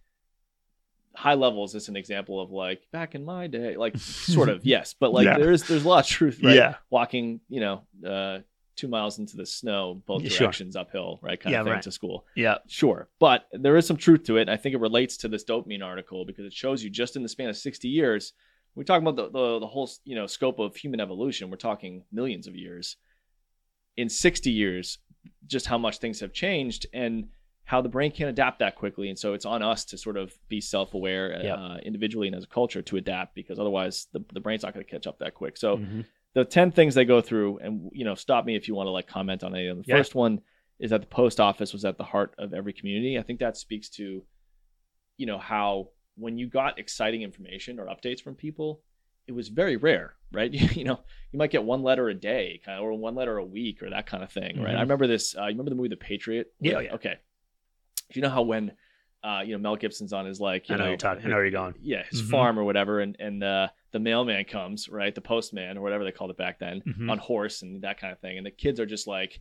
high 1.16 1.36
level? 1.36 1.64
Is 1.64 1.72
this 1.72 1.88
an 1.88 1.96
example 1.96 2.42
of 2.42 2.52
like 2.52 2.82
back 2.92 3.16
in 3.16 3.24
my 3.24 3.48
day? 3.48 3.78
Like 3.78 3.96
sort 3.98 4.50
of, 4.50 4.66
yes, 4.66 4.94
but 5.00 5.14
like 5.14 5.26
Yeah. 5.26 5.38
there's 5.38 5.64
there's 5.64 5.86
a 5.86 5.88
lot 5.88 6.04
of 6.04 6.10
truth, 6.10 6.42
right? 6.44 6.56
Yeah. 6.56 6.76
Walking, 6.90 7.40
you 7.48 7.62
know, 7.62 7.84
uh, 8.06 8.40
two 8.76 8.88
miles 8.88 9.20
into 9.20 9.38
the 9.38 9.46
snow, 9.46 10.02
both 10.06 10.22
Yeah, 10.24 10.30
sure. 10.30 10.40
directions 10.48 10.76
uphill, 10.76 11.20
right? 11.22 11.40
Kind 11.40 11.54
Yeah, 11.54 11.62
of 11.62 11.66
thing 11.66 11.74
right. 11.74 11.82
to 11.84 11.92
school. 11.92 12.26
Yeah. 12.36 12.58
Sure, 12.68 13.08
but 13.20 13.48
there 13.54 13.78
is 13.78 13.88
some 13.88 13.98
truth 13.98 14.24
to 14.26 14.38
it. 14.38 14.42
And 14.42 14.52
I 14.52 14.58
think 14.58 14.76
it 14.76 14.80
relates 14.82 15.18
to 15.18 15.28
this 15.28 15.44
dopamine 15.46 15.84
article 15.84 16.26
because 16.26 16.46
it 16.46 16.54
shows 16.54 16.84
you 16.84 16.90
just 16.90 17.16
in 17.16 17.24
the 17.24 17.30
span 17.30 17.50
of 17.50 17.58
60 17.58 17.88
years. 17.88 18.34
We're 18.76 18.84
talking 18.84 19.08
about 19.08 19.32
the, 19.32 19.40
the, 19.40 19.60
the 19.60 19.68
whole 19.68 19.90
you 20.04 20.16
know 20.16 20.28
scope 20.28 20.60
of 20.60 20.76
human 20.76 21.00
evolution. 21.00 21.50
We're 21.50 21.58
talking 21.58 22.04
millions 22.12 22.48
of 22.48 22.56
years. 22.56 22.98
In 23.98 24.10
60 24.10 24.52
years, 24.52 24.98
just 25.48 25.66
how 25.66 25.78
much 25.78 26.00
things 26.00 26.20
have 26.20 26.34
changed 26.34 26.86
and 26.94 27.30
how 27.64 27.82
the 27.82 27.90
brain 27.90 28.12
can't 28.12 28.30
adapt 28.30 28.60
that 28.60 28.76
quickly. 28.76 29.10
And 29.10 29.18
so 29.18 29.34
it's 29.34 29.46
on 29.46 29.64
us 29.64 29.86
to 29.86 29.98
sort 29.98 30.18
of 30.18 30.34
be 30.50 30.60
self-aware 30.62 31.42
Yep. 31.44 31.58
uh, 31.58 31.78
individually 31.84 32.28
and 32.28 32.36
as 32.36 32.44
a 32.44 32.48
culture 32.48 32.82
to 32.84 32.98
adapt 32.98 33.34
because 33.34 33.58
otherwise 33.58 34.08
the, 34.12 34.24
the 34.34 34.40
brain's 34.42 34.62
not 34.64 34.74
going 34.74 34.86
to 34.86 34.92
catch 34.92 35.08
up 35.08 35.18
that 35.20 35.34
quick. 35.34 35.56
So 35.58 35.78
Mhm. 35.78 36.06
The 36.36 36.46
10 36.46 36.72
things 36.72 36.94
they 36.94 37.06
go 37.06 37.22
through 37.22 37.58
and 37.60 37.90
you 37.94 38.06
know 38.06 38.14
stop 38.16 38.46
me 38.46 38.56
if 38.56 38.68
you 38.68 38.76
want 38.76 38.86
to 38.88 38.92
like 38.92 39.08
comment 39.08 39.44
on 39.44 39.56
any 39.56 39.68
of 39.68 39.76
them 39.78 39.84
the 39.86 39.90
Yeah. 39.92 39.98
first 39.98 40.14
one 40.16 40.42
is 40.80 40.92
that 40.92 41.02
the 41.02 41.08
post 41.08 41.40
office 41.40 41.74
was 41.74 41.84
at 41.86 41.98
the 41.98 42.04
heart 42.04 42.36
of 42.38 42.54
every 42.54 42.74
community 42.74 43.18
i 43.18 43.22
think 43.24 43.40
that 43.40 43.58
speaks 43.58 43.90
to 43.92 44.24
you 45.18 45.26
know 45.26 45.38
how 45.40 45.90
when 46.18 46.38
you 46.38 46.48
got 46.48 46.78
exciting 46.80 47.22
information 47.24 47.80
or 47.80 47.86
updates 47.88 48.22
from 48.22 48.36
people 48.36 48.82
it 49.28 49.32
was 49.32 49.48
very 49.48 49.78
rare 49.78 50.14
right 50.34 50.52
you 50.78 50.84
know 50.84 51.00
you 51.32 51.40
might 51.40 51.52
get 51.52 51.64
one 51.64 51.82
letter 51.84 52.10
a 52.10 52.14
day 52.14 52.62
kind 52.66 52.78
of 52.78 52.84
or 52.84 52.94
one 52.94 53.16
letter 53.16 53.38
a 53.38 53.46
week 53.46 53.82
or 53.82 53.90
that 53.90 54.06
kind 54.06 54.24
of 54.24 54.32
thing 54.32 54.62
right 54.62 54.74
Mhm. 54.76 54.78
i 54.78 54.82
remember 54.82 55.08
this 55.08 55.36
uh, 55.38 55.44
you 55.44 55.50
remember 55.50 55.70
the 55.72 55.76
movie 55.78 55.90
the 55.90 55.96
patriot 55.98 56.52
Yeah, 56.60 56.80
yeah. 56.82 56.94
okay 56.96 57.16
If 58.10 58.16
you 58.18 58.22
know 58.22 58.30
how 58.30 58.42
when 58.44 58.74
uh, 59.24 59.42
you 59.44 59.54
know 59.54 59.58
Mel 59.58 59.76
Gibson's 59.76 60.14
on 60.14 60.26
his 60.28 60.40
like 60.40 60.70
you 60.70 60.76
I 60.76 60.78
know 60.78 60.84
know 60.84 60.90
you're 60.92 60.98
talking- 60.98 61.26
I 61.26 61.30
know 61.30 61.38
you're 61.40 61.50
going. 61.50 61.74
yeah 61.82 62.04
his 62.12 62.22
Mhm. 62.22 62.30
farm 62.30 62.60
or 62.60 62.64
whatever 62.64 63.00
and 63.00 63.16
and 63.20 63.44
uh, 63.44 63.70
the 63.96 64.00
mailman 64.02 64.44
comes 64.44 64.90
right 64.90 65.16
the 65.16 65.22
postman 65.22 65.78
or 65.78 65.82
whatever 65.82 66.04
they 66.04 66.12
called 66.12 66.30
it 66.30 66.36
back 66.38 66.60
then 66.60 66.82
Mhm. 66.86 67.10
on 67.10 67.18
horse 67.18 67.62
and 67.62 67.82
that 67.84 67.98
kind 67.98 68.12
of 68.12 68.20
thing 68.20 68.36
and 68.38 68.46
the 68.46 68.52
kids 68.52 68.78
are 68.82 68.86
just 68.86 69.08
like 69.08 69.40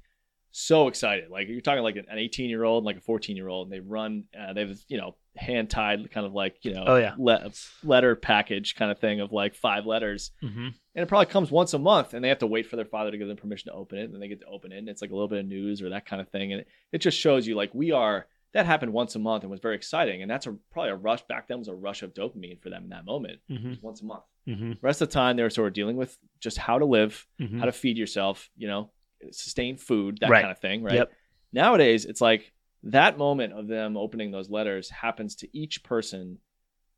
so 0.52 0.86
excited 0.86 1.28
like 1.28 1.48
you're 1.48 1.60
talking 1.60 1.82
like 1.82 1.96
an 1.96 2.06
18 2.16 2.48
year 2.48 2.62
old 2.62 2.84
like 2.84 2.96
a 2.96 3.00
14 3.00 3.34
year 3.36 3.48
old 3.48 3.66
and 3.66 3.72
they 3.74 3.80
run 3.80 4.22
uh, 4.38 4.52
they 4.52 4.60
have 4.60 4.78
you 4.86 4.96
know 4.96 5.16
hand 5.36 5.68
tied 5.68 6.08
kind 6.12 6.24
of 6.24 6.32
like 6.32 6.54
you 6.62 6.72
know 6.72 6.84
Oh, 6.86 6.96
yeah. 6.96 7.14
le- 7.18 7.50
letter 7.82 8.14
package 8.14 8.76
kind 8.76 8.92
of 8.92 9.00
thing 9.00 9.18
of 9.20 9.32
like 9.32 9.56
five 9.56 9.84
letters 9.86 10.30
Mhm. 10.44 10.66
and 10.94 11.02
it 11.02 11.08
probably 11.08 11.26
comes 11.26 11.50
once 11.50 11.74
a 11.74 11.78
month 11.80 12.14
and 12.14 12.22
they 12.24 12.28
have 12.28 12.38
to 12.38 12.46
wait 12.46 12.66
for 12.66 12.76
their 12.76 12.84
father 12.84 13.10
to 13.10 13.18
give 13.18 13.26
them 13.26 13.36
permission 13.36 13.72
to 13.72 13.76
open 13.76 13.98
it 13.98 14.04
and 14.04 14.14
then 14.14 14.20
they 14.20 14.28
get 14.28 14.38
to 14.42 14.46
open 14.46 14.70
it 14.70 14.78
and 14.78 14.88
it's 14.88 15.02
like 15.02 15.10
a 15.10 15.14
little 15.14 15.26
bit 15.26 15.40
of 15.40 15.46
news 15.46 15.82
or 15.82 15.88
that 15.88 16.06
kind 16.06 16.22
of 16.22 16.28
thing 16.28 16.52
and 16.52 16.60
it, 16.60 16.68
it 16.92 16.98
just 16.98 17.18
shows 17.18 17.44
you 17.48 17.56
like 17.56 17.74
we 17.74 17.90
are 17.90 18.28
that 18.54 18.64
happened 18.66 18.92
once 18.92 19.14
a 19.14 19.18
month 19.18 19.42
and 19.44 19.50
was 19.50 19.60
very 19.60 19.74
exciting 19.74 20.22
and 20.22 20.30
that's 20.30 20.46
a 20.46 20.56
probably 20.70 20.90
a 20.90 20.96
rush 20.96 21.22
back 21.28 21.46
then 21.48 21.58
was 21.58 21.68
a 21.68 21.74
rush 21.74 22.02
of 22.02 22.14
dopamine 22.14 22.58
for 22.62 22.70
them 22.70 22.84
in 22.84 22.88
that 22.90 23.04
moment 23.04 23.40
Mhm. 23.50 23.82
once 23.82 24.00
a 24.00 24.04
month 24.04 24.22
Mhm. 24.48 24.74
the 24.74 24.78
rest 24.80 25.02
of 25.02 25.08
the 25.08 25.12
time 25.12 25.36
they 25.36 25.42
were 25.42 25.50
sort 25.50 25.68
of 25.68 25.74
dealing 25.74 25.96
with 25.96 26.16
just 26.40 26.56
how 26.56 26.78
to 26.78 26.84
live 26.86 27.26
Mhm. 27.40 27.58
how 27.58 27.66
to 27.66 27.72
feed 27.72 27.98
yourself 27.98 28.50
you 28.56 28.66
know 28.68 28.90
sustain 29.30 29.76
food 29.76 30.18
that 30.20 30.30
Right. 30.30 30.40
kind 30.42 30.52
of 30.52 30.58
thing 30.58 30.82
right 30.82 30.94
Yep. 30.94 31.12
nowadays 31.52 32.04
it's 32.04 32.20
like 32.20 32.52
that 32.84 33.16
moment 33.18 33.52
of 33.54 33.66
them 33.66 33.96
opening 33.96 34.30
those 34.30 34.50
letters 34.50 34.88
happens 34.90 35.34
to 35.36 35.48
each 35.56 35.82
person 35.82 36.38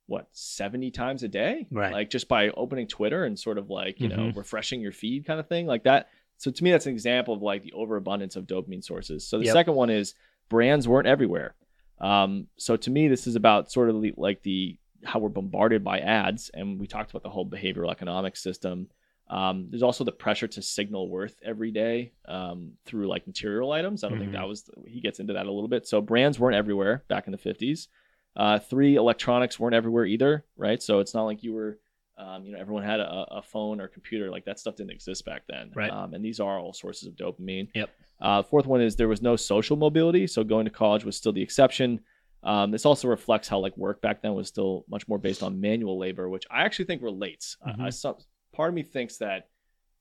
what 0.06 0.28
70 0.32 0.90
times 0.92 1.22
a 1.22 1.28
day 1.28 1.66
Right. 1.70 1.92
like 1.92 2.10
just 2.10 2.28
by 2.28 2.50
opening 2.50 2.86
twitter 2.86 3.24
and 3.24 3.38
sort 3.38 3.58
of 3.58 3.70
like 3.70 4.00
you 4.00 4.08
know 4.08 4.16
Mhm. 4.30 4.36
refreshing 4.36 4.80
your 4.80 4.92
feed 4.92 5.24
kind 5.24 5.40
of 5.40 5.48
thing 5.48 5.66
like 5.66 5.84
that 5.84 6.08
so 6.36 6.50
to 6.50 6.62
me 6.64 6.70
that's 6.70 6.86
an 6.86 6.92
example 6.92 7.32
of 7.34 7.42
like 7.42 7.62
the 7.62 7.72
overabundance 7.72 8.36
of 8.36 8.46
dopamine 8.46 8.84
sources 8.84 9.26
so 9.26 9.38
the 9.38 9.46
Yep. 9.46 9.52
second 9.54 9.74
one 9.74 9.90
is 9.90 10.14
brands 10.48 10.86
weren't 10.88 11.06
everywhere 11.08 11.54
um, 12.00 12.46
so 12.56 12.76
to 12.76 12.90
me 12.90 13.08
this 13.08 13.26
is 13.26 13.36
about 13.36 13.70
sort 13.72 13.88
of 13.90 14.04
like 14.16 14.42
the 14.42 14.76
how 15.04 15.18
we're 15.20 15.28
bombarded 15.28 15.84
by 15.84 16.00
ads, 16.00 16.50
and 16.52 16.80
we 16.80 16.86
talked 16.86 17.10
about 17.10 17.22
the 17.22 17.28
whole 17.30 17.48
behavioral 17.48 17.90
economic 17.92 18.34
system. 18.36 18.88
Um, 19.28 19.68
there's 19.70 19.82
also 19.82 20.02
the 20.04 20.10
pressure 20.10 20.48
to 20.48 20.62
signal 20.62 21.08
worth 21.08 21.36
every 21.44 21.70
day 21.70 22.12
um, 22.26 22.72
through 22.86 23.06
like 23.06 23.26
material 23.26 23.70
items. 23.72 24.02
I 24.02 24.08
don't 24.08 24.18
think 24.18 24.30
Mhm. 24.30 24.34
that 24.40 24.48
was 24.48 24.68
he 24.86 25.00
gets 25.00 25.20
into 25.20 25.34
that 25.34 25.46
a 25.46 25.52
little 25.52 25.68
bit. 25.68 25.86
So 25.86 26.00
brands 26.00 26.40
weren't 26.40 26.56
everywhere 26.56 27.04
back 27.08 27.26
in 27.28 27.32
the 27.32 27.38
50s. 27.38 27.88
Uh, 28.34 28.58
three, 28.58 28.96
electronics 28.96 29.60
weren't 29.60 29.74
everywhere 29.76 30.06
either, 30.06 30.44
right? 30.56 30.82
So 30.82 30.98
it's 30.98 31.14
not 31.14 31.24
like 31.24 31.42
you 31.44 31.52
were, 31.52 31.78
um, 32.18 32.44
you 32.44 32.52
know, 32.52 32.58
everyone 32.58 32.82
had 32.84 33.00
a, 33.00 33.26
a 33.30 33.42
phone 33.42 33.80
or 33.80 33.88
computer. 33.88 34.30
Like 34.30 34.44
that 34.46 34.58
stuff 34.58 34.76
didn't 34.76 34.90
exist 34.92 35.24
back 35.24 35.42
then. 35.48 35.70
Right. 35.74 35.90
Um, 35.90 36.14
and 36.14 36.24
these 36.24 36.40
are 36.40 36.58
all 36.58 36.72
sources 36.72 37.06
of 37.08 37.14
dopamine. 37.14 37.68
Yep. 37.74 37.90
Uh, 38.20 38.42
fourth 38.42 38.66
one 38.66 38.80
is 38.80 38.96
there 38.96 39.08
was 39.08 39.20
no 39.22 39.36
social 39.36 39.76
mobility, 39.76 40.26
so 40.26 40.42
going 40.42 40.64
to 40.64 40.70
college 40.70 41.04
was 41.04 41.16
still 41.16 41.32
the 41.32 41.42
exception. 41.42 42.00
Um, 42.42 42.70
this 42.70 42.86
also 42.86 43.08
reflects 43.08 43.48
how 43.48 43.58
like 43.58 43.76
work 43.76 44.00
back 44.00 44.22
then 44.22 44.34
was 44.34 44.48
still 44.48 44.84
much 44.88 45.06
more 45.08 45.18
based 45.18 45.42
on 45.42 45.60
manual 45.60 45.98
labor, 45.98 46.28
which 46.28 46.44
I 46.50 46.62
actually 46.64 46.84
think 46.86 47.02
relates. 47.02 47.56
I- 47.64 47.70
I, 47.70 47.88
Mhm. 47.88 48.24
part 48.52 48.68
of 48.70 48.74
me 48.74 48.82
thinks 48.82 49.18
that 49.18 49.48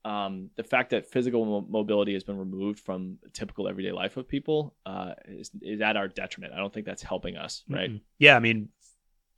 um, 0.04 0.50
the 0.54 0.62
fact 0.62 0.90
that 0.90 1.04
physical 1.10 1.44
mo- 1.44 1.66
mobility 1.68 2.12
has 2.14 2.22
been 2.22 2.38
removed 2.38 2.78
from 2.78 3.18
typical 3.32 3.66
everyday 3.66 3.90
life 3.90 4.16
of 4.16 4.28
people 4.28 4.76
uh, 4.86 5.14
is, 5.26 5.50
is 5.60 5.80
at 5.80 5.96
our 5.96 6.06
detriment. 6.06 6.52
I 6.54 6.58
don't 6.58 6.72
think 6.72 6.86
that's 6.86 7.02
helping 7.02 7.36
us, 7.36 7.64
right? 7.68 7.90
Mhm. 7.90 8.00
Yeah, 8.20 8.36
I 8.36 8.38
mean, 8.38 8.68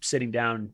sitting 0.01 0.31
down, 0.31 0.73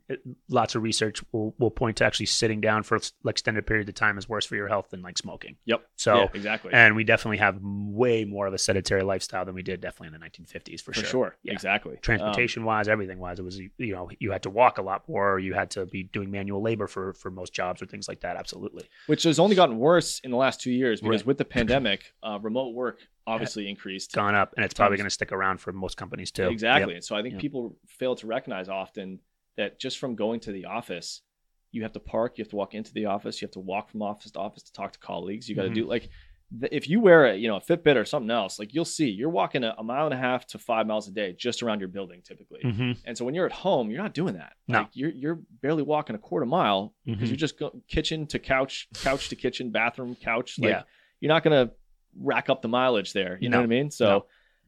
lots 0.48 0.74
of 0.74 0.82
research 0.82 1.22
will 1.32 1.54
will 1.58 1.70
point 1.70 1.96
to 1.98 2.04
actually 2.04 2.26
sitting 2.26 2.60
down 2.60 2.82
for 2.82 2.98
extended 3.26 3.66
period 3.66 3.88
of 3.88 3.94
time 3.94 4.18
is 4.18 4.28
worse 4.28 4.44
for 4.44 4.56
your 4.56 4.68
health 4.68 4.90
than 4.90 5.02
like 5.02 5.18
smoking. 5.18 5.56
Yep. 5.64 5.84
So. 5.96 6.14
Yeah, 6.16 6.26
exactly. 6.34 6.70
And 6.72 6.94
we 6.96 7.04
definitely 7.04 7.38
have 7.38 7.58
way 7.62 8.24
more 8.24 8.46
of 8.46 8.54
a 8.54 8.58
sedentary 8.58 9.02
lifestyle 9.02 9.44
than 9.44 9.54
we 9.54 9.62
did 9.62 9.80
definitely 9.80 10.14
in 10.14 10.20
the 10.20 10.26
1950s 10.26 10.80
for, 10.80 10.92
for 10.92 11.00
sure. 11.00 11.08
sure. 11.08 11.36
Yeah. 11.42 11.52
Exactly. 11.52 11.92
Um, 11.94 11.98
Transportation 12.02 12.64
wise, 12.64 12.88
everything 12.88 13.18
wise, 13.18 13.38
it 13.38 13.42
was 13.44 13.58
you 13.58 13.92
know 13.94 14.10
you 14.18 14.32
had 14.32 14.42
to 14.42 14.50
walk 14.50 14.78
a 14.78 14.82
lot 14.82 15.08
more, 15.08 15.34
or 15.34 15.38
you 15.38 15.54
had 15.54 15.70
to 15.72 15.86
be 15.86 16.02
doing 16.04 16.30
manual 16.30 16.62
labor 16.62 16.86
for 16.86 17.12
for 17.14 17.30
most 17.30 17.52
jobs 17.52 17.80
or 17.82 17.86
things 17.86 18.08
like 18.08 18.20
that. 18.20 18.36
Absolutely. 18.36 18.84
which 19.06 19.22
has 19.22 19.38
only 19.38 19.56
gotten 19.56 19.78
worse 19.78 20.20
in 20.20 20.30
the 20.30 20.36
last 20.36 20.60
two 20.60 20.70
years 20.70 21.00
because 21.00 21.20
Right. 21.22 21.26
with 21.26 21.38
the 21.38 21.44
pandemic, 21.44 22.12
uh, 22.22 22.38
remote 22.42 22.74
work 22.74 22.98
obviously 23.26 23.68
increased. 23.68 24.12
Gone 24.12 24.34
up, 24.34 24.52
and 24.56 24.64
it's 24.64 24.74
probably 24.74 24.96
going 24.96 25.06
to 25.06 25.10
stick 25.14 25.32
around 25.32 25.58
for 25.58 25.72
most 25.72 25.96
companies 25.96 26.30
too. 26.30 26.48
Exactly. 26.48 26.92
Yep. 26.92 26.96
And 26.96 27.04
so 27.04 27.16
I 27.16 27.22
think 27.22 27.34
Yep. 27.34 27.40
people 27.40 27.76
fail 27.86 28.14
to 28.16 28.26
recognize 28.26 28.68
often 28.68 29.20
that 29.56 29.78
just 29.78 29.98
from 29.98 30.14
going 30.14 30.40
to 30.40 30.52
the 30.52 30.64
office, 30.66 31.22
you 31.72 31.82
have 31.82 31.92
to 31.92 32.00
park, 32.00 32.38
you 32.38 32.42
have 32.44 32.50
to 32.50 32.56
walk 32.56 32.74
into 32.74 32.92
the 32.92 33.06
office, 33.06 33.40
you 33.40 33.46
have 33.46 33.52
to 33.52 33.60
walk 33.60 33.90
from 33.90 34.02
office 34.02 34.30
to 34.32 34.38
office 34.38 34.62
to 34.64 34.72
talk 34.72 34.92
to 34.92 34.98
colleagues. 34.98 35.48
You 35.48 35.56
got 35.56 35.62
to 35.64 35.70
Mhm. 35.70 35.74
do 35.74 35.86
like 35.86 36.08
if 36.70 36.88
you 36.88 37.00
wear 37.00 37.26
a 37.26 37.34
you 37.34 37.48
know 37.48 37.56
a 37.56 37.60
Fitbit 37.60 37.96
or 37.96 38.04
something 38.04 38.30
else, 38.30 38.60
like 38.60 38.72
you'll 38.74 38.84
see 38.84 39.08
you're 39.08 39.30
walking 39.30 39.64
a, 39.64 39.74
a 39.78 39.82
mile 39.82 40.04
and 40.04 40.14
a 40.14 40.16
half 40.16 40.46
to 40.48 40.58
five 40.58 40.86
miles 40.86 41.08
a 41.08 41.10
day 41.10 41.32
just 41.32 41.62
around 41.64 41.80
your 41.80 41.88
building 41.88 42.20
typically. 42.22 42.60
Mhm. 42.62 42.98
And 43.04 43.18
so 43.18 43.24
when 43.24 43.34
you're 43.34 43.46
at 43.46 43.50
home, 43.52 43.90
you're 43.90 44.02
not 44.02 44.14
doing 44.14 44.34
that. 44.34 44.52
No. 44.68 44.80
Like 44.80 44.90
you're 44.92 45.10
you're 45.10 45.40
barely 45.62 45.82
walking 45.82 46.14
a 46.14 46.18
quarter 46.18 46.46
mile 46.46 46.94
because 47.06 47.22
Mhm. 47.24 47.28
you're 47.28 47.36
just 47.36 47.58
go, 47.58 47.82
kitchen 47.88 48.26
to 48.28 48.38
couch, 48.38 48.86
couch 49.02 49.28
to 49.30 49.36
kitchen, 49.36 49.70
bathroom, 49.70 50.14
couch. 50.14 50.58
Like 50.60 50.68
Yeah. 50.70 50.82
you're 51.20 51.30
not 51.30 51.42
gonna 51.42 51.72
rack 52.18 52.50
up 52.50 52.62
the 52.62 52.68
mileage 52.68 53.12
there. 53.12 53.38
You 53.40 53.48
know 53.48 53.58
what 53.58 53.64
I 53.64 53.68
mean? 53.68 53.90
So, 53.90 54.26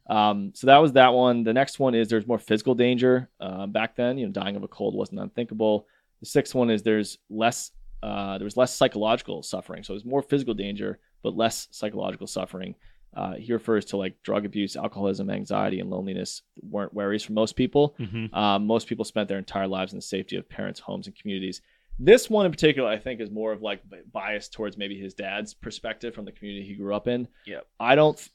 um, 0.08 0.52
so 0.54 0.68
that 0.68 0.78
was 0.78 0.92
that 0.92 1.12
one. 1.12 1.44
The 1.44 1.52
next 1.52 1.78
one 1.78 1.94
is 1.94 2.08
there's 2.08 2.26
more 2.26 2.38
physical 2.38 2.74
danger. 2.74 3.28
Uh, 3.40 3.66
back 3.66 3.96
then, 3.96 4.18
you 4.18 4.26
know, 4.26 4.32
dying 4.32 4.56
of 4.56 4.62
a 4.62 4.68
cold 4.68 4.94
wasn't 4.94 5.20
unthinkable. 5.20 5.86
The 6.20 6.26
sixth 6.26 6.54
one 6.54 6.70
is 6.70 6.82
there's 6.82 7.18
less. 7.30 7.72
Uh, 8.02 8.38
there 8.38 8.44
was 8.44 8.56
less 8.56 8.74
psychological 8.74 9.42
suffering, 9.42 9.82
so 9.82 9.92
there's 9.92 10.04
more 10.04 10.22
physical 10.22 10.54
danger, 10.54 10.98
but 11.22 11.36
less 11.36 11.66
psychological 11.70 12.26
suffering. 12.26 12.74
Uh, 13.16 13.34
he 13.34 13.52
refers 13.52 13.86
to 13.86 13.96
like 13.96 14.22
drug 14.22 14.44
abuse, 14.44 14.76
alcoholism, 14.76 15.30
anxiety, 15.30 15.80
and 15.80 15.88
loneliness 15.88 16.42
weren't 16.62 16.92
worries 16.92 17.22
for 17.22 17.32
most 17.32 17.56
people. 17.56 17.94
Mhm. 17.98 18.32
Um, 18.34 18.66
most 18.66 18.86
people 18.86 19.06
spent 19.06 19.28
their 19.28 19.38
entire 19.38 19.66
lives 19.66 19.92
in 19.92 19.98
the 19.98 20.02
safety 20.02 20.36
of 20.36 20.46
parents, 20.48 20.78
homes, 20.80 21.06
and 21.06 21.16
communities. 21.16 21.62
This 21.98 22.28
one 22.28 22.44
in 22.46 22.52
particular, 22.52 22.88
I 22.88 22.98
think, 22.98 23.20
is 23.20 23.30
more 23.30 23.52
of 23.52 23.62
like 23.62 23.88
bi- 23.88 23.98
biased 24.12 24.52
towards 24.52 24.76
maybe 24.76 24.98
his 24.98 25.14
dad's 25.14 25.54
perspective 25.54 26.14
from 26.14 26.24
the 26.26 26.32
community 26.32 26.66
he 26.66 26.74
grew 26.74 26.94
up 26.94 27.08
in. 27.08 27.26
Yeah, 27.46 27.60
I 27.80 27.94
don't. 27.94 28.28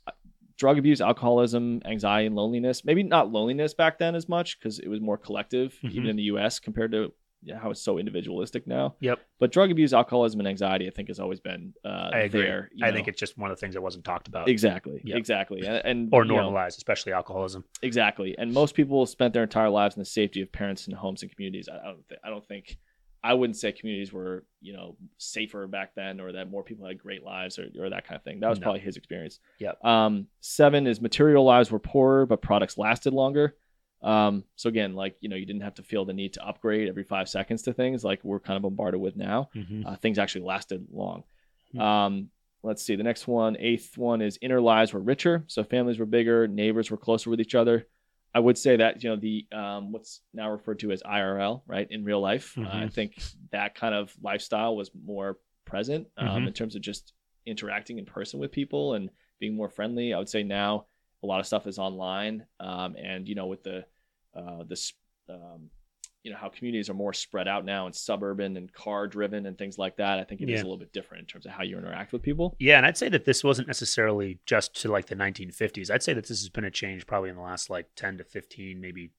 Drug 0.58 0.78
abuse, 0.78 1.02
alcoholism, 1.02 1.82
anxiety, 1.86 2.28
and 2.28 2.36
loneliness. 2.36 2.86
Maybe 2.86 3.02
not 3.04 3.32
loneliness 3.32 3.74
back 3.74 3.98
then 3.98 4.14
as 4.16 4.30
much 4.30 4.60
because 4.60 4.78
it 4.80 4.88
was 4.88 5.00
more 5.02 5.18
collective, 5.18 5.78
Mhm. 5.84 5.92
even 5.92 6.10
in 6.10 6.16
the 6.16 6.24
U.S. 6.24 6.60
compared 6.60 6.92
to 6.92 7.14
yeah, 7.44 7.58
how 7.58 7.72
it's 7.72 7.82
so 7.82 7.98
individualistic 7.98 8.68
now. 8.68 8.94
Yep. 9.00 9.20
But 9.40 9.52
drug 9.52 9.72
abuse, 9.72 9.94
alcoholism, 9.96 10.40
and 10.40 10.48
anxiety, 10.48 10.86
I 10.86 10.92
think, 10.92 11.08
has 11.08 11.20
always 11.20 11.40
been 11.40 11.74
uh, 11.84 12.12
I 12.14 12.20
agree. 12.20 12.44
there. 12.44 12.70
I 12.84 12.90
know. 12.92 12.96
think 12.96 13.08
it's 13.08 13.20
just 13.20 13.36
one 13.36 13.50
of 13.50 13.58
the 13.58 13.60
things 13.62 13.74
that 13.74 13.82
wasn't 13.82 14.06
talked 14.06 14.28
about 14.28 14.48
exactly, 14.48 15.02
Yep. 15.04 15.18
exactly, 15.18 15.66
and, 15.66 15.82
and 15.84 16.10
or 16.12 16.24
you 16.24 16.30
know, 16.30 16.36
normalized, 16.44 16.78
especially 16.78 17.14
alcoholism. 17.14 17.64
Exactly, 17.82 18.38
and 18.38 18.54
most 18.54 18.76
people 18.76 19.08
spent 19.08 19.34
their 19.34 19.42
entire 19.42 19.72
lives 19.72 19.96
in 19.96 20.02
the 20.02 20.06
safety 20.06 20.42
of 20.44 20.52
parents 20.52 20.86
and 20.86 20.96
homes 20.96 21.24
and 21.24 21.32
communities. 21.32 21.68
I, 21.68 21.80
I 21.80 21.84
don't. 21.86 22.08
Th- 22.10 22.22
I 22.24 22.30
don't 22.30 22.46
think. 22.48 22.78
I 23.24 23.34
wouldn't 23.36 23.58
say 23.58 23.72
communities 23.72 24.12
were, 24.12 24.46
you 24.62 24.74
know, 24.74 24.98
safer 25.18 25.68
back 25.68 25.94
then, 25.96 26.20
or 26.20 26.32
that 26.32 26.50
more 26.50 26.64
people 26.64 26.88
had 26.88 26.98
great 26.98 27.24
lives, 27.24 27.60
or, 27.60 27.68
or 27.80 27.90
that 27.92 28.06
kind 28.08 28.16
of 28.18 28.24
thing. 28.24 28.40
That 28.40 28.50
was 28.50 28.60
No. 28.60 28.64
probably 28.64 28.82
his 28.82 28.98
experience. 28.98 29.40
Yep. 29.60 29.84
Um, 29.86 30.28
seven 30.40 30.88
is 30.88 31.00
material 31.02 31.44
lives 31.46 31.70
were 31.72 31.80
poorer, 31.80 32.26
but 32.26 32.42
products 32.42 32.78
lasted 32.78 33.14
longer. 33.14 33.56
Um, 34.02 34.44
so 34.56 34.68
again, 34.70 34.96
like 34.96 35.16
you 35.22 35.30
know, 35.30 35.36
you 35.36 35.46
didn't 35.46 35.62
have 35.62 35.76
to 35.76 35.84
feel 35.84 36.06
the 36.06 36.14
need 36.14 36.34
to 36.34 36.44
upgrade 36.44 36.90
every 36.90 37.04
five 37.04 37.30
seconds 37.30 37.62
to 37.64 37.74
things 37.74 38.04
like 38.04 38.24
we're 38.24 38.40
kind 38.40 38.58
of 38.58 38.64
bombarded 38.64 39.00
with 39.00 39.16
now 39.16 39.50
Mhm. 39.56 39.86
uh, 39.86 39.96
things 39.98 40.18
actually 40.18 40.42
lasted 40.46 40.88
long. 40.92 41.24
Hmm. 41.74 41.80
Um, 41.80 42.30
let's 42.64 42.82
see. 42.82 42.96
The 42.96 43.04
next 43.04 43.28
one, 43.28 43.56
eighth 43.60 44.00
one, 44.00 44.24
is 44.24 44.40
inner 44.42 44.60
lives 44.60 44.92
were 44.94 45.00
richer, 45.00 45.44
so 45.46 45.64
families 45.64 46.00
were 46.00 46.08
bigger, 46.08 46.48
neighbors 46.48 46.90
were 46.90 46.98
closer 46.98 47.30
with 47.30 47.40
each 47.40 47.54
other. 47.54 47.86
I 48.34 48.40
would 48.40 48.58
say 48.58 48.78
that 48.78 49.04
you 49.04 49.10
know 49.10 49.16
the 49.18 49.46
um, 49.52 49.92
what's 49.92 50.22
now 50.34 50.50
referred 50.52 50.80
to 50.80 50.92
as 50.92 51.04
IRL, 51.04 51.64
right, 51.68 51.88
in 51.92 52.04
real 52.06 52.22
life. 52.22 52.58
Uh, 52.58 52.62
I 52.62 52.86
Mhm. 52.88 52.94
think 52.94 53.22
that 53.52 53.76
kind 53.76 53.94
of 53.94 54.16
lifestyle 54.22 54.76
was 54.76 54.90
more 55.06 55.38
present 55.66 56.08
um, 56.18 56.44
Mhm. 56.44 56.48
in 56.48 56.54
terms 56.54 56.76
of 56.76 56.82
just 56.82 57.14
interacting 57.46 57.98
in 57.98 58.06
person 58.06 58.40
with 58.40 58.52
people 58.52 58.94
and 58.94 59.10
being 59.40 59.56
more 59.56 59.70
friendly. 59.70 60.14
I 60.14 60.18
would 60.20 60.30
say 60.30 60.44
now 60.44 60.86
a 61.24 61.28
lot 61.28 61.40
of 61.40 61.46
stuff 61.48 61.68
is 61.68 61.78
online, 61.80 62.46
um, 62.60 62.96
and 62.96 63.28
you 63.28 63.36
know 63.36 63.48
with 63.48 63.64
the 63.64 63.86
uh, 64.34 64.64
this 64.64 64.94
um, 65.30 65.70
you 66.24 66.32
know 66.32 66.38
how 66.38 66.50
communities 66.50 66.90
are 66.90 66.94
more 66.94 67.14
spread 67.14 67.48
out 67.48 67.66
now 67.66 67.88
and 67.88 67.96
suburban 67.96 68.56
and 68.56 68.72
car 68.72 69.08
driven 69.08 69.46
and 69.48 69.58
things 69.58 69.78
like 69.80 69.98
that. 69.98 70.20
I 70.20 70.24
think 70.24 70.42
it 70.42 70.50
is 70.50 70.58
Yeah. 70.60 70.62
a 70.62 70.68
little 70.68 70.78
bit 70.78 70.94
different 70.94 71.22
in 71.22 71.26
terms 71.28 71.46
of 71.48 71.52
how 71.52 71.64
you 71.64 71.78
interact 71.78 72.14
with 72.14 72.22
people. 72.22 72.56
Yeah, 72.60 72.78
and 72.78 72.86
I'd 72.86 72.98
say 72.98 73.10
that 73.10 73.26
this 73.26 73.44
wasn't 73.44 73.68
necessarily 73.68 74.40
just 74.46 74.80
to 74.82 74.92
like 74.92 75.08
the 75.08 75.16
1950s. 75.16 75.90
I'd 75.90 76.04
say 76.04 76.14
that 76.14 76.28
this 76.28 76.40
has 76.42 76.50
been 76.50 76.64
a 76.66 76.72
change 76.72 77.08
probably 77.08 77.30
in 77.32 77.36
the 77.36 77.42
last 77.42 77.70
like 77.72 77.88
10 77.96 78.20
to 78.20 78.24
15, 78.24 78.80
maybe 78.80 79.12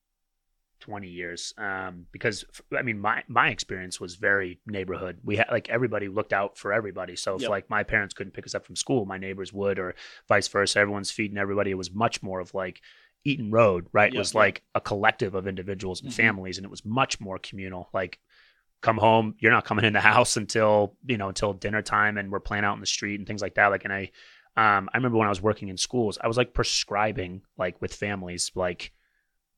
20 0.78 1.08
years. 1.08 1.54
Um, 1.58 2.06
because 2.12 2.44
i 2.76 2.82
mean, 2.82 2.98
my 3.00 3.22
my 3.28 3.48
experience 3.50 4.00
was 4.00 4.16
very 4.16 4.60
neighborhood. 4.66 5.18
We 5.24 5.36
had 5.36 5.46
like 5.50 5.68
everybody 5.70 6.08
looked 6.08 6.32
out 6.32 6.56
for 6.58 6.72
everybody. 6.72 7.16
So 7.16 7.34
if 7.36 7.42
Yep. 7.42 7.50
like 7.50 7.70
my 7.70 7.82
parents 7.84 8.14
couldn't 8.14 8.32
pick 8.32 8.46
us 8.46 8.54
up 8.54 8.64
from 8.66 8.76
school, 8.76 9.06
my 9.06 9.18
neighbors 9.18 9.52
would, 9.52 9.78
or 9.78 9.94
vice 10.28 10.48
versa. 10.48 10.78
Everyone's 10.80 11.10
feeding 11.10 11.38
everybody. 11.38 11.70
It 11.72 11.74
was 11.78 11.92
much 11.92 12.22
more 12.22 12.40
of 12.40 12.52
like 12.54 12.80
Eaton 13.24 13.50
Road, 13.50 13.86
right? 13.92 14.12
Yep, 14.12 14.18
was 14.18 14.34
like 14.34 14.62
a 14.74 14.80
collective 14.80 15.34
of 15.34 15.46
individuals 15.46 16.02
and 16.02 16.10
Mhm. 16.10 16.16
families, 16.16 16.58
and 16.58 16.64
it 16.64 16.70
was 16.70 16.84
much 16.84 17.20
more 17.20 17.38
communal. 17.38 17.88
Like 17.92 18.18
come 18.80 18.98
home 18.98 19.36
you're 19.38 19.52
not 19.52 19.64
coming 19.64 19.84
in 19.84 19.92
the 19.92 20.00
house 20.12 20.36
until 20.36 20.96
you 21.06 21.16
know 21.16 21.28
until 21.28 21.52
dinner 21.52 21.82
time 21.82 22.18
and 22.18 22.32
we're 22.32 22.40
playing 22.40 22.64
out 22.64 22.74
in 22.74 22.80
the 22.80 22.86
street 22.86 23.20
and 23.20 23.28
things 23.28 23.40
like 23.40 23.54
that 23.54 23.68
like 23.68 23.84
and 23.84 23.92
i 23.94 24.10
um 24.56 24.88
i 24.92 24.96
remember 24.96 25.16
when 25.16 25.28
i 25.28 25.30
was 25.30 25.40
working 25.40 25.68
in 25.68 25.76
schools 25.76 26.18
i 26.20 26.26
was 26.26 26.36
like 26.36 26.52
prescribing 26.52 27.40
like 27.56 27.80
with 27.80 27.94
families 27.94 28.50
like 28.56 28.90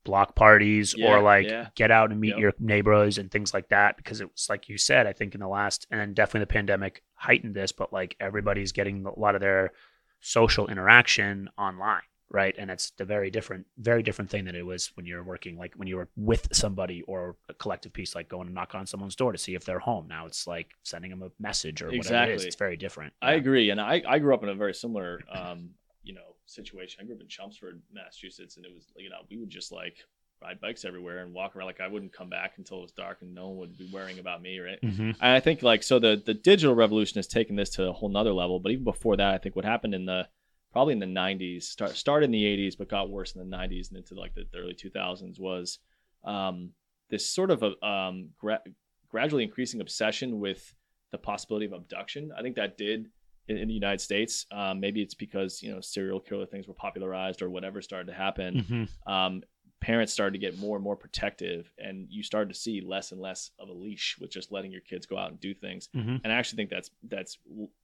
block 0.05 0.35
parties 0.37 0.95
Yeah, 0.95 1.09
or 1.17 1.23
like 1.23 1.47
yeah. 1.47 1.69
get 1.75 1.91
out 1.91 2.11
and 2.11 2.21
meet 2.21 2.33
Yep. 2.33 2.39
your 2.39 2.53
neighbors 2.59 3.17
and 3.17 3.31
things 3.31 3.55
like 3.55 3.71
that 3.71 3.97
because 3.97 4.21
it 4.21 4.31
was 4.31 4.47
like 4.51 4.69
you 4.69 4.77
said 4.77 5.07
i 5.07 5.15
think 5.15 5.35
in 5.35 5.41
the 5.41 5.49
last 5.49 5.87
and 5.91 6.15
definitely 6.15 6.41
the 6.41 6.53
pandemic 6.53 7.03
heightened 7.15 7.55
this 7.55 7.73
but 7.73 7.95
like 7.95 8.15
everybody's 8.21 8.73
getting 8.73 9.07
a 9.07 9.19
lot 9.19 9.35
of 9.35 9.41
their 9.41 9.73
social 10.21 10.69
interaction 10.69 11.49
online 11.57 12.03
right 12.35 12.55
and 12.59 12.71
it's 12.71 12.91
the 12.99 13.05
very 13.05 13.31
different 13.31 13.65
very 13.79 14.03
different 14.03 14.29
thing 14.31 14.45
than 14.45 14.55
it 14.57 14.67
was 14.67 14.91
when 14.97 15.07
you're 15.07 15.23
working 15.23 15.57
like 15.57 15.73
when 15.77 15.87
you 15.89 15.97
were 15.97 16.09
with 16.17 16.49
somebody 16.53 17.01
or 17.03 17.37
a 17.49 17.55
collective 17.55 17.93
piece 17.93 18.15
like 18.15 18.29
going 18.29 18.47
to 18.49 18.53
knock 18.53 18.75
on 18.75 18.87
someone's 18.87 19.15
door 19.15 19.33
to 19.33 19.39
see 19.39 19.55
if 19.55 19.65
they're 19.65 19.79
home 19.79 20.07
now 20.09 20.27
it's 20.27 20.47
like 20.47 20.69
sending 20.83 21.11
them 21.11 21.23
a 21.23 21.31
message 21.41 21.81
or 21.81 21.89
whatever 21.91 22.31
it 22.31 22.35
is 22.35 22.45
it's 22.45 22.57
very 22.57 22.77
different 22.77 23.13
I 23.23 23.33
Yeah. 23.33 23.39
agree, 23.39 23.71
and 23.71 23.81
I, 23.81 24.03
I 24.07 24.19
grew 24.19 24.35
up 24.35 24.43
in 24.43 24.49
a 24.49 24.55
very 24.55 24.75
similar 24.75 25.21
um, 25.33 25.71
you 26.03 26.13
know 26.15 26.35
situation. 26.47 27.01
I 27.01 27.05
grew 27.07 27.15
up 27.15 27.21
in 27.23 27.29
Chelmsford, 27.29 27.81
Massachusetts, 27.93 28.57
and 28.57 28.67
it 28.67 28.73
was 28.75 28.85
you 28.97 29.09
know 29.11 29.23
we 29.31 29.37
would 29.39 29.49
just 29.49 29.71
like 29.73 29.97
ride 30.43 30.61
bikes 30.61 30.85
everywhere 30.85 31.19
and 31.21 31.33
walk 31.33 31.55
around. 31.57 31.67
Like 31.67 31.81
I 31.81 31.89
wouldn't 31.89 32.13
come 32.13 32.29
back 32.29 32.55
until 32.59 32.79
it 32.79 32.83
was 32.83 32.93
dark, 32.93 33.19
and 33.23 33.35
no 33.35 33.49
one 33.49 33.59
would 33.59 33.79
be 33.79 33.89
worrying 33.93 34.19
about 34.19 34.43
me, 34.43 34.59
right? 34.59 34.79
Mhm. 34.83 35.17
And 35.21 35.37
I 35.39 35.41
think 35.41 35.63
like 35.63 35.83
so 35.83 35.99
the 35.99 36.21
the 36.25 36.35
digital 36.35 36.75
revolution 36.75 37.17
has 37.19 37.27
taken 37.27 37.57
this 37.57 37.71
to 37.71 37.85
a 37.89 37.93
whole 37.93 38.09
nother 38.11 38.33
level. 38.33 38.61
But 38.61 38.73
even 38.73 38.85
before 38.85 39.17
that, 39.17 39.35
I 39.35 39.39
think 39.39 39.57
what 39.57 39.65
happened 39.65 39.95
in 39.95 40.05
the 40.05 40.29
probably 40.75 40.93
in 40.93 40.99
the 40.99 41.07
90s, 41.07 41.63
start 41.63 41.97
started 41.97 42.25
in 42.27 42.33
the 42.33 42.43
80s, 42.43 42.77
but 42.77 42.89
got 42.89 43.09
worse 43.09 43.37
in 43.37 43.49
the 43.49 43.57
90s 43.57 43.91
and 43.91 43.99
into 43.99 44.15
like 44.17 44.35
the, 44.35 44.45
early 44.59 44.75
2000s 44.75 45.39
was 45.39 45.79
um, 46.25 46.71
this 47.11 47.25
sort 47.31 47.53
of 47.53 47.63
a 47.63 47.87
um, 47.87 48.31
gra- 48.37 48.61
gradually 49.09 49.45
increasing 49.45 49.81
obsession 49.81 50.41
with 50.41 50.75
the 51.13 51.19
possibility 51.19 51.65
of 51.65 51.73
abduction. 51.73 52.33
I 52.37 52.43
think 52.43 52.57
that 52.57 52.77
did 52.77 53.07
in, 53.47 53.57
in 53.57 53.69
the 53.69 53.75
United 53.75 54.01
States. 54.01 54.47
Um, 54.51 54.81
maybe 54.81 55.01
it's 55.01 55.15
because 55.15 55.63
you 55.63 55.73
know 55.73 55.81
serial 55.81 56.19
killer 56.19 56.45
things 56.45 56.67
were 56.67 56.75
popularized 56.75 57.41
or 57.41 57.51
whatever 57.51 57.81
started 57.81 58.09
to 58.09 58.15
happen 58.15 58.89
Mhm. 59.07 59.13
um, 59.13 59.43
parents 59.85 60.15
started 60.15 60.33
to 60.33 60.39
get 60.39 60.59
more 60.59 60.77
and 60.79 60.83
more 60.83 60.97
protective, 60.97 61.71
and 61.77 62.07
you 62.09 62.23
started 62.23 62.49
to 62.49 62.59
see 62.59 62.81
less 62.81 63.13
and 63.13 63.21
less 63.21 63.51
of 63.59 63.69
a 63.69 63.73
leash 63.73 64.17
with 64.19 64.31
just 64.31 64.51
letting 64.51 64.73
your 64.73 64.81
kids 64.81 65.05
go 65.05 65.19
out 65.19 65.31
and 65.31 65.39
do 65.41 65.53
things. 65.53 65.91
Mhm. 65.95 66.23
And 66.25 66.33
I 66.33 66.37
actually 66.37 66.57
think 66.57 66.71
that's 66.71 66.91
that's 67.03 67.37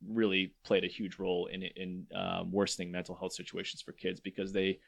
really 0.09 0.55
played 0.65 0.83
a 0.83 0.87
huge 0.87 1.19
role 1.19 1.45
in 1.49 1.63
in 1.63 2.07
um, 2.15 2.51
worsening 2.51 2.91
mental 2.91 3.15
health 3.15 3.35
situations 3.35 3.83
for 3.83 3.93
kids 3.93 4.19
because 4.19 4.51
they 4.51 4.81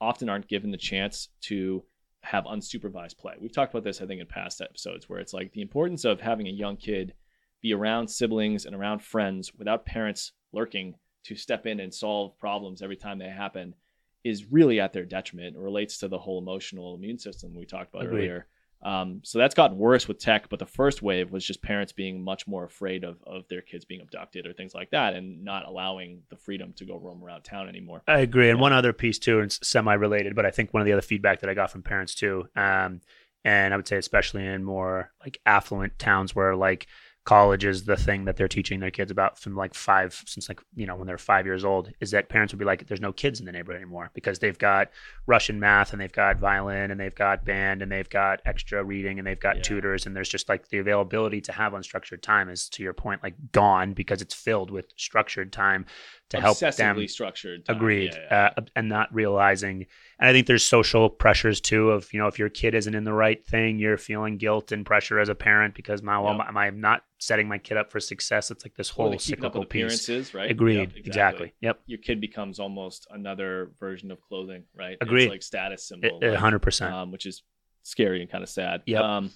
often 0.00 0.28
aren't 0.28 0.46
given 0.46 0.70
the 0.70 0.76
chance 0.76 1.30
to 1.40 1.84
have 2.20 2.44
unsupervised 2.44 3.18
play. 3.18 3.34
We've 3.40 3.52
talked 3.52 3.74
about 3.74 3.82
this, 3.82 4.00
I 4.00 4.06
think, 4.06 4.20
in 4.20 4.28
past 4.28 4.60
episodes, 4.60 5.08
where 5.08 5.18
it's 5.18 5.34
like 5.34 5.50
the 5.52 5.62
importance 5.62 6.04
of 6.04 6.20
having 6.20 6.46
a 6.46 6.52
young 6.52 6.76
kid 6.76 7.14
be 7.60 7.74
around 7.74 8.06
siblings 8.06 8.64
and 8.64 8.76
around 8.76 9.02
friends 9.02 9.52
without 9.54 9.84
parents 9.84 10.32
lurking 10.52 10.94
to 11.24 11.34
step 11.34 11.66
in 11.66 11.80
and 11.80 11.92
solve 11.92 12.38
problems 12.38 12.80
every 12.80 12.96
time 12.96 13.18
they 13.18 13.28
happen 13.28 13.74
is 14.24 14.50
really 14.50 14.80
at 14.80 14.92
their 14.92 15.04
detriment. 15.04 15.56
It 15.56 15.60
relates 15.60 15.98
to 15.98 16.08
the 16.08 16.18
whole 16.18 16.38
emotional 16.38 16.94
immune 16.94 17.18
system 17.18 17.54
we 17.54 17.64
talked 17.66 17.94
about 17.94 18.06
Agreed. 18.06 18.18
earlier. 18.18 18.46
Um, 18.82 19.20
so 19.24 19.38
that's 19.38 19.54
gotten 19.54 19.76
worse 19.76 20.08
with 20.08 20.18
tech, 20.18 20.48
but 20.48 20.58
the 20.58 20.64
first 20.64 21.02
wave 21.02 21.30
was 21.30 21.44
just 21.44 21.60
parents 21.60 21.92
being 21.92 22.22
much 22.24 22.46
more 22.46 22.64
afraid 22.64 23.04
of, 23.04 23.22
of 23.26 23.46
their 23.48 23.60
kids 23.60 23.84
being 23.84 24.00
abducted 24.00 24.46
or 24.46 24.54
things 24.54 24.74
like 24.74 24.90
that 24.92 25.12
and 25.12 25.44
not 25.44 25.66
allowing 25.68 26.22
the 26.30 26.36
freedom 26.36 26.72
to 26.76 26.86
go 26.86 26.96
roam 26.98 27.22
around 27.22 27.42
town 27.42 27.68
anymore. 27.68 28.02
I 28.08 28.20
agree. 28.20 28.48
And 28.48 28.58
Yeah. 28.58 28.62
one 28.62 28.72
other 28.72 28.94
piece 28.94 29.18
too, 29.18 29.36
and 29.36 29.46
it's 29.46 29.66
semi-related, 29.68 30.34
but 30.34 30.46
I 30.46 30.50
think 30.50 30.72
one 30.72 30.80
of 30.80 30.86
the 30.86 30.92
other 30.92 31.02
feedback 31.02 31.40
that 31.40 31.50
I 31.50 31.54
got 31.54 31.70
from 31.70 31.82
parents 31.82 32.14
too, 32.14 32.48
um, 32.56 33.02
and 33.44 33.74
I 33.74 33.76
would 33.76 33.86
say 33.86 33.98
especially 33.98 34.46
in 34.46 34.64
more 34.64 35.12
like 35.22 35.40
affluent 35.44 35.98
towns 35.98 36.34
where 36.34 36.56
like 36.56 36.86
college 37.24 37.64
is 37.66 37.84
the 37.84 37.96
thing 37.96 38.24
that 38.24 38.36
they're 38.36 38.48
teaching 38.48 38.80
their 38.80 38.90
kids 38.90 39.10
about 39.10 39.38
from 39.38 39.54
like 39.54 39.74
five 39.74 40.22
since 40.26 40.48
like 40.48 40.58
you 40.74 40.86
know 40.86 40.96
when 40.96 41.06
they're 41.06 41.18
five 41.18 41.44
years 41.44 41.64
old 41.66 41.92
is 42.00 42.10
that 42.10 42.30
parents 42.30 42.52
would 42.52 42.58
be 42.58 42.64
like 42.64 42.86
there's 42.86 43.00
no 43.00 43.12
kids 43.12 43.40
in 43.40 43.46
the 43.46 43.52
neighborhood 43.52 43.80
anymore 43.80 44.10
because 44.14 44.38
they've 44.38 44.58
got 44.58 44.88
russian 45.26 45.60
math 45.60 45.92
and 45.92 46.00
they've 46.00 46.12
got 46.12 46.38
violin 46.38 46.90
and 46.90 46.98
they've 46.98 47.14
got 47.14 47.44
band 47.44 47.82
and 47.82 47.92
they've 47.92 48.08
got 48.08 48.40
extra 48.46 48.82
reading 48.82 49.18
and 49.18 49.26
they've 49.26 49.38
got 49.38 49.56
Yeah. 49.56 49.62
tutors 49.62 50.06
and 50.06 50.16
there's 50.16 50.30
just 50.30 50.48
like 50.48 50.68
the 50.68 50.78
availability 50.78 51.42
to 51.42 51.52
have 51.52 51.74
unstructured 51.74 52.22
time 52.22 52.48
is 52.48 52.68
to 52.70 52.82
your 52.82 52.94
point 52.94 53.22
like 53.22 53.34
gone 53.52 53.92
because 53.92 54.22
it's 54.22 54.34
filled 54.34 54.70
with 54.70 54.86
structured 54.96 55.52
time 55.52 55.84
to 56.30 56.40
help 56.40 56.58
them 56.58 57.06
structured 57.08 57.64
time. 57.64 57.76
agreed 57.76 58.12
Yeah, 58.14 58.26
yeah. 58.30 58.50
Uh, 58.56 58.62
and 58.76 58.88
not 58.88 59.12
realizing 59.14 59.86
and 60.18 60.28
i 60.28 60.32
think 60.32 60.46
there's 60.46 60.64
social 60.64 61.08
pressures 61.10 61.60
too 61.60 61.90
of 61.90 62.12
you 62.12 62.18
know 62.18 62.26
if 62.28 62.38
your 62.38 62.48
kid 62.48 62.74
isn't 62.74 62.94
in 62.94 63.04
the 63.04 63.12
right 63.12 63.44
thing 63.46 63.78
you're 63.78 63.98
feeling 63.98 64.38
guilt 64.38 64.72
and 64.72 64.86
pressure 64.86 65.18
as 65.18 65.28
a 65.28 65.34
parent 65.34 65.74
because 65.74 66.02
my 66.02 66.18
well, 66.18 66.34
Yeah. 66.36 66.48
am 66.48 66.56
i 66.56 66.70
not 66.70 67.02
setting 67.18 67.48
my 67.48 67.58
kid 67.58 67.76
up 67.76 67.90
for 67.90 68.00
success 68.00 68.50
it's 68.50 68.64
like 68.64 68.74
this 68.76 68.88
whole 68.88 69.12
up 69.12 69.20
cyclical 69.20 69.64
piece 69.64 69.66
appearances, 70.04 70.32
right? 70.34 70.50
agreed 70.50 70.78
Yep, 70.78 71.06
exactly. 71.06 71.52
yep 71.60 71.80
Your 71.86 71.98
kid 71.98 72.20
becomes 72.20 72.58
almost 72.58 73.06
another 73.10 73.72
version 73.78 74.10
of 74.10 74.20
clothing, 74.22 74.64
right? 74.74 74.96
Agreed. 75.00 75.24
It's 75.24 75.30
like 75.30 75.42
status 75.42 75.86
symbol. 75.86 76.18
A- 76.22 76.28
a 76.28 76.30
like, 76.30 76.38
hundred 76.38 76.60
percent 76.60 76.94
um, 76.94 77.10
which 77.12 77.26
is 77.26 77.42
scary 77.82 78.20
and 78.22 78.30
kind 78.30 78.42
of 78.42 78.48
sad. 78.48 78.82
Yep. 78.86 79.02
Um, 79.02 79.30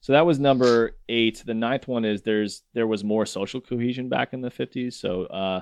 so 0.00 0.12
that 0.14 0.26
was 0.26 0.38
number 0.40 0.96
eight. 1.08 1.42
The 1.46 1.54
ninth 1.54 1.86
one 1.86 2.04
is 2.04 2.22
there's 2.22 2.62
there 2.74 2.86
was 2.88 3.04
more 3.04 3.24
social 3.24 3.60
cohesion 3.60 4.08
back 4.08 4.32
in 4.32 4.40
the 4.40 4.50
50s. 4.50 4.94
So 4.94 5.26
uh, 5.26 5.60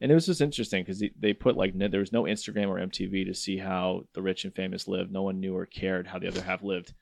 and 0.00 0.10
it 0.10 0.14
was 0.14 0.26
just 0.26 0.40
interesting 0.40 0.82
because 0.82 1.00
they, 1.00 1.10
they 1.18 1.32
put 1.32 1.56
like 1.56 1.76
there 1.76 2.00
was 2.00 2.12
no 2.12 2.24
Instagram 2.24 2.68
or 2.68 2.78
MTV 2.78 3.26
to 3.26 3.34
see 3.34 3.58
how 3.58 4.04
the 4.14 4.22
rich 4.22 4.44
and 4.44 4.54
famous 4.54 4.86
lived. 4.88 5.10
No 5.12 5.22
one 5.22 5.40
knew 5.40 5.56
or 5.56 5.66
cared 5.66 6.06
how 6.06 6.18
the 6.18 6.28
other 6.28 6.42
half 6.42 6.62
lived. 6.62 6.94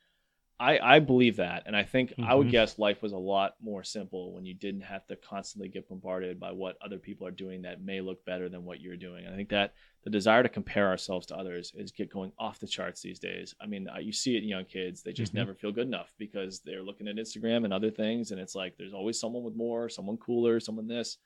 I, 0.59 0.79
I 0.79 0.99
believe 1.01 1.37
that, 1.37 1.65
and 1.67 1.77
I 1.77 1.83
think 1.83 2.15
I 2.19 2.35
would 2.35 2.47
Mhm. 2.47 2.53
guess 2.53 2.79
life 2.79 3.03
was 3.03 3.13
a 3.13 3.19
lot 3.19 3.57
more 3.61 3.85
simple 3.85 4.33
when 4.33 4.47
you 4.47 4.55
didn't 4.55 4.81
have 4.81 5.07
to 5.09 5.17
constantly 5.17 5.69
get 5.69 5.87
bombarded 5.87 6.41
by 6.41 6.51
what 6.53 6.79
other 6.81 6.99
people 6.99 7.27
are 7.27 7.31
doing 7.31 7.61
that 7.63 7.83
may 7.83 8.01
look 8.01 8.25
better 8.25 8.49
than 8.49 8.65
what 8.65 8.81
you're 8.81 8.97
doing. 8.97 9.27
And 9.27 9.35
I 9.35 9.37
think 9.37 9.51
that 9.51 9.75
the 10.05 10.09
desire 10.09 10.43
to 10.43 10.49
compare 10.49 10.89
ourselves 10.89 11.27
to 11.27 11.37
others 11.37 11.73
is 11.77 11.93
get 11.93 12.09
going 12.11 12.33
off 12.39 12.59
the 12.59 12.67
charts 12.67 13.03
these 13.03 13.19
days. 13.19 13.55
I 13.61 13.67
mean, 13.67 13.87
you 14.01 14.13
see 14.15 14.35
it 14.39 14.45
in 14.45 14.49
young 14.49 14.65
kids; 14.65 15.03
they 15.03 15.13
just 15.13 15.33
Mhm. 15.33 15.37
never 15.37 15.55
feel 15.55 15.73
good 15.73 15.89
enough 15.89 16.15
because 16.17 16.61
they're 16.61 16.83
looking 16.83 17.07
at 17.09 17.17
Instagram 17.17 17.65
and 17.65 17.73
other 17.75 17.91
things, 17.91 18.31
and 18.31 18.41
it's 18.41 18.55
like 18.55 18.79
there's 18.79 18.95
always 18.95 19.21
someone 19.21 19.43
with 19.43 19.57
more, 19.57 19.91
someone 19.91 20.17
cooler, 20.17 20.59
someone 20.59 20.87
this. 20.87 21.19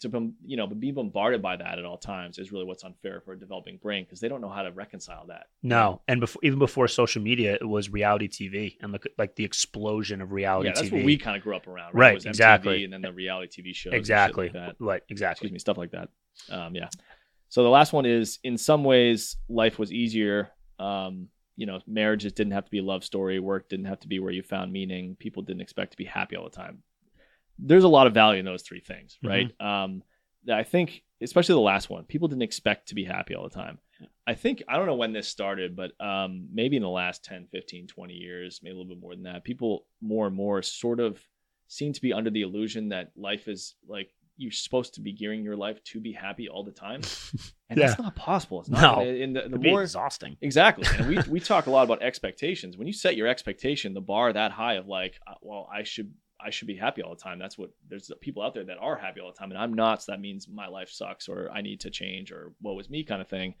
To 0.00 0.32
you 0.44 0.58
know, 0.58 0.66
but 0.66 0.80
be 0.80 0.90
bombarded 0.90 1.40
by 1.40 1.56
that 1.56 1.78
at 1.78 1.84
all 1.86 1.96
times 1.96 2.38
is 2.38 2.52
really 2.52 2.66
what's 2.66 2.84
unfair 2.84 3.22
for 3.24 3.32
a 3.32 3.38
developing 3.38 3.78
brain 3.78 4.04
because 4.04 4.20
they 4.20 4.28
don't 4.28 4.42
know 4.42 4.50
how 4.50 4.62
to 4.62 4.70
reconcile 4.70 5.26
that. 5.28 5.46
no 5.62 6.02
and 6.08 6.20
before 6.20 6.40
even 6.42 6.58
before 6.58 6.88
social 6.88 7.22
media 7.22 7.54
it 7.54 7.66
was 7.66 7.88
reality 7.88 8.28
tv 8.28 8.76
and 8.82 8.98
like 9.16 9.34
the 9.36 9.44
explosion 9.44 10.20
of 10.20 10.30
reality 10.32 10.68
yeah, 10.68 10.74
that's 10.74 10.88
tv 10.88 10.92
what 10.92 11.04
we 11.04 11.16
kind 11.16 11.36
of 11.38 11.42
grew 11.42 11.56
up 11.56 11.66
around, 11.66 11.94
Right, 11.94 12.12
It 12.12 12.14
was 12.16 12.24
MTV 12.24 12.28
exactly. 12.28 12.84
and 12.84 12.92
then 12.92 13.00
the 13.00 13.12
reality 13.12 13.62
TV 13.62 13.74
shows, 13.74 13.94
exactly 13.94 14.46
like 14.46 14.52
that. 14.52 14.76
right 14.78 15.02
exactly 15.08 15.46
excuse 15.46 15.52
me, 15.52 15.58
stuff 15.58 15.78
like 15.78 15.92
that. 15.92 16.08
Um, 16.50 16.74
yeah. 16.74 16.88
So 17.48 17.62
the 17.62 17.70
last 17.70 17.92
one 17.92 18.04
is 18.04 18.40
in 18.42 18.58
some 18.58 18.84
ways 18.84 19.36
life 19.48 19.78
was 19.78 19.90
easier. 19.92 20.50
Um, 20.78 21.28
you 21.56 21.66
know, 21.66 21.78
marriages 21.86 22.32
didn't 22.32 22.52
have 22.52 22.64
to 22.64 22.70
be 22.70 22.78
a 22.78 22.82
love 22.82 23.04
story. 23.04 23.38
Work 23.38 23.68
didn't 23.68 23.84
have 23.86 24.00
to 24.00 24.08
be 24.08 24.18
where 24.18 24.32
you 24.32 24.42
found 24.42 24.72
meaning. 24.72 25.16
People 25.20 25.42
didn't 25.42 25.60
expect 25.62 25.92
to 25.92 25.96
be 25.96 26.04
happy 26.04 26.34
all 26.36 26.44
the 26.44 26.50
time. 26.50 26.82
There's 27.58 27.84
a 27.84 27.88
lot 27.88 28.06
of 28.06 28.14
value 28.14 28.40
in 28.40 28.44
those 28.44 28.62
three 28.62 28.80
things, 28.80 29.18
right? 29.22 29.50
Um, 29.60 30.02
I 30.52 30.62
think, 30.62 31.02
especially 31.22 31.54
the 31.54 31.60
last 31.60 31.88
one, 31.88 32.04
people 32.04 32.28
didn't 32.28 32.42
expect 32.42 32.88
to 32.88 32.94
be 32.94 33.04
happy 33.04 33.34
all 33.34 33.44
the 33.44 33.54
time. 33.54 33.78
I 34.26 34.34
think, 34.34 34.62
I 34.68 34.76
don't 34.76 34.86
know 34.86 34.96
when 34.96 35.12
this 35.12 35.28
started, 35.28 35.76
but 35.76 35.92
um, 36.00 36.48
maybe 36.52 36.76
in 36.76 36.82
the 36.82 36.88
last 36.88 37.24
10, 37.24 37.48
15, 37.52 37.86
20 37.86 38.14
years, 38.14 38.60
maybe 38.62 38.74
a 38.74 38.78
little 38.78 38.94
bit 38.94 39.00
more 39.00 39.14
than 39.14 39.24
that, 39.24 39.44
people 39.44 39.86
more 40.00 40.26
and 40.26 40.36
more 40.36 40.62
sort 40.62 41.00
of 41.00 41.20
seem 41.68 41.92
to 41.92 42.00
be 42.00 42.12
under 42.12 42.30
the 42.30 42.42
illusion 42.42 42.90
that 42.90 43.12
life 43.16 43.48
is 43.48 43.74
like 43.88 44.10
you're 44.36 44.52
supposed 44.52 44.94
to 44.94 45.00
be 45.00 45.12
gearing 45.12 45.44
your 45.44 45.56
life 45.56 45.82
to 45.84 46.00
be 46.00 46.12
happy 46.12 46.48
all 46.48 46.64
the 46.64 46.72
time. 46.72 47.00
And 47.70 47.80
that's 47.80 47.98
not 47.98 48.14
possible. 48.14 48.60
It's 48.60 48.68
not. 48.68 48.98
No. 48.98 49.02
And 49.02 49.34
the, 49.34 49.48
the 49.48 49.58
more 49.58 49.82
exhausting 49.82 50.36
Exactly. 50.42 50.86
And 50.96 51.08
we, 51.08 51.18
we 51.28 51.40
talk 51.40 51.66
a 51.66 51.70
lot 51.70 51.82
about 51.82 52.02
expectations. 52.02 52.76
When 52.76 52.86
you 52.86 52.92
set 52.92 53.16
your 53.16 53.26
expectation, 53.26 53.94
the 53.94 54.02
bar 54.02 54.32
that 54.32 54.52
high 54.52 54.74
of 54.74 54.86
like, 54.86 55.18
uh, 55.26 55.34
well, 55.40 55.68
I 55.74 55.82
should 55.82 56.12
I 56.44 56.50
should 56.50 56.68
be 56.68 56.76
happy 56.76 57.02
all 57.02 57.14
the 57.14 57.20
time. 57.20 57.38
That's 57.38 57.56
what 57.56 57.70
there's 57.88 58.10
people 58.20 58.42
out 58.42 58.52
there 58.54 58.64
that 58.64 58.76
are 58.78 58.96
happy 58.96 59.20
all 59.20 59.32
the 59.32 59.38
time, 59.38 59.50
and 59.50 59.58
I'm 59.58 59.72
not. 59.74 60.02
So 60.02 60.12
that 60.12 60.20
means 60.20 60.46
my 60.48 60.68
life 60.68 60.90
sucks, 60.90 61.28
or 61.28 61.50
I 61.50 61.62
need 61.62 61.80
to 61.80 61.90
change, 61.90 62.30
or 62.32 62.52
what 62.60 62.74
was 62.76 62.90
me 62.90 63.02
kind 63.02 63.22
of 63.22 63.28
thing. 63.28 63.54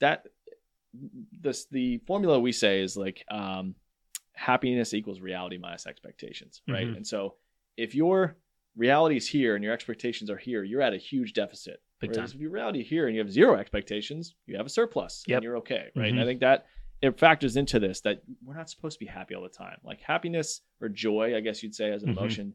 That 0.00 0.26
this 1.40 1.66
the 1.66 1.98
formula 2.06 2.40
we 2.40 2.52
say 2.52 2.80
is 2.82 2.96
like 2.96 3.24
um, 3.30 3.74
happiness 4.34 4.92
equals 4.94 5.20
reality 5.20 5.58
minus 5.58 5.86
expectations, 5.86 6.62
right? 6.68 6.88
Mhm. 6.88 6.96
And 6.96 7.06
so 7.06 7.36
if 7.76 7.94
your 7.94 8.36
reality 8.76 9.16
is 9.16 9.28
here 9.28 9.54
and 9.54 9.62
your 9.62 9.72
expectations 9.72 10.30
are 10.30 10.36
here, 10.36 10.64
you're 10.64 10.82
at 10.82 10.92
a 10.94 10.98
huge 10.98 11.32
deficit. 11.32 11.82
Big 12.00 12.10
Whereas 12.10 12.30
time. 12.32 12.36
if 12.38 12.42
your 12.42 12.50
reality 12.50 12.82
here 12.82 13.06
and 13.06 13.14
you 13.14 13.20
have 13.22 13.30
zero 13.30 13.56
expectations, 13.56 14.34
you 14.46 14.56
have 14.56 14.66
a 14.66 14.70
surplus 14.70 15.22
Yep. 15.28 15.36
and 15.36 15.44
you're 15.44 15.56
okay, 15.58 15.90
right? 15.94 16.08
And 16.08 16.18
Mhm. 16.18 16.22
I 16.22 16.24
think 16.24 16.40
that 16.40 16.66
it 17.02 17.18
factors 17.18 17.56
into 17.56 17.78
this 17.78 18.00
that 18.02 18.22
we're 18.44 18.54
not 18.56 18.68
supposed 18.70 18.98
to 18.98 19.04
be 19.04 19.10
happy 19.10 19.34
all 19.34 19.42
the 19.42 19.48
time. 19.48 19.78
Like 19.84 20.00
happiness 20.00 20.60
or 20.80 20.88
joy, 20.88 21.34
I 21.36 21.40
guess 21.40 21.62
you'd 21.62 21.74
say 21.74 21.90
as 21.92 22.02
an 22.02 22.10
Mhm. 22.10 22.18
emotion, 22.18 22.54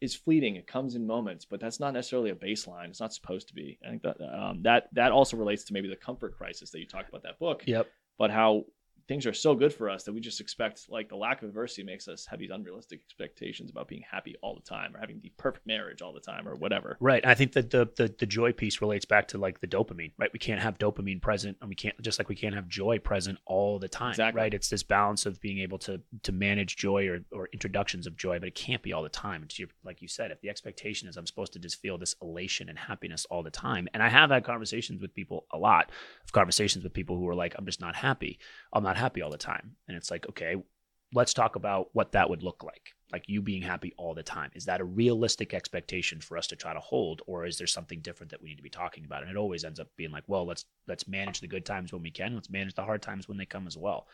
is 0.00 0.14
fleeting. 0.14 0.56
It 0.56 0.66
comes 0.66 0.96
in 0.96 1.06
moments, 1.06 1.44
but 1.44 1.60
that's 1.60 1.78
not 1.80 1.94
necessarily 1.94 2.30
a 2.30 2.34
baseline. 2.34 2.88
It's 2.88 3.00
not 3.00 3.14
supposed 3.14 3.48
to 3.48 3.54
be. 3.54 3.78
I 3.86 3.90
think 3.90 4.02
that 4.02 4.20
um, 4.20 4.62
that 4.62 4.88
that 4.92 5.12
also 5.12 5.36
relates 5.36 5.64
to 5.64 5.72
maybe 5.72 5.88
the 5.88 5.96
comfort 5.96 6.36
crisis 6.36 6.70
that 6.72 6.80
you 6.80 6.86
talked 6.86 7.08
about 7.08 7.22
that 7.22 7.38
book 7.38 7.62
yep 7.66 7.88
but 8.18 8.30
how 8.30 8.64
things 9.08 9.26
are 9.26 9.34
so 9.34 9.54
good 9.54 9.72
for 9.72 9.90
us 9.90 10.04
that 10.04 10.12
we 10.12 10.20
just 10.20 10.40
expect 10.40 10.86
like 10.88 11.08
the 11.08 11.16
lack 11.16 11.42
of 11.42 11.48
adversity 11.48 11.82
makes 11.82 12.08
us 12.08 12.26
have 12.26 12.38
these 12.38 12.50
unrealistic 12.50 13.00
expectations 13.04 13.70
about 13.70 13.88
being 13.88 14.02
happy 14.10 14.34
all 14.42 14.54
the 14.54 14.62
time 14.62 14.94
or 14.94 14.98
having 14.98 15.20
the 15.22 15.32
perfect 15.36 15.66
marriage 15.66 16.02
all 16.02 16.12
the 16.12 16.20
time 16.20 16.48
or 16.48 16.54
whatever 16.54 16.96
Right. 17.00 17.24
I 17.26 17.34
think 17.34 17.52
that 17.52 17.70
the, 17.70 17.88
the 17.96 18.14
the 18.18 18.26
joy 18.26 18.52
piece 18.52 18.80
relates 18.80 19.04
back 19.04 19.28
to 19.28 19.38
like 19.38 19.60
the 19.60 19.66
dopamine, 19.66 20.12
right? 20.18 20.30
We 20.32 20.38
can't 20.38 20.60
have 20.60 20.78
dopamine 20.78 21.20
present 21.20 21.56
and 21.60 21.68
we 21.68 21.74
can't 21.74 22.00
just 22.00 22.18
like 22.18 22.28
we 22.28 22.34
can't 22.34 22.54
have 22.54 22.68
joy 22.68 22.98
present 22.98 23.38
all 23.46 23.78
the 23.78 23.88
time. 23.88 24.10
Exactly. 24.10 24.40
Right. 24.40 24.54
It's 24.54 24.68
this 24.68 24.82
balance 24.82 25.26
of 25.26 25.40
being 25.40 25.58
able 25.58 25.78
to 25.80 26.00
to 26.22 26.32
manage 26.32 26.76
joy 26.76 27.08
or, 27.08 27.20
or 27.32 27.48
introductions 27.52 28.06
of 28.06 28.16
joy, 28.16 28.38
but 28.38 28.48
it 28.48 28.54
can't 28.54 28.82
be 28.82 28.92
all 28.92 29.02
the 29.02 29.08
time. 29.08 29.44
To 29.46 29.62
your, 29.62 29.68
like 29.84 30.02
you 30.02 30.08
said, 30.08 30.30
if 30.30 30.40
the 30.40 30.48
expectation 30.48 31.08
is 31.08 31.16
I'm 31.16 31.26
supposed 31.26 31.52
to 31.54 31.58
just 31.58 31.80
feel 31.80 31.98
this 31.98 32.14
elation 32.22 32.68
and 32.68 32.78
happiness 32.78 33.26
all 33.30 33.42
the 33.42 33.50
time. 33.50 33.88
And 33.92 34.02
I 34.02 34.08
have 34.08 34.30
had 34.30 34.44
conversations 34.44 35.00
with 35.00 35.14
people 35.14 35.46
a 35.52 35.58
lot 35.58 35.90
of 36.24 36.32
conversations 36.32 36.84
with 36.84 36.92
people 36.92 37.16
who 37.16 37.28
are 37.28 37.34
like, 37.34 37.54
I'm 37.58 37.66
just 37.66 37.80
not 37.80 37.94
happy. 37.94 38.38
I'm 38.74 38.82
not 38.82 38.96
happy 38.96 39.22
all 39.22 39.30
the 39.30 39.38
time. 39.38 39.76
And 39.88 39.96
it's 39.96 40.10
like, 40.10 40.28
okay, 40.28 40.56
let's 41.14 41.32
talk 41.32 41.56
about 41.56 41.88
what 41.92 42.12
that 42.12 42.28
would 42.28 42.42
look 42.42 42.64
like 42.64 42.90
like 43.12 43.28
you 43.28 43.40
being 43.40 43.62
happy 43.62 43.94
all 43.96 44.12
the 44.12 44.24
time. 44.24 44.50
Is 44.54 44.64
that 44.64 44.80
a 44.80 44.84
realistic 44.84 45.54
expectation 45.54 46.20
for 46.20 46.36
us 46.36 46.48
to 46.48 46.56
try 46.56 46.74
to 46.74 46.80
hold 46.80 47.22
or 47.28 47.46
is 47.46 47.58
there 47.58 47.66
something 47.68 48.00
different 48.00 48.32
that 48.32 48.42
we 48.42 48.48
need 48.48 48.56
to 48.56 48.62
be 48.62 48.68
talking 48.68 49.04
about? 49.04 49.22
And 49.22 49.30
it 49.30 49.36
always 49.36 49.64
ends 49.64 49.78
up 49.78 49.86
being 49.96 50.10
like 50.10 50.24
well 50.26 50.44
let's 50.44 50.64
let's 50.88 51.06
manage 51.06 51.40
the 51.40 51.46
good 51.46 51.64
times 51.64 51.92
when 51.92 52.02
we 52.02 52.10
can. 52.10 52.34
Let's 52.34 52.50
manage 52.50 52.74
the 52.74 52.82
hard 52.82 53.02
times 53.02 53.28
when 53.28 53.38
they 53.38 53.46
come 53.46 53.68
as 53.68 53.76
well. 53.76 54.08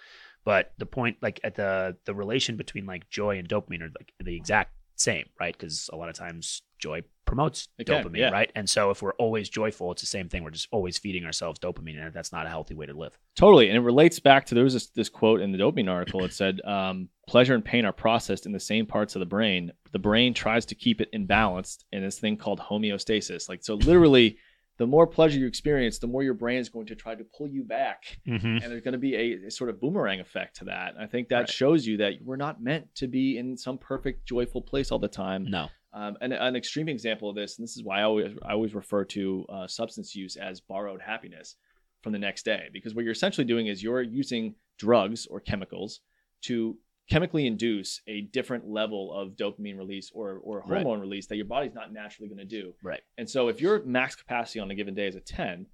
But 0.44 0.74
the 0.76 0.84
point 0.84 1.16
like 1.22 1.40
at 1.42 1.54
the 1.54 1.96
the 2.04 2.14
relation 2.14 2.56
between 2.56 2.84
like 2.84 3.08
joy 3.08 3.38
and 3.38 3.48
dopamine 3.48 3.80
are 3.80 3.92
like 3.98 4.12
the 4.22 4.36
exact 4.36 4.74
same 4.96 5.26
right? 5.40 5.56
Because 5.56 5.88
a 5.92 5.96
lot 5.96 6.11
of 6.11 6.14
times 6.14 6.61
joy 6.81 7.03
promotes 7.26 7.68
dopamine 7.81 8.16
yeah. 8.16 8.31
right 8.31 8.51
and 8.57 8.68
so 8.68 8.91
if 8.91 9.03
we're 9.03 9.12
always 9.14 9.49
joyful 9.49 9.93
it's 9.93 10.03
the 10.03 10.07
same 10.07 10.28
thing 10.28 10.43
we're 10.43 10.51
just 10.51 10.68
always 10.72 10.99
feeding 10.99 11.24
ourselves 11.24 11.61
dopamine 11.61 12.05
and 12.05 12.12
that's 12.12 12.33
not 12.33 12.47
a 12.47 12.49
healthy 12.49 12.74
way 12.74 12.87
to 12.87 12.93
live 12.93 13.16
totally 13.37 13.68
and 13.68 13.76
it 13.76 13.81
relates 13.81 14.18
back 14.18 14.45
to 14.45 14.55
there 14.55 14.64
was 14.64 14.72
this, 14.72 14.89
this 14.89 15.09
quote 15.09 15.41
in 15.41 15.53
the 15.53 15.59
dopamine 15.59 15.89
article 15.89 16.24
it 16.24 16.33
said 16.33 16.61
um, 16.62 17.09
pleasure 17.28 17.55
and 17.55 17.64
pain 17.64 17.85
are 17.85 17.93
processed 17.93 18.47
in 18.47 18.53
the 18.53 18.59
same 18.59 18.85
parts 18.85 19.14
of 19.14 19.20
the 19.20 19.26
brain 19.26 19.70
the 19.93 19.99
brain 19.99 20.35
tries 20.35 20.66
to 20.66 20.74
keep 20.74 21.01
it 21.01 21.09
in 21.12 21.26
balance 21.26 21.85
in 21.93 22.03
this 22.03 22.18
thing 22.18 22.37
called 22.37 22.59
homeostasis 22.59 23.49
like 23.49 23.62
so 23.62 23.74
literally 23.74 24.37
the 24.81 24.87
more 24.87 25.07
pleasure 25.07 25.39
you 25.39 25.47
experience, 25.47 25.99
the 25.99 26.07
more 26.07 26.22
your 26.22 26.33
brain 26.33 26.59
is 26.59 26.70
going 26.70 26.87
to 26.87 26.95
try 26.95 27.14
to 27.14 27.22
pull 27.37 27.47
you 27.47 27.62
back. 27.62 28.18
Mm-hmm. 28.26 28.47
And 28.47 28.62
there's 28.62 28.81
going 28.81 28.93
to 28.93 28.99
be 28.99 29.14
a, 29.14 29.49
a 29.49 29.51
sort 29.51 29.68
of 29.68 29.78
boomerang 29.78 30.20
effect 30.20 30.57
to 30.57 30.64
that. 30.64 30.95
I 30.99 31.05
think 31.05 31.28
that 31.28 31.41
Right. 31.41 31.49
shows 31.51 31.87
you 31.87 31.99
that 31.99 32.14
we're 32.24 32.37
not 32.37 32.62
meant 32.62 32.87
to 32.95 33.07
be 33.07 33.37
in 33.37 33.59
some 33.59 33.76
perfect, 33.76 34.26
joyful 34.26 34.62
place 34.62 34.91
all 34.91 34.99
the 34.99 35.07
time. 35.07 35.45
No. 35.45 35.68
Um, 35.93 36.16
and 36.20 36.32
an 36.32 36.55
extreme 36.57 36.88
example 36.88 37.28
of 37.28 37.34
this, 37.34 37.59
and 37.59 37.64
this 37.66 37.76
is 37.76 37.82
why 37.82 38.01
I 38.01 38.03
always, 38.05 38.36
I 38.45 38.53
always 38.53 38.74
refer 38.74 39.05
to 39.07 39.47
uh, 39.49 39.66
substance 39.66 40.14
use 40.14 40.36
as 40.36 40.61
borrowed 40.61 41.01
happiness 41.01 41.57
from 42.03 42.12
the 42.12 42.18
next 42.18 42.45
day, 42.45 42.68
because 42.72 42.95
what 42.95 43.05
you're 43.05 43.12
essentially 43.12 43.45
doing 43.45 43.66
is 43.66 43.82
you're 43.82 44.01
using 44.03 44.55
drugs 44.78 45.26
or 45.26 45.41
chemicals 45.41 46.01
to 46.43 46.78
chemically 47.11 47.47
induce 47.47 48.01
a 48.07 48.20
different 48.22 48.68
level 48.68 49.12
of 49.12 49.32
dopamine 49.32 49.76
release 49.76 50.11
or, 50.14 50.38
or 50.45 50.59
Right. 50.66 50.82
hormone 50.82 51.01
release 51.01 51.26
that 51.26 51.36
your 51.36 51.45
body's 51.45 51.74
not 51.74 51.93
naturally 51.93 52.28
going 52.28 52.38
to 52.38 52.45
do. 52.45 52.72
Right. 52.84 53.01
And 53.18 53.28
so 53.28 53.49
if 53.49 53.61
your 53.61 53.82
max 53.84 54.14
capacity 54.14 54.61
on 54.61 54.70
a 54.70 54.74
given 54.76 54.95
day 54.95 55.09
is 55.09 55.16
a 55.16 55.20
10 55.20 55.66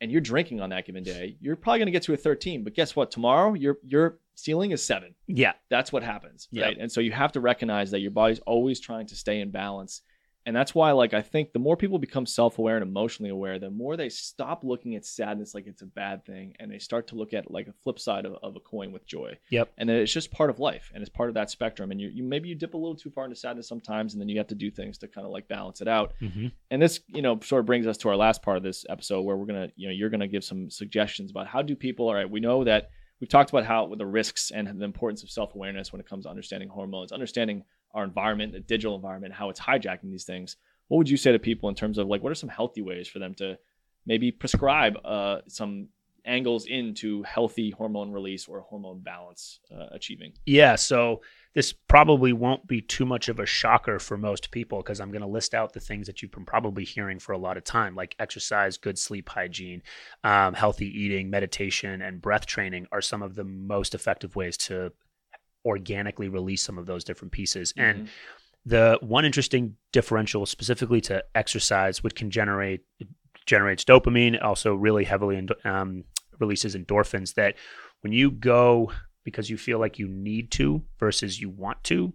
and 0.00 0.10
you're 0.10 0.20
drinking 0.20 0.60
on 0.60 0.70
that 0.70 0.86
given 0.86 1.02
day, 1.02 1.36
you're 1.40 1.56
probably 1.56 1.78
going 1.78 1.86
to 1.86 1.92
get 1.92 2.02
to 2.04 2.14
a 2.14 2.16
13. 2.16 2.64
But 2.64 2.74
guess 2.74 2.96
what? 2.96 3.10
Tomorrow, 3.10 3.54
your 3.54 3.78
your 3.84 4.18
ceiling 4.34 4.70
is 4.70 4.82
seven. 4.82 5.14
Yeah. 5.26 5.52
That's 5.68 5.92
what 5.92 6.02
happens. 6.02 6.48
Yep. 6.50 6.64
Right. 6.64 6.76
And 6.78 6.90
so 6.90 7.00
you 7.00 7.12
have 7.12 7.32
to 7.32 7.40
recognize 7.40 7.90
that 7.90 8.00
your 8.00 8.10
body's 8.10 8.40
always 8.40 8.80
trying 8.80 9.06
to 9.08 9.16
stay 9.16 9.40
in 9.40 9.50
balance. 9.50 10.02
And 10.46 10.56
that's 10.56 10.74
why, 10.74 10.92
like, 10.92 11.12
I 11.12 11.20
think 11.20 11.52
the 11.52 11.58
more 11.58 11.76
people 11.76 11.98
become 11.98 12.24
self 12.24 12.58
aware 12.58 12.76
and 12.76 12.82
emotionally 12.82 13.30
aware, 13.30 13.58
the 13.58 13.70
more 13.70 13.96
they 13.96 14.08
stop 14.08 14.64
looking 14.64 14.96
at 14.96 15.04
sadness 15.04 15.54
like 15.54 15.66
it's 15.66 15.82
a 15.82 15.86
bad 15.86 16.24
thing 16.24 16.54
and 16.58 16.70
they 16.70 16.78
start 16.78 17.08
to 17.08 17.14
look 17.14 17.34
at 17.34 17.50
like 17.50 17.66
a 17.66 17.74
flip 17.84 17.98
side 17.98 18.24
of, 18.24 18.36
of 18.42 18.56
a 18.56 18.60
coin 18.60 18.90
with 18.90 19.06
joy. 19.06 19.36
Yep. 19.50 19.70
And 19.76 19.90
it's 19.90 20.12
just 20.12 20.30
part 20.32 20.48
of 20.48 20.58
life 20.58 20.90
and 20.94 21.02
it's 21.02 21.10
part 21.10 21.28
of 21.28 21.34
that 21.34 21.50
spectrum. 21.50 21.90
And 21.90 22.00
you, 22.00 22.08
you 22.08 22.22
maybe 22.22 22.48
you 22.48 22.54
dip 22.54 22.72
a 22.74 22.78
little 22.78 22.96
too 22.96 23.10
far 23.10 23.24
into 23.24 23.36
sadness 23.36 23.68
sometimes 23.68 24.14
and 24.14 24.20
then 24.20 24.28
you 24.30 24.38
have 24.38 24.46
to 24.48 24.54
do 24.54 24.70
things 24.70 24.96
to 24.98 25.08
kind 25.08 25.26
of 25.26 25.32
like 25.32 25.46
balance 25.48 25.80
it 25.80 25.88
out 25.88 26.12
Mm-hmm. 26.22 26.46
and 26.70 26.80
this 26.82 27.00
you 27.08 27.22
know 27.22 27.38
sort 27.40 27.60
of 27.60 27.66
brings 27.66 27.86
us 27.86 27.96
to 27.98 28.08
our 28.08 28.16
last 28.16 28.42
part 28.42 28.56
of 28.56 28.62
this 28.62 28.84
episode 28.88 29.22
where 29.22 29.36
we're 29.36 29.46
gonna 29.46 29.68
you 29.76 29.88
know 29.88 29.94
you're 29.94 30.10
gonna 30.10 30.26
give 30.26 30.42
some 30.44 30.70
suggestions 30.70 31.30
about 31.30 31.46
how 31.46 31.62
do 31.62 31.76
people 31.76 32.06
all 32.08 32.14
right 32.14 32.28
we 32.30 32.40
know 32.40 32.64
that 32.64 32.90
we've 33.20 33.28
talked 33.28 33.50
about 33.50 33.64
how 33.64 33.94
the 33.96 34.06
risks 34.06 34.50
and 34.50 34.66
the 34.80 34.84
importance 34.84 35.22
of 35.22 35.30
self-awareness 35.30 35.92
when 35.92 36.00
it 36.00 36.08
comes 36.08 36.24
to 36.24 36.30
understanding 36.30 36.68
hormones 36.68 37.12
understanding 37.12 37.62
our 37.94 38.04
environment 38.04 38.52
the 38.52 38.60
digital 38.60 38.94
environment 38.94 39.32
how 39.32 39.50
it's 39.50 39.60
hijacking 39.60 40.10
these 40.10 40.24
things 40.24 40.56
what 40.88 40.98
would 40.98 41.08
you 41.08 41.16
say 41.16 41.32
to 41.32 41.38
people 41.38 41.68
in 41.68 41.74
terms 41.74 41.98
of 41.98 42.08
like 42.08 42.22
what 42.22 42.32
are 42.32 42.36
some 42.36 42.48
healthy 42.48 42.82
ways 42.82 43.06
for 43.06 43.18
them 43.18 43.34
to 43.34 43.58
maybe 44.06 44.32
prescribe 44.32 44.96
uh, 45.04 45.38
some 45.46 45.88
angles 46.24 46.66
into 46.66 47.22
healthy 47.22 47.70
hormone 47.70 48.12
release 48.12 48.46
or 48.46 48.60
hormone 48.60 49.00
balance 49.00 49.60
uh, 49.72 49.86
achieving? 49.92 50.32
Yeah, 50.46 50.76
so 50.76 51.22
this 51.54 51.72
probably 51.72 52.32
won't 52.32 52.66
be 52.66 52.80
too 52.80 53.04
much 53.04 53.28
of 53.28 53.40
a 53.40 53.46
shocker 53.46 53.98
for 53.98 54.16
most 54.16 54.50
people 54.50 54.78
because 54.78 55.00
I'm 55.00 55.10
going 55.10 55.22
to 55.22 55.28
list 55.28 55.54
out 55.54 55.72
the 55.72 55.80
things 55.80 56.06
that 56.06 56.22
you've 56.22 56.30
been 56.30 56.44
probably 56.44 56.84
hearing 56.84 57.18
for 57.18 57.32
a 57.32 57.38
lot 57.38 57.56
of 57.56 57.64
time, 57.64 57.94
like 57.94 58.14
exercise, 58.18 58.76
good 58.76 58.98
sleep 58.98 59.28
hygiene, 59.28 59.82
um, 60.24 60.54
healthy 60.54 60.86
eating, 60.86 61.30
meditation, 61.30 62.02
and 62.02 62.20
breath 62.20 62.46
training 62.46 62.86
are 62.92 63.00
some 63.00 63.22
of 63.22 63.34
the 63.34 63.44
most 63.44 63.94
effective 63.94 64.36
ways 64.36 64.56
to 64.56 64.92
organically 65.64 66.28
release 66.28 66.62
some 66.62 66.78
of 66.78 66.86
those 66.86 67.04
different 67.04 67.32
pieces. 67.32 67.72
And 67.76 68.08
the 68.66 68.98
one 69.00 69.24
interesting 69.24 69.76
differential 69.92 70.46
specifically 70.46 71.00
to 71.02 71.24
exercise, 71.34 72.02
which 72.02 72.14
can 72.14 72.30
generate 72.30 72.80
generates 73.46 73.84
dopamine, 73.84 74.34
it 74.34 74.42
also 74.42 74.74
really 74.74 75.04
heavily 75.04 75.36
endo- 75.36 75.56
um, 75.64 76.04
releases 76.38 76.76
endorphins. 76.76 77.34
That 77.34 77.54
when 78.02 78.12
you 78.12 78.30
go 78.30 78.92
because 79.24 79.50
you 79.50 79.56
feel 79.58 79.78
like 79.78 79.98
you 79.98 80.08
need 80.08 80.50
to 80.52 80.82
versus 80.98 81.40
you 81.40 81.50
want 81.50 81.82
to, 81.84 82.12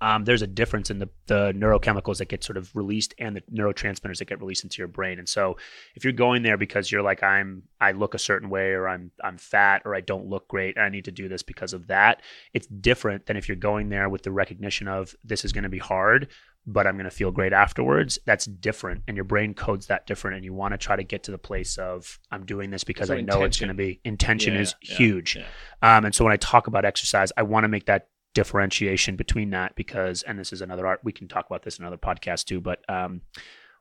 um, 0.00 0.24
there's 0.24 0.42
a 0.42 0.46
difference 0.46 0.90
in 0.90 0.98
the, 0.98 1.08
the 1.26 1.52
neurochemicals 1.56 2.18
that 2.18 2.28
get 2.28 2.44
sort 2.44 2.56
of 2.56 2.74
released 2.76 3.14
and 3.18 3.36
the 3.36 3.42
neurotransmitters 3.52 4.18
that 4.18 4.26
get 4.28 4.40
released 4.40 4.62
into 4.64 4.78
your 4.78 4.88
brain. 4.88 5.18
And 5.18 5.28
so 5.28 5.56
if 5.94 6.04
you're 6.04 6.12
going 6.12 6.42
there 6.42 6.58
because 6.58 6.92
you're 6.92 7.02
like, 7.02 7.22
I'm, 7.22 7.62
I 7.80 7.92
look 7.92 8.14
a 8.14 8.18
certain 8.18 8.50
way 8.50 8.72
or 8.72 8.88
I'm, 8.88 9.10
I'm 9.24 9.38
fat 9.38 9.82
or 9.84 9.94
I 9.94 10.02
don't 10.02 10.26
look 10.26 10.48
great. 10.48 10.76
I 10.78 10.90
need 10.90 11.06
to 11.06 11.12
do 11.12 11.28
this 11.28 11.42
because 11.42 11.72
of 11.72 11.86
that. 11.86 12.20
It's 12.52 12.66
different 12.66 13.26
than 13.26 13.36
if 13.36 13.48
you're 13.48 13.56
going 13.56 13.88
there 13.88 14.08
with 14.08 14.22
the 14.22 14.32
recognition 14.32 14.86
of 14.86 15.14
this 15.24 15.44
is 15.44 15.52
going 15.52 15.64
to 15.64 15.70
be 15.70 15.78
hard, 15.78 16.28
but 16.66 16.86
I'm 16.86 16.96
going 16.96 17.04
to 17.04 17.10
feel 17.10 17.30
great 17.30 17.52
afterwards. 17.54 18.18
That's 18.26 18.44
different. 18.44 19.02
And 19.08 19.16
your 19.16 19.24
brain 19.24 19.54
codes 19.54 19.86
that 19.86 20.06
different. 20.06 20.36
And 20.36 20.44
you 20.44 20.52
want 20.52 20.72
to 20.74 20.78
try 20.78 20.96
to 20.96 21.04
get 21.04 21.22
to 21.24 21.30
the 21.30 21.38
place 21.38 21.78
of 21.78 22.18
I'm 22.30 22.44
doing 22.44 22.70
this 22.70 22.84
because 22.84 23.08
So 23.08 23.14
I 23.14 23.22
know 23.22 23.44
it's 23.44 23.58
going 23.58 23.68
to 23.68 23.74
be 23.74 24.00
intention 24.04 24.54
Yeah, 24.54 24.60
is 24.60 24.74
yeah, 24.82 24.96
huge. 24.96 25.36
yeah. 25.36 25.96
Um, 25.96 26.04
and 26.04 26.14
so 26.14 26.24
when 26.24 26.32
I 26.32 26.36
talk 26.38 26.66
about 26.66 26.84
exercise, 26.84 27.32
I 27.36 27.44
want 27.44 27.64
to 27.64 27.68
make 27.68 27.86
that 27.86 28.08
differentiation 28.36 29.16
between 29.16 29.50
that 29.50 29.74
because, 29.76 30.22
and 30.22 30.38
this 30.38 30.52
is 30.52 30.60
another 30.60 30.86
art, 30.86 31.00
we 31.02 31.10
can 31.12 31.26
talk 31.26 31.46
about 31.46 31.62
this 31.62 31.78
in 31.78 31.84
another 31.84 31.96
podcast 31.96 32.44
too, 32.44 32.60
but 32.60 32.78
um, 32.88 33.22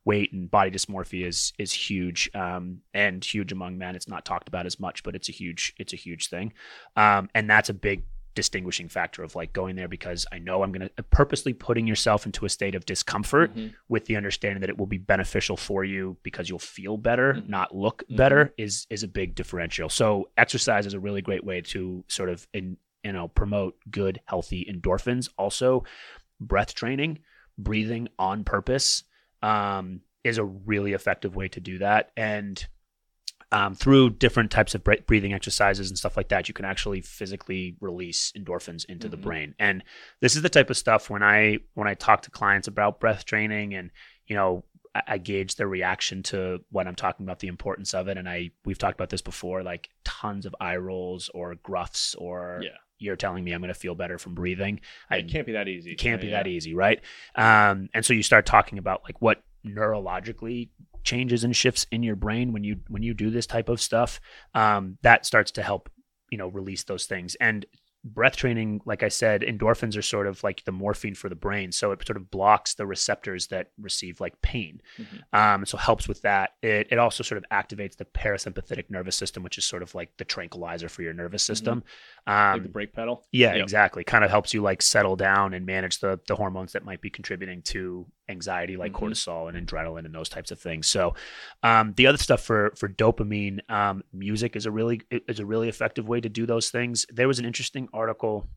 weight 0.05 0.31
and 0.33 0.49
body 0.49 0.71
dysmorphia 0.71 1.25
is 1.27 1.51
is 1.59 1.73
huge 1.73 2.29
um, 2.33 2.79
and 2.93 3.23
huge 3.23 3.51
among 3.51 3.77
men. 3.77 3.95
It's 3.95 4.07
not 4.07 4.23
talked 4.25 4.47
about 4.47 4.65
as 4.65 4.79
much, 4.79 5.03
but 5.03 5.13
it's 5.15 5.29
a 5.29 5.33
huge 5.33 5.73
it's 5.77 5.93
a 5.93 5.97
huge 5.97 6.29
thing, 6.29 6.53
um, 6.95 7.29
and 7.35 7.49
that's 7.49 7.69
a 7.69 7.73
big 7.73 8.03
distinguishing 8.33 8.89
factor 8.89 9.23
of 9.23 9.33
like 9.33 9.53
going 9.53 9.77
there 9.77 9.87
because 9.87 10.25
I 10.29 10.39
know 10.39 10.61
I'm 10.61 10.73
going 10.73 10.89
to 10.97 11.03
purposely 11.03 11.53
putting 11.53 11.87
yourself 11.87 12.25
into 12.25 12.45
a 12.45 12.49
state 12.49 12.75
of 12.75 12.85
discomfort 12.85 13.55
Mhm. 13.55 13.73
with 13.87 14.07
the 14.07 14.17
understanding 14.17 14.59
that 14.59 14.69
it 14.69 14.77
will 14.77 14.87
be 14.87 14.97
beneficial 14.97 15.55
for 15.55 15.85
you 15.85 16.17
because 16.21 16.49
you'll 16.49 16.59
feel 16.59 16.97
better, 16.97 17.35
Mhm. 17.35 17.47
not 17.47 17.73
look 17.73 18.03
Mhm. 18.09 18.17
better 18.17 18.53
is 18.57 18.87
is 18.89 19.03
a 19.03 19.07
big 19.07 19.35
differential. 19.35 19.87
So 19.89 20.29
exercise 20.35 20.85
is 20.85 20.93
a 20.93 20.99
really 20.99 21.21
great 21.21 21.45
way 21.45 21.61
to 21.73 22.03
sort 22.09 22.27
of 22.29 22.45
in, 22.53 22.75
you 23.05 23.13
know 23.13 23.29
promote 23.29 23.77
good 23.89 24.19
healthy 24.25 24.65
endorphins. 24.69 25.29
Also, 25.37 25.83
breath 26.41 26.73
training, 26.73 27.19
breathing 27.57 28.09
on 28.19 28.43
purpose 28.43 29.03
um, 29.41 30.01
is 30.23 30.37
a 30.37 30.43
really 30.43 30.91
effective 30.93 31.35
way 31.35 31.47
to 31.47 31.59
do 31.61 31.77
that 31.77 32.11
and 32.17 32.65
um, 33.51 33.75
through 33.75 34.09
different 34.09 34.49
types 34.51 34.73
of 34.75 34.83
bre- 34.83 35.05
breathing 35.05 35.31
exercises 35.33 35.89
and 35.89 35.97
stuff 35.97 36.17
like 36.17 36.29
that, 36.29 36.47
you 36.47 36.53
can 36.53 36.65
actually 36.65 36.99
physically 36.99 37.77
release 37.79 38.33
endorphins 38.35 38.85
into 38.85 39.07
the 39.07 39.17
Mhm. 39.17 39.21
brain. 39.21 39.55
And 39.59 39.83
this 40.19 40.35
is 40.35 40.41
the 40.41 40.49
type 40.49 40.69
of 40.71 40.75
stuff 40.77 41.09
when 41.11 41.21
I 41.21 41.59
when 41.75 41.87
I 41.87 41.93
talk 41.93 42.23
to 42.23 42.31
clients 42.31 42.67
about 42.67 42.99
breath 42.99 43.23
training, 43.23 43.75
and 43.75 43.91
you 44.25 44.35
know, 44.35 44.65
I, 44.95 45.01
I 45.07 45.17
gauge 45.19 45.55
their 45.55 45.67
reaction 45.67 46.23
to 46.23 46.65
what 46.71 46.87
I'm 46.87 46.95
talking 46.95 47.23
about 47.25 47.39
the 47.39 47.47
importance 47.47 47.93
of 47.93 48.07
it. 48.07 48.17
And 48.17 48.27
I 48.27 48.49
we've 48.65 48.79
talked 48.79 48.95
about 48.99 49.09
this 49.11 49.21
before, 49.21 49.61
like 49.63 49.89
tons 50.03 50.45
of 50.47 50.55
eye 50.59 50.77
rolls 50.77 51.29
or 51.33 51.53
gruffs, 51.55 52.15
or 52.17 52.61
Yeah. 52.63 52.77
You're 53.05 53.15
telling 53.15 53.43
me 53.43 53.51
I'm 53.53 53.61
going 53.61 53.73
to 53.73 53.79
feel 53.79 53.95
better 53.95 54.17
from 54.17 54.33
breathing. 54.35 54.81
I 55.09 55.17
it 55.17 55.29
can't 55.31 55.45
be 55.45 55.53
that 55.53 55.67
easy 55.67 55.91
it 55.93 55.99
can't 55.99 56.19
be 56.19 56.27
Yeah. 56.27 56.37
that 56.43 56.47
easy, 56.47 56.73
right? 56.73 56.99
Um, 57.35 57.87
and 57.93 58.03
so 58.05 58.13
you 58.13 58.23
start 58.23 58.45
talking 58.45 58.77
about 58.79 59.03
like 59.03 59.21
what 59.21 59.41
neurologically 59.65 60.69
changes 61.03 61.43
and 61.43 61.55
shifts 61.55 61.85
in 61.91 62.03
your 62.03 62.15
brain 62.15 62.51
when 62.51 62.63
you 62.63 62.77
when 62.87 63.03
you 63.03 63.13
do 63.13 63.29
this 63.29 63.45
type 63.45 63.69
of 63.69 63.81
stuff. 63.81 64.19
Um, 64.53 64.97
that 65.03 65.25
starts 65.25 65.51
to 65.51 65.63
help 65.63 65.89
you 66.31 66.37
know 66.37 66.47
release 66.47 66.83
those 66.83 67.05
things 67.05 67.35
and 67.39 67.65
breath 68.07 68.35
training 68.35 68.79
like 68.85 69.01
i 69.01 69.07
said 69.07 69.41
endorphins 69.41 69.97
are 69.97 70.01
sort 70.03 70.27
of 70.27 70.43
like 70.43 70.63
the 70.65 70.71
morphine 70.71 71.15
for 71.15 71.27
the 71.27 71.35
brain 71.35 71.71
so 71.71 71.91
it 71.91 72.05
sort 72.05 72.15
of 72.17 72.29
blocks 72.29 72.75
the 72.75 72.85
receptors 72.85 73.47
that 73.47 73.71
receive 73.79 74.21
like 74.21 74.39
pain 74.43 74.79
Mhm. 74.99 75.37
um, 75.37 75.65
so 75.65 75.75
helps 75.75 76.07
with 76.07 76.21
that 76.21 76.51
it, 76.61 76.87
it 76.91 76.99
also 76.99 77.23
sort 77.23 77.39
of 77.39 77.45
activates 77.51 77.97
the 77.97 78.05
parasympathetic 78.05 78.91
nervous 78.91 79.15
system 79.15 79.41
which 79.41 79.57
is 79.57 79.65
sort 79.65 79.81
of 79.81 79.95
like 79.95 80.11
the 80.17 80.23
tranquilizer 80.25 80.87
for 80.87 81.01
your 81.01 81.13
nervous 81.13 81.41
system 81.43 81.83
um, 82.27 82.33
Mm-hmm. 82.35 82.53
like 82.53 82.63
the 82.63 82.69
brake 82.69 82.93
pedal 82.93 83.25
yeah, 83.31 83.55
Yep. 83.55 83.63
exactly. 83.63 84.03
Kind 84.03 84.23
of 84.23 84.29
helps 84.29 84.53
you 84.53 84.61
like 84.61 84.81
settle 84.81 85.15
down 85.15 85.53
and 85.55 85.65
manage 85.65 85.99
the 85.99 86.19
the 86.27 86.35
hormones 86.35 86.73
that 86.73 86.85
might 86.85 87.01
be 87.01 87.09
contributing 87.09 87.61
to 87.63 88.05
anxiety, 88.29 88.77
like 88.77 88.91
Mhm. 88.91 88.99
cortisol 88.99 89.53
and 89.53 89.67
adrenaline 89.67 90.05
and 90.05 90.13
those 90.13 90.29
types 90.29 90.51
of 90.51 90.59
things. 90.59 90.87
So, 90.87 91.15
um, 91.63 91.93
the 91.93 92.07
other 92.07 92.17
stuff 92.17 92.43
for 92.43 92.73
for 92.77 92.89
dopamine, 92.89 93.59
um, 93.69 94.03
music 94.13 94.55
is 94.55 94.65
a 94.65 94.71
really 94.71 95.01
is 95.11 95.39
a 95.39 95.45
really 95.45 95.69
effective 95.69 96.07
way 96.07 96.21
to 96.21 96.29
do 96.29 96.45
those 96.45 96.69
things. 96.69 97.05
There 97.09 97.27
was 97.27 97.39
an 97.39 97.45
interesting 97.45 97.87
article 97.93 98.49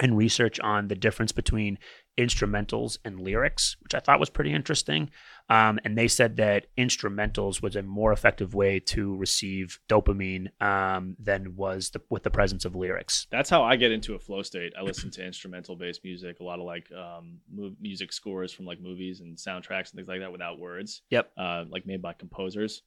and 0.00 0.16
research 0.16 0.58
on 0.60 0.88
the 0.88 0.96
difference 0.96 1.30
between 1.30 1.78
instrumentals 2.16 2.98
and 3.04 3.20
lyrics, 3.20 3.76
which 3.82 3.94
I 3.94 4.00
thought 4.00 4.20
was 4.20 4.30
pretty 4.30 4.52
interesting. 4.52 5.10
Um, 5.50 5.78
and 5.84 5.98
they 5.98 6.08
said 6.08 6.36
that 6.36 6.66
instrumentals 6.78 7.60
was 7.60 7.76
a 7.76 7.82
more 7.82 8.12
effective 8.12 8.54
way 8.54 8.80
to 8.80 9.14
receive 9.16 9.78
dopamine 9.90 10.48
um, 10.62 11.16
than 11.18 11.54
was 11.56 11.90
the, 11.90 12.00
with 12.08 12.22
the 12.22 12.30
presence 12.30 12.64
of 12.64 12.74
lyrics. 12.74 13.26
that's 13.30 13.50
how 13.50 13.62
I 13.62 13.76
get 13.76 13.92
into 13.92 14.14
a 14.14 14.18
flow 14.18 14.42
state. 14.42 14.72
I 14.78 14.82
listen 14.82 15.10
to 15.12 15.24
instrumental 15.24 15.76
based 15.76 16.02
music, 16.02 16.40
a 16.40 16.44
lot 16.44 16.60
of 16.60 16.64
like 16.64 16.90
um, 16.92 17.40
mu- 17.52 17.74
music 17.80 18.12
scores 18.12 18.52
from 18.52 18.64
like 18.64 18.80
movies 18.80 19.20
and 19.20 19.36
soundtracks 19.36 19.90
and 19.90 19.96
things 19.96 20.08
like 20.08 20.20
that 20.20 20.32
without 20.32 20.58
words. 20.58 21.02
Yep. 21.10 21.32
Uh, 21.36 21.64
like 21.68 21.84
made 21.86 22.00
by 22.00 22.14
composers, 22.14 22.82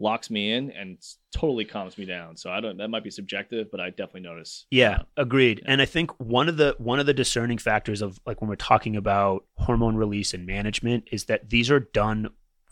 locks 0.00 0.30
me 0.30 0.52
in 0.52 0.70
and 0.72 0.98
totally 1.32 1.64
calms 1.64 1.96
me 1.98 2.06
down. 2.06 2.36
So 2.36 2.50
I 2.50 2.60
don't. 2.60 2.78
That 2.78 2.88
might 2.88 3.04
be 3.04 3.10
subjective, 3.10 3.70
but 3.70 3.80
I 3.80 3.90
definitely 3.90 4.22
notice. 4.22 4.66
Yeah, 4.70 5.00
uh, 5.00 5.02
agreed. 5.18 5.62
And 5.66 5.80
I 5.80 5.84
think 5.84 6.10
one 6.18 6.48
of 6.48 6.56
the 6.56 6.74
one 6.78 6.98
of 6.98 7.06
the 7.06 7.14
discerning 7.14 7.58
factors 7.58 8.02
of 8.02 8.18
like 8.26 8.40
when 8.40 8.48
we're 8.48 8.56
talking 8.56 8.96
about 8.96 9.44
hormone 9.58 9.94
release 9.96 10.34
and 10.34 10.46
management 10.46 11.04
is 11.12 11.26
that 11.26 11.50
these 11.50 11.70
are 11.70 11.80
done 11.80 12.30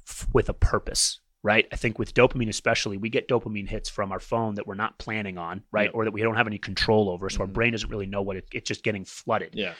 f- 0.09 0.27
with 0.33 0.49
a 0.49 0.55
purpose, 0.55 1.21
right? 1.43 1.67
I 1.71 1.77
think 1.77 1.99
with 1.99 2.15
dopamine 2.15 2.49
especially, 2.49 2.97
we 2.97 3.11
get 3.11 3.29
dopamine 3.29 3.69
hits 3.69 3.89
from 3.91 4.11
our 4.11 4.21
phone 4.21 4.55
that 4.55 4.67
we're 4.67 4.75
not 4.75 4.99
planning 4.99 5.37
on, 5.39 5.63
right? 5.71 5.91
Or 5.93 6.05
that 6.05 6.13
we 6.13 6.23
don't 6.23 6.37
have 6.37 6.47
any 6.47 6.59
control 6.59 7.11
over, 7.11 7.29
so 7.31 7.41
our 7.43 7.47
Mhm. 7.47 7.53
brain 7.53 7.73
doesn't 7.73 7.91
really 7.91 8.07
know 8.07 8.23
what 8.23 8.37
it, 8.39 8.47
it's 8.53 8.67
just 8.67 8.83
getting 8.83 9.05
flooded. 9.05 9.51
yeah. 9.55 9.75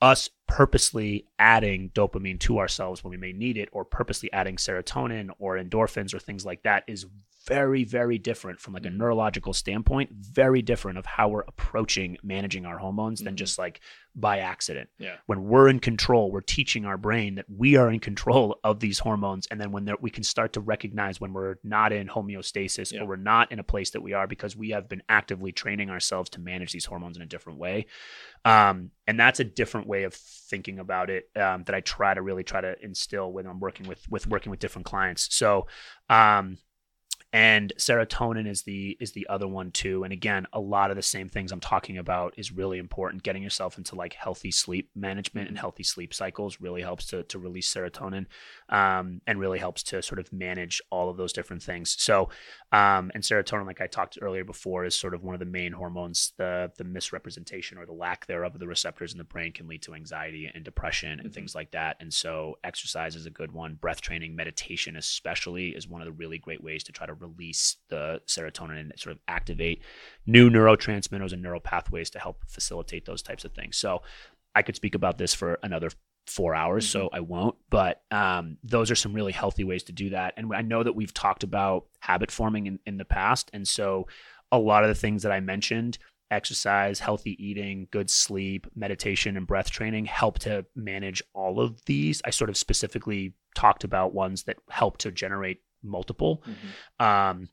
Us 0.00 0.28
purposely 0.46 1.26
adding 1.38 1.90
dopamine 1.90 2.38
to 2.40 2.58
ourselves 2.58 3.02
when 3.02 3.10
we 3.10 3.16
may 3.16 3.32
need 3.32 3.56
it 3.56 3.68
or 3.72 3.84
purposely 3.84 4.32
adding 4.32 4.56
serotonin 4.56 5.30
or 5.38 5.56
endorphins 5.56 6.14
or 6.14 6.18
things 6.18 6.44
like 6.44 6.62
that 6.62 6.84
is 6.86 7.06
very 7.46 7.84
very 7.84 8.18
different 8.18 8.60
from 8.60 8.74
like 8.74 8.86
a 8.86 8.90
neurological 8.90 9.52
standpoint 9.52 10.10
very 10.12 10.62
different 10.62 10.98
of 10.98 11.06
how 11.06 11.28
we're 11.28 11.44
approaching 11.46 12.16
managing 12.22 12.64
our 12.64 12.78
hormones 12.78 13.20
than 13.20 13.34
Mhm. 13.34 13.38
just 13.38 13.58
like 13.58 13.80
by 14.16 14.38
accident 14.38 14.88
Yeah. 14.98 15.16
when 15.26 15.42
we're 15.44 15.68
in 15.68 15.80
control 15.80 16.30
we're 16.30 16.40
teaching 16.40 16.84
our 16.84 16.96
brain 16.96 17.34
that 17.34 17.46
we 17.48 17.76
are 17.76 17.90
in 17.90 17.98
control 18.00 18.58
of 18.62 18.78
these 18.80 19.00
hormones 19.00 19.46
and 19.50 19.60
then 19.60 19.72
when 19.72 19.88
we 20.00 20.10
can 20.10 20.22
start 20.22 20.52
to 20.54 20.60
recognize 20.60 21.20
when 21.20 21.32
we're 21.32 21.56
not 21.64 21.92
in 21.92 22.06
homeostasis 22.08 22.92
Yeah. 22.92 23.00
or 23.02 23.06
we're 23.06 23.16
not 23.16 23.50
in 23.52 23.58
a 23.58 23.64
place 23.64 23.90
that 23.90 24.00
we 24.02 24.12
are 24.12 24.26
because 24.26 24.56
we 24.56 24.70
have 24.70 24.88
been 24.88 25.02
actively 25.08 25.50
training 25.52 25.90
ourselves 25.90 26.30
to 26.30 26.40
manage 26.40 26.72
these 26.72 26.84
hormones 26.84 27.16
in 27.16 27.22
a 27.22 27.26
different 27.26 27.58
way 27.58 27.86
um, 28.44 28.90
and 29.06 29.18
that's 29.18 29.40
a 29.40 29.44
different 29.44 29.86
way 29.86 30.04
of 30.04 30.14
thinking 30.14 30.78
about 30.78 31.10
it 31.10 31.28
um, 31.36 31.64
that 31.64 31.74
i 31.74 31.80
try 31.80 32.14
to 32.14 32.22
really 32.22 32.44
try 32.44 32.60
to 32.60 32.74
instill 32.82 33.32
when 33.32 33.46
i'm 33.46 33.60
working 33.60 33.86
with 33.88 34.08
with 34.10 34.26
working 34.26 34.50
with 34.50 34.60
different 34.60 34.86
clients 34.86 35.34
so 35.34 35.66
um, 36.08 36.56
and 37.34 37.72
serotonin 37.76 38.46
is 38.46 38.62
the 38.62 38.96
is 39.00 39.10
the 39.12 39.26
other 39.28 39.48
one 39.48 39.72
too. 39.72 40.04
And 40.04 40.12
again 40.12 40.46
a 40.52 40.60
lot 40.60 40.90
of 40.90 40.96
the 40.96 41.02
same 41.02 41.28
things 41.28 41.50
i'm 41.50 41.58
talking 41.58 41.98
about 41.98 42.32
is 42.36 42.52
really 42.52 42.78
important. 42.78 43.24
Getting 43.24 43.42
yourself 43.42 43.76
into 43.76 43.96
like 43.96 44.12
healthy 44.14 44.52
sleep 44.52 44.88
management 44.94 45.48
and 45.48 45.58
healthy 45.58 45.82
sleep 45.82 46.14
cycles 46.14 46.60
really 46.60 46.82
helps 46.82 47.06
to, 47.06 47.24
to 47.24 47.38
release 47.40 47.72
serotonin 47.74 48.26
um, 48.68 49.20
and 49.26 49.40
really 49.40 49.58
helps 49.58 49.82
to 49.82 50.00
sort 50.00 50.20
of 50.20 50.32
manage 50.32 50.80
all 50.90 51.10
of 51.10 51.16
those 51.16 51.32
different 51.32 51.62
things. 51.62 51.96
So 51.98 52.30
um, 52.70 53.10
and 53.14 53.22
serotonin 53.24 53.66
like 53.66 53.80
i 53.80 53.88
talked 53.88 54.16
earlier 54.22 54.44
before 54.44 54.84
is 54.84 54.94
sort 54.94 55.12
of 55.12 55.24
one 55.24 55.34
of 55.34 55.40
the 55.40 55.44
main 55.44 55.72
hormones 55.72 56.32
the 56.38 56.70
the 56.78 56.84
misrepresentation 56.84 57.78
or 57.78 57.84
the 57.84 57.92
lack 57.92 58.26
thereof 58.26 58.54
of 58.54 58.60
the 58.60 58.68
receptors 58.68 59.10
in 59.12 59.18
the 59.18 59.24
brain 59.24 59.50
can 59.52 59.66
lead 59.66 59.82
to 59.82 59.94
anxiety 59.94 60.48
and 60.54 60.64
depression 60.64 61.18
and 61.18 61.30
Mhm. 61.30 61.34
things 61.34 61.54
like 61.56 61.72
that. 61.72 61.96
And 61.98 62.14
so 62.14 62.58
exercise 62.62 63.16
is 63.16 63.26
a 63.26 63.30
good 63.30 63.50
one. 63.50 63.74
Breath 63.74 64.00
training 64.00 64.36
meditation 64.36 64.94
especially 64.96 65.70
is 65.70 65.88
one 65.88 66.00
of 66.00 66.06
the 66.06 66.12
really 66.12 66.38
great 66.38 66.62
ways 66.62 66.84
to 66.84 66.92
try 66.92 67.06
to 67.06 67.14
release 67.26 67.76
the 67.88 68.20
serotonin 68.26 68.80
and 68.80 68.92
sort 68.96 69.14
of 69.14 69.20
activate 69.28 69.82
new 70.26 70.50
neurotransmitters 70.50 71.32
and 71.32 71.42
neural 71.42 71.60
pathways 71.60 72.10
to 72.10 72.18
help 72.18 72.44
facilitate 72.48 73.04
those 73.04 73.22
types 73.22 73.44
of 73.44 73.52
things. 73.52 73.76
So 73.76 74.02
i 74.54 74.62
could 74.62 74.76
speak 74.76 74.94
about 74.94 75.18
this 75.18 75.34
for 75.34 75.58
another 75.62 75.90
four 76.26 76.54
hours 76.54 76.88
so 76.88 77.10
i 77.12 77.20
won't 77.20 77.56
but 77.68 78.02
um, 78.10 78.56
those 78.62 78.90
are 78.90 78.94
some 78.94 79.12
really 79.12 79.32
healthy 79.32 79.64
ways 79.64 79.82
to 79.84 79.92
do 79.92 80.10
that. 80.10 80.34
And 80.36 80.54
i 80.54 80.62
know 80.62 80.82
that 80.82 80.94
we've 80.94 81.12
talked 81.12 81.42
about 81.42 81.86
habit 82.00 82.30
forming 82.30 82.66
in, 82.66 82.78
in 82.86 82.96
the 82.96 83.04
past 83.04 83.50
and 83.52 83.66
so 83.66 84.06
a 84.50 84.58
lot 84.58 84.84
of 84.84 84.88
the 84.88 84.94
things 84.94 85.22
that 85.22 85.32
i 85.32 85.40
mentioned 85.40 85.98
exercise, 86.30 86.98
healthy 86.98 87.36
eating, 87.44 87.86
good 87.90 88.10
sleep, 88.10 88.66
meditation, 88.74 89.36
and 89.36 89.46
breath 89.46 89.70
training 89.70 90.04
help 90.06 90.38
to 90.40 90.64
manage 90.74 91.22
all 91.32 91.60
of 91.60 91.84
these. 91.84 92.20
I 92.24 92.30
sort 92.30 92.50
of 92.50 92.56
specifically 92.56 93.34
talked 93.54 93.84
about 93.84 94.14
ones 94.14 94.44
that 94.44 94.56
help 94.68 94.98
to 94.98 95.12
generate 95.12 95.60
multiple. 95.84 96.42
Mhm. 96.98 97.04
Um, 97.04 97.48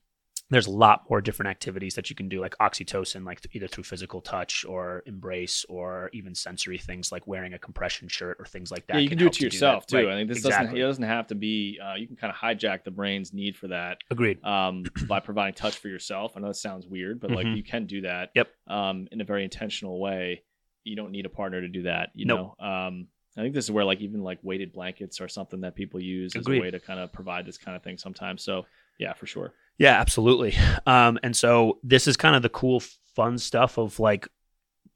there's 0.49 0.67
a 0.67 0.71
lot 0.71 1.03
more 1.09 1.21
different 1.21 1.49
activities 1.49 1.95
that 1.95 2.09
you 2.09 2.15
can 2.15 2.27
do, 2.27 2.41
like 2.41 2.57
oxytocin, 2.57 3.25
like 3.25 3.39
either 3.53 3.67
through 3.67 3.85
physical 3.85 4.19
touch 4.19 4.65
or 4.65 5.01
embrace, 5.05 5.63
or 5.69 6.09
even 6.11 6.35
sensory 6.35 6.77
things 6.77 7.09
like 7.09 7.25
wearing 7.25 7.53
a 7.53 7.57
compression 7.59 8.09
shirt 8.09 8.35
or 8.37 8.45
things 8.45 8.69
like 8.69 8.85
that. 8.87 8.95
yeah, 8.95 8.99
you 8.99 9.07
can 9.07 9.17
do 9.17 9.27
it 9.27 9.33
to 9.33 9.45
yourself 9.45 9.85
too. 9.87 9.95
Right, 9.95 10.07
I 10.09 10.15
think 10.17 10.27
this 10.27 10.39
exactly. 10.39 10.65
doesn't. 10.65 10.77
It 10.77 10.81
doesn't 10.81 11.03
have 11.05 11.27
to 11.27 11.35
be. 11.35 11.79
Uh, 11.81 11.93
you 11.95 12.05
can 12.05 12.17
kind 12.17 12.33
of 12.33 12.37
hijack 12.37 12.83
the 12.83 12.91
brain's 12.91 13.31
need 13.33 13.55
for 13.55 13.69
that 13.69 13.99
Agreed. 14.09 14.43
um, 14.43 14.83
by 15.07 15.21
providing 15.21 15.53
touch 15.53 15.77
for 15.77 15.87
yourself. 15.87 16.33
I 16.35 16.41
know 16.41 16.47
that 16.47 16.55
sounds 16.55 16.85
weird, 16.85 17.21
but 17.21 17.31
like 17.31 17.45
Mhm. 17.47 17.55
you 17.55 17.63
can 17.63 17.85
do 17.85 18.01
that. 18.01 18.31
Yep. 18.35 18.49
Um, 18.67 19.07
in 19.11 19.21
a 19.21 19.25
very 19.25 19.45
intentional 19.45 20.01
way. 20.01 20.43
You 20.83 20.97
don't 20.97 21.11
need 21.11 21.25
a 21.25 21.29
partner 21.29 21.61
to 21.61 21.69
do 21.69 21.83
that. 21.83 22.09
You 22.13 22.25
Nope. 22.25 22.55
know. 22.59 22.65
Um, 22.67 23.07
I 23.37 23.41
think 23.41 23.53
this 23.53 23.65
is 23.65 23.71
where 23.71 23.85
like 23.85 24.01
even 24.01 24.21
like 24.21 24.39
weighted 24.43 24.73
blankets 24.73 25.21
are 25.21 25.27
something 25.27 25.61
that 25.61 25.75
people 25.75 25.99
use 26.01 26.35
as 26.35 26.47
a 26.47 26.49
way 26.49 26.69
to 26.69 26.79
kind 26.79 26.99
of 26.99 27.13
provide 27.13 27.45
this 27.45 27.57
kind 27.57 27.77
of 27.77 27.83
thing 27.83 27.97
sometimes. 27.97 28.43
So 28.43 28.65
yeah, 28.99 29.13
for 29.13 29.25
sure. 29.25 29.53
Yeah, 29.77 29.99
absolutely. 29.99 30.55
Um, 30.85 31.17
and 31.23 31.35
so 31.35 31.79
this 31.83 32.07
is 32.07 32.17
kind 32.17 32.35
of 32.35 32.41
the 32.41 32.49
cool, 32.49 32.81
fun 33.15 33.37
stuff 33.37 33.77
of 33.77 33.99
like 33.99 34.27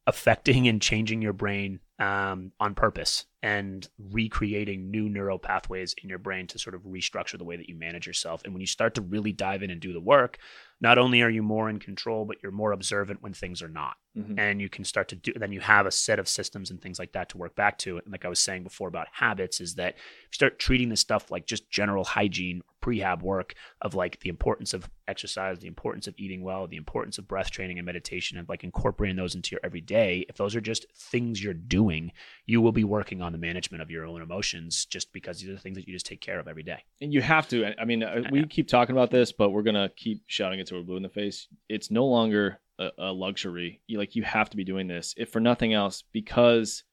affecting 0.05 0.67
and 0.67 0.81
changing 0.81 1.21
your 1.21 1.33
brain 1.33 1.79
um, 1.99 2.51
on 2.59 2.75
purpose 2.75 3.25
and 3.45 3.87
recreating 3.99 4.89
new 4.89 5.07
neural 5.07 5.37
pathways 5.37 5.93
in 6.01 6.09
your 6.09 6.17
brain 6.17 6.47
to 6.47 6.57
sort 6.57 6.73
of 6.73 6.81
restructure 6.81 7.37
the 7.37 7.43
way 7.43 7.55
that 7.55 7.69
you 7.69 7.75
manage 7.75 8.07
yourself. 8.07 8.41
And 8.43 8.53
when 8.53 8.61
you 8.61 8.65
start 8.67 8.95
to 8.95 9.01
really 9.01 9.31
dive 9.31 9.61
in 9.61 9.69
and 9.69 9.79
do 9.79 9.93
the 9.93 9.99
work, 9.99 10.39
not 10.81 10.97
only 10.97 11.21
are 11.21 11.29
you 11.29 11.43
more 11.43 11.69
in 11.69 11.77
control, 11.79 12.25
but 12.25 12.37
you're 12.41 12.51
more 12.51 12.71
observant 12.71 13.21
when 13.21 13.33
things 13.33 13.61
are 13.61 13.69
not 13.69 13.97
Mhm. 14.17 14.39
and 14.39 14.61
you 14.61 14.69
can 14.69 14.85
start 14.85 15.09
to 15.09 15.15
do 15.15 15.33
then 15.33 15.51
you 15.51 15.59
have 15.59 15.85
a 15.85 15.91
set 15.91 16.19
of 16.19 16.27
systems 16.29 16.71
and 16.71 16.81
things 16.81 16.97
like 16.99 17.11
that 17.11 17.27
to 17.27 17.37
work 17.37 17.53
back 17.53 17.77
to 17.77 17.97
and 17.97 18.09
like 18.13 18.23
i 18.23 18.29
was 18.29 18.39
saying 18.39 18.63
before 18.63 18.87
about 18.87 19.07
habits 19.11 19.59
is 19.59 19.75
that 19.75 19.93
if 19.97 20.29
you 20.31 20.33
start 20.33 20.57
treating 20.57 20.87
this 20.87 21.01
stuff 21.01 21.29
like 21.29 21.45
just 21.45 21.69
general 21.69 22.05
hygiene 22.05 22.61
prehab 22.85 23.21
work 23.21 23.53
of 23.81 23.95
like 23.95 24.19
the 24.19 24.29
importance 24.29 24.73
of 24.73 24.89
exercise 25.07 25.59
the 25.59 25.67
importance 25.67 26.07
of 26.07 26.13
eating 26.17 26.43
well 26.43 26.67
the 26.67 26.77
importance 26.77 27.17
of 27.17 27.27
breath 27.27 27.49
training 27.51 27.77
and 27.79 27.85
meditation 27.85 28.37
and 28.37 28.47
like 28.49 28.63
incorporating 28.63 29.15
those 29.15 29.35
into 29.35 29.51
your 29.51 29.59
everyday 29.63 30.25
if 30.29 30.35
those 30.37 30.55
are 30.55 30.61
just 30.61 30.85
things 30.95 31.43
you're 31.43 31.53
doing 31.53 32.11
you 32.45 32.61
will 32.61 32.71
be 32.71 32.83
working 32.83 33.21
on 33.21 33.31
the 33.31 33.37
management 33.37 33.81
of 33.81 33.89
your 33.89 34.05
own 34.05 34.21
emotions 34.21 34.85
just 34.85 35.11
because 35.13 35.39
these 35.39 35.49
are 35.49 35.53
the 35.53 35.59
things 35.59 35.77
that 35.77 35.87
you 35.87 35.93
just 35.93 36.05
take 36.05 36.21
care 36.21 36.39
of 36.39 36.47
every 36.47 36.63
day 36.63 36.83
And 37.01 37.13
you 37.13 37.21
have 37.21 37.47
to. 37.49 37.65
I- 37.65 37.75
I 37.79 37.85
mean, 37.85 38.03
uh, 38.03 38.23
we 38.31 38.39
Yeah. 38.39 38.45
keep 38.49 38.67
talking 38.67 38.93
about 38.95 39.11
this, 39.11 39.31
but 39.31 39.49
we're 39.51 39.63
gonna 39.63 39.89
keep 39.95 40.21
shouting 40.27 40.59
it 40.59 40.67
till 40.67 40.77
we're 40.79 40.83
blue 40.83 40.97
in 40.97 41.03
the 41.03 41.09
face. 41.09 41.47
It's 41.69 41.89
no 41.91 42.05
longer 42.05 42.59
a, 42.79 42.89
a 42.97 43.11
luxury. 43.11 43.81
You 43.87 43.97
like 43.97 44.15
you 44.15 44.23
have 44.23 44.49
to 44.51 44.57
be 44.57 44.63
doing 44.63 44.87
this, 44.87 45.13
if 45.17 45.29
for 45.31 45.39
nothing 45.39 45.73
else, 45.73 46.03
because 46.11 46.83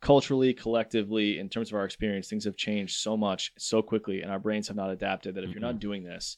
culturally, 0.00 0.52
collectively, 0.54 1.38
in 1.38 1.48
terms 1.48 1.70
of 1.70 1.74
our 1.76 1.84
experience, 1.84 2.28
things 2.28 2.44
have 2.44 2.56
changed 2.56 2.96
so 2.96 3.16
much 3.16 3.52
so 3.58 3.82
quickly, 3.82 4.22
and 4.22 4.30
our 4.30 4.38
brains 4.38 4.68
have 4.68 4.76
not 4.76 4.90
adapted. 4.90 5.34
That 5.34 5.44
if 5.44 5.50
you're 5.52 5.60
not 5.60 5.80
doing 5.80 6.02
this, 6.04 6.36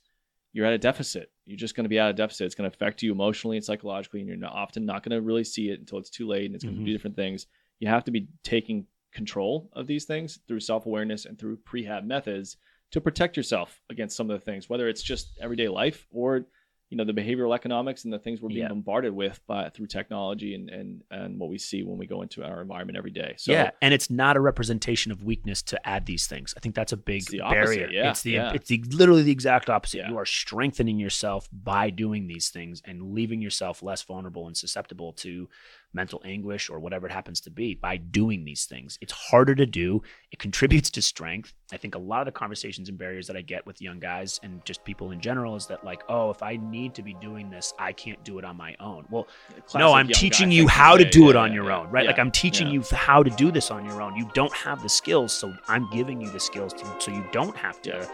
you're 0.53 0.67
at 0.67 0.73
a 0.73 0.79
deficit. 0.79 1.31
You're 1.47 1.57
just 1.57 1.75
going 1.77 1.85
to 1.85 1.89
be 1.91 1.99
at 1.99 2.11
a 2.11 2.15
deficit. 2.15 2.47
It's 2.47 2.55
going 2.55 2.71
to 2.71 2.75
affect 2.75 3.03
you 3.03 3.13
emotionally 3.13 3.57
and 3.57 3.65
psychologically, 3.65 4.21
and 4.21 4.29
you're 4.29 4.37
not, 4.37 4.53
often 4.53 4.85
not 4.87 5.03
going 5.03 5.17
to 5.17 5.23
really 5.25 5.45
see 5.45 5.69
it 5.71 5.79
until 5.81 5.99
it's 5.99 6.11
too 6.11 6.27
late, 6.27 6.47
and 6.47 6.55
it's 6.55 6.65
going 6.65 6.77
Mhm. 6.77 6.81
to 6.81 6.85
do 6.87 6.93
different 6.93 7.17
things. 7.17 7.47
You 7.81 7.89
have 7.89 8.05
to 8.05 8.11
be 8.11 8.29
taking 8.43 8.87
control 9.13 9.69
of 9.73 9.87
these 9.87 10.05
things 10.05 10.39
through 10.49 10.61
self 10.61 10.87
awareness 10.87 11.25
and 11.27 11.39
through 11.39 11.59
prehab 11.59 12.05
methods 12.05 12.57
to 12.93 13.01
protect 13.01 13.37
yourself 13.37 13.81
against 13.91 14.17
some 14.17 14.31
of 14.31 14.39
the 14.39 14.45
things, 14.45 14.69
whether 14.69 14.89
it's 14.89 15.03
just 15.03 15.39
everyday 15.41 15.69
life 15.69 16.07
or 16.11 16.47
you 16.91 16.97
know 16.97 17.05
the 17.05 17.13
behavioral 17.13 17.55
economics 17.55 18.03
and 18.05 18.13
the 18.13 18.19
things 18.19 18.41
we're 18.43 18.49
being 18.49 18.63
Yeah. 18.63 18.69
bombarded 18.69 19.13
with 19.15 19.41
by 19.47 19.69
through 19.71 19.87
technology 19.87 20.55
and 20.57 20.69
and 20.69 21.03
and 21.11 21.39
what 21.39 21.49
we 21.49 21.57
see 21.57 21.85
when 21.85 21.99
we 21.99 22.07
go 22.07 22.21
into 22.23 22.43
our 22.45 22.61
environment 22.61 22.99
every 22.99 23.13
day. 23.13 23.35
So 23.39 23.53
yeah, 23.53 23.71
and 23.81 23.95
it's 23.95 24.11
not 24.11 24.37
a 24.37 24.41
representation 24.41 25.13
of 25.13 25.23
weakness 25.23 25.63
to 25.63 25.89
add 25.89 26.05
these 26.07 26.27
things. 26.27 26.53
I 26.57 26.61
think 26.61 26.75
that's 26.75 26.93
a 26.93 26.97
big 26.97 27.23
It's 27.23 27.31
the 27.31 27.43
opposite, 27.43 27.65
barrier. 27.65 27.89
yeah, 27.91 28.11
it's 28.11 28.23
the 28.23 28.33
yeah. 28.33 28.53
it's 28.53 28.69
the 28.69 28.83
literally 28.91 29.23
the 29.23 29.31
exact 29.33 29.71
opposite. 29.71 29.99
Yeah. 29.99 30.11
You 30.11 30.19
are 30.19 30.27
strengthening 30.27 30.99
yourself 30.99 31.49
by 31.53 31.91
doing 31.91 32.27
these 32.27 32.49
things 32.51 32.83
and 32.85 33.13
leaving 33.15 33.41
yourself 33.41 33.83
less 33.83 34.03
vulnerable 34.03 34.49
and 34.49 34.57
susceptible 34.57 35.13
to 35.15 35.49
mental 35.93 36.21
anguish 36.25 36.71
or 36.71 36.79
whatever 36.79 37.07
it 37.07 37.13
happens 37.13 37.41
to 37.43 37.51
be 37.51 37.75
by 37.75 37.97
doing 37.97 38.45
these 38.45 38.65
things. 38.65 38.99
It's 39.01 39.13
harder 39.13 39.55
to 39.55 39.67
do. 39.67 40.03
It 40.31 40.39
contributes 40.39 40.91
to 40.91 41.03
strength. 41.03 41.53
I 41.73 41.77
think 41.77 41.95
a 41.95 41.99
lot 41.99 42.21
of 42.21 42.27
the 42.27 42.33
conversations 42.33 42.89
and 42.89 42.99
barriers 42.99 43.27
that 43.27 43.37
I 43.37 43.43
get 43.43 43.67
with 43.67 43.81
young 43.81 43.99
guys 43.99 44.41
and 44.43 44.65
just 44.65 44.85
people 44.85 45.11
in 45.11 45.21
general 45.21 45.57
is 45.57 45.67
that 45.67 45.85
like, 45.85 46.03
oh, 46.09 46.31
if 46.31 46.43
I 46.43 46.57
need 46.57 46.95
to 46.95 47.03
be 47.03 47.15
doing 47.15 47.51
this, 47.51 47.73
I 47.79 47.93
can't 47.93 48.23
do 48.25 48.39
it 48.39 48.45
on 48.45 48.57
my 48.57 48.77
own. 48.81 49.07
Well, 49.11 49.29
no, 49.75 49.93
I'm 49.93 50.09
teaching 50.09 50.51
you 50.51 50.69
how 50.69 50.97
to 50.97 51.05
do 51.09 51.25
yeah, 51.25 51.31
it 51.31 51.37
on 51.37 51.51
yeah, 51.51 51.55
your 51.55 51.71
yeah, 51.71 51.79
own, 51.79 51.91
right? 51.91 52.07
like 52.07 52.19
I'm 52.19 52.31
teaching 52.31 52.69
you 52.69 52.83
how 52.93 53.23
to 53.23 53.31
do 53.31 53.51
this 53.51 53.71
on 53.71 53.85
your 53.85 54.03
own. 54.03 54.17
You 54.17 54.29
don't 54.35 54.55
have 54.55 54.83
the 54.83 54.89
skills, 54.89 55.33
so 55.33 55.55
I'm 55.69 55.89
giving 55.91 56.21
you 56.21 56.31
the 56.31 56.41
skills 56.41 56.73
to, 56.75 56.97
so 56.99 57.11
you 57.11 57.25
don't 57.33 57.57
have 57.57 57.81
to, 57.83 58.09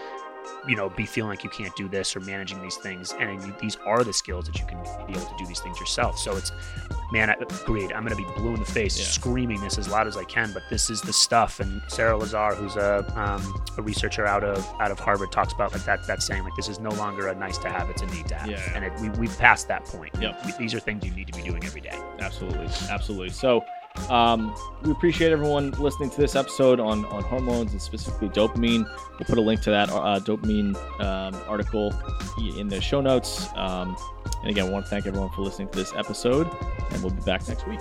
you 0.69 0.77
know, 0.77 0.89
be 0.89 1.07
feeling 1.07 1.31
like 1.31 1.45
you 1.45 1.51
can't 1.51 1.75
do 1.77 1.89
this 1.89 2.15
or 2.17 2.21
managing 2.21 2.61
these 2.63 2.77
things. 2.77 3.15
And 3.19 3.43
you, 3.45 3.55
these 3.61 3.77
are 3.87 4.03
the 4.05 4.13
skills 4.13 4.47
that 4.47 4.59
you 4.59 4.67
can 4.67 4.83
be 5.07 5.13
able 5.15 5.27
to 5.27 5.35
do 5.39 5.47
these 5.47 5.61
things 5.61 5.79
yourself. 5.79 6.19
So 6.19 6.37
it's, 6.37 6.53
man, 7.13 7.31
I, 7.31 7.35
agreed. 7.35 7.93
I'm 7.93 8.05
going 8.05 8.17
to 8.17 8.23
be 8.23 8.29
blue 8.41 8.55
in 8.55 8.61
the 8.61 8.67
face, 8.67 8.99
Yeah. 8.99 9.05
screaming 9.05 9.61
this 9.61 9.79
as 9.79 9.89
loud 9.89 10.07
as 10.07 10.17
I 10.17 10.25
can. 10.25 10.53
But 10.53 10.63
this 10.71 10.91
is 10.91 11.01
the 11.03 11.13
stuff. 11.13 11.61
And 11.61 11.81
Sara 11.89 12.17
Lazar, 12.17 12.55
who's 12.55 12.77
a 12.77 13.05
um, 13.17 13.63
a 13.79 13.83
researcher 13.83 14.27
out 14.27 14.43
of 14.45 14.65
out 14.81 14.91
of 14.91 14.99
Harvard, 14.99 15.33
talks 15.33 15.53
about 15.53 15.73
like 15.73 15.85
that 15.85 16.07
that 16.07 16.23
saying 16.23 16.45
like 16.45 16.55
this 16.57 16.69
is 16.69 16.81
no 16.81 16.91
longer 16.91 17.29
a 17.29 17.35
nice 17.35 17.59
to 17.59 17.69
have, 17.69 17.89
it's 17.91 18.03
a 18.03 18.07
need 18.07 18.27
to 18.29 18.35
have. 18.35 18.51
Yeah. 18.51 18.61
And 18.75 18.85
it, 18.85 18.93
we 19.01 19.09
we've 19.11 19.39
passed 19.39 19.69
that 19.69 19.85
point. 19.85 20.15
Yep. 20.21 20.59
These 20.59 20.75
are 20.75 20.81
things 20.81 21.05
you 21.05 21.13
need 21.13 21.27
to 21.29 21.33
be 21.33 21.43
doing 21.43 21.65
every 21.65 21.81
day. 21.81 21.99
Absolutely, 22.19 22.69
absolutely. 22.91 23.31
So, 23.31 23.65
um, 24.11 24.55
we 24.83 24.91
appreciate 24.91 25.33
everyone 25.33 25.73
listening 25.73 26.11
to 26.11 26.21
this 26.21 26.37
episode 26.37 26.81
on 26.81 27.05
on 27.07 27.23
hormones 27.25 27.73
and 27.73 27.81
specifically 27.81 28.29
dopamine. 28.29 28.85
We'll 29.19 29.27
put 29.27 29.39
a 29.39 29.41
link 29.41 29.63
to 29.63 29.71
that 29.71 29.91
uh, 29.91 30.21
dopamine 30.21 30.77
um, 31.01 31.35
article 31.49 31.95
in 32.57 32.69
the 32.69 32.81
show 32.81 33.01
notes. 33.01 33.49
Um, 33.55 33.97
and 34.43 34.51
again, 34.51 34.67
I 34.67 34.71
want 34.71 34.87
to 34.87 34.91
thank 34.91 35.07
everyone 35.07 35.31
for 35.31 35.43
listening 35.43 35.69
to 35.71 35.79
this 35.79 35.93
episode, 35.97 36.49
and 36.91 37.03
we'll 37.03 37.13
be 37.13 37.23
back 37.23 37.47
next 37.49 37.67
week. 37.67 37.81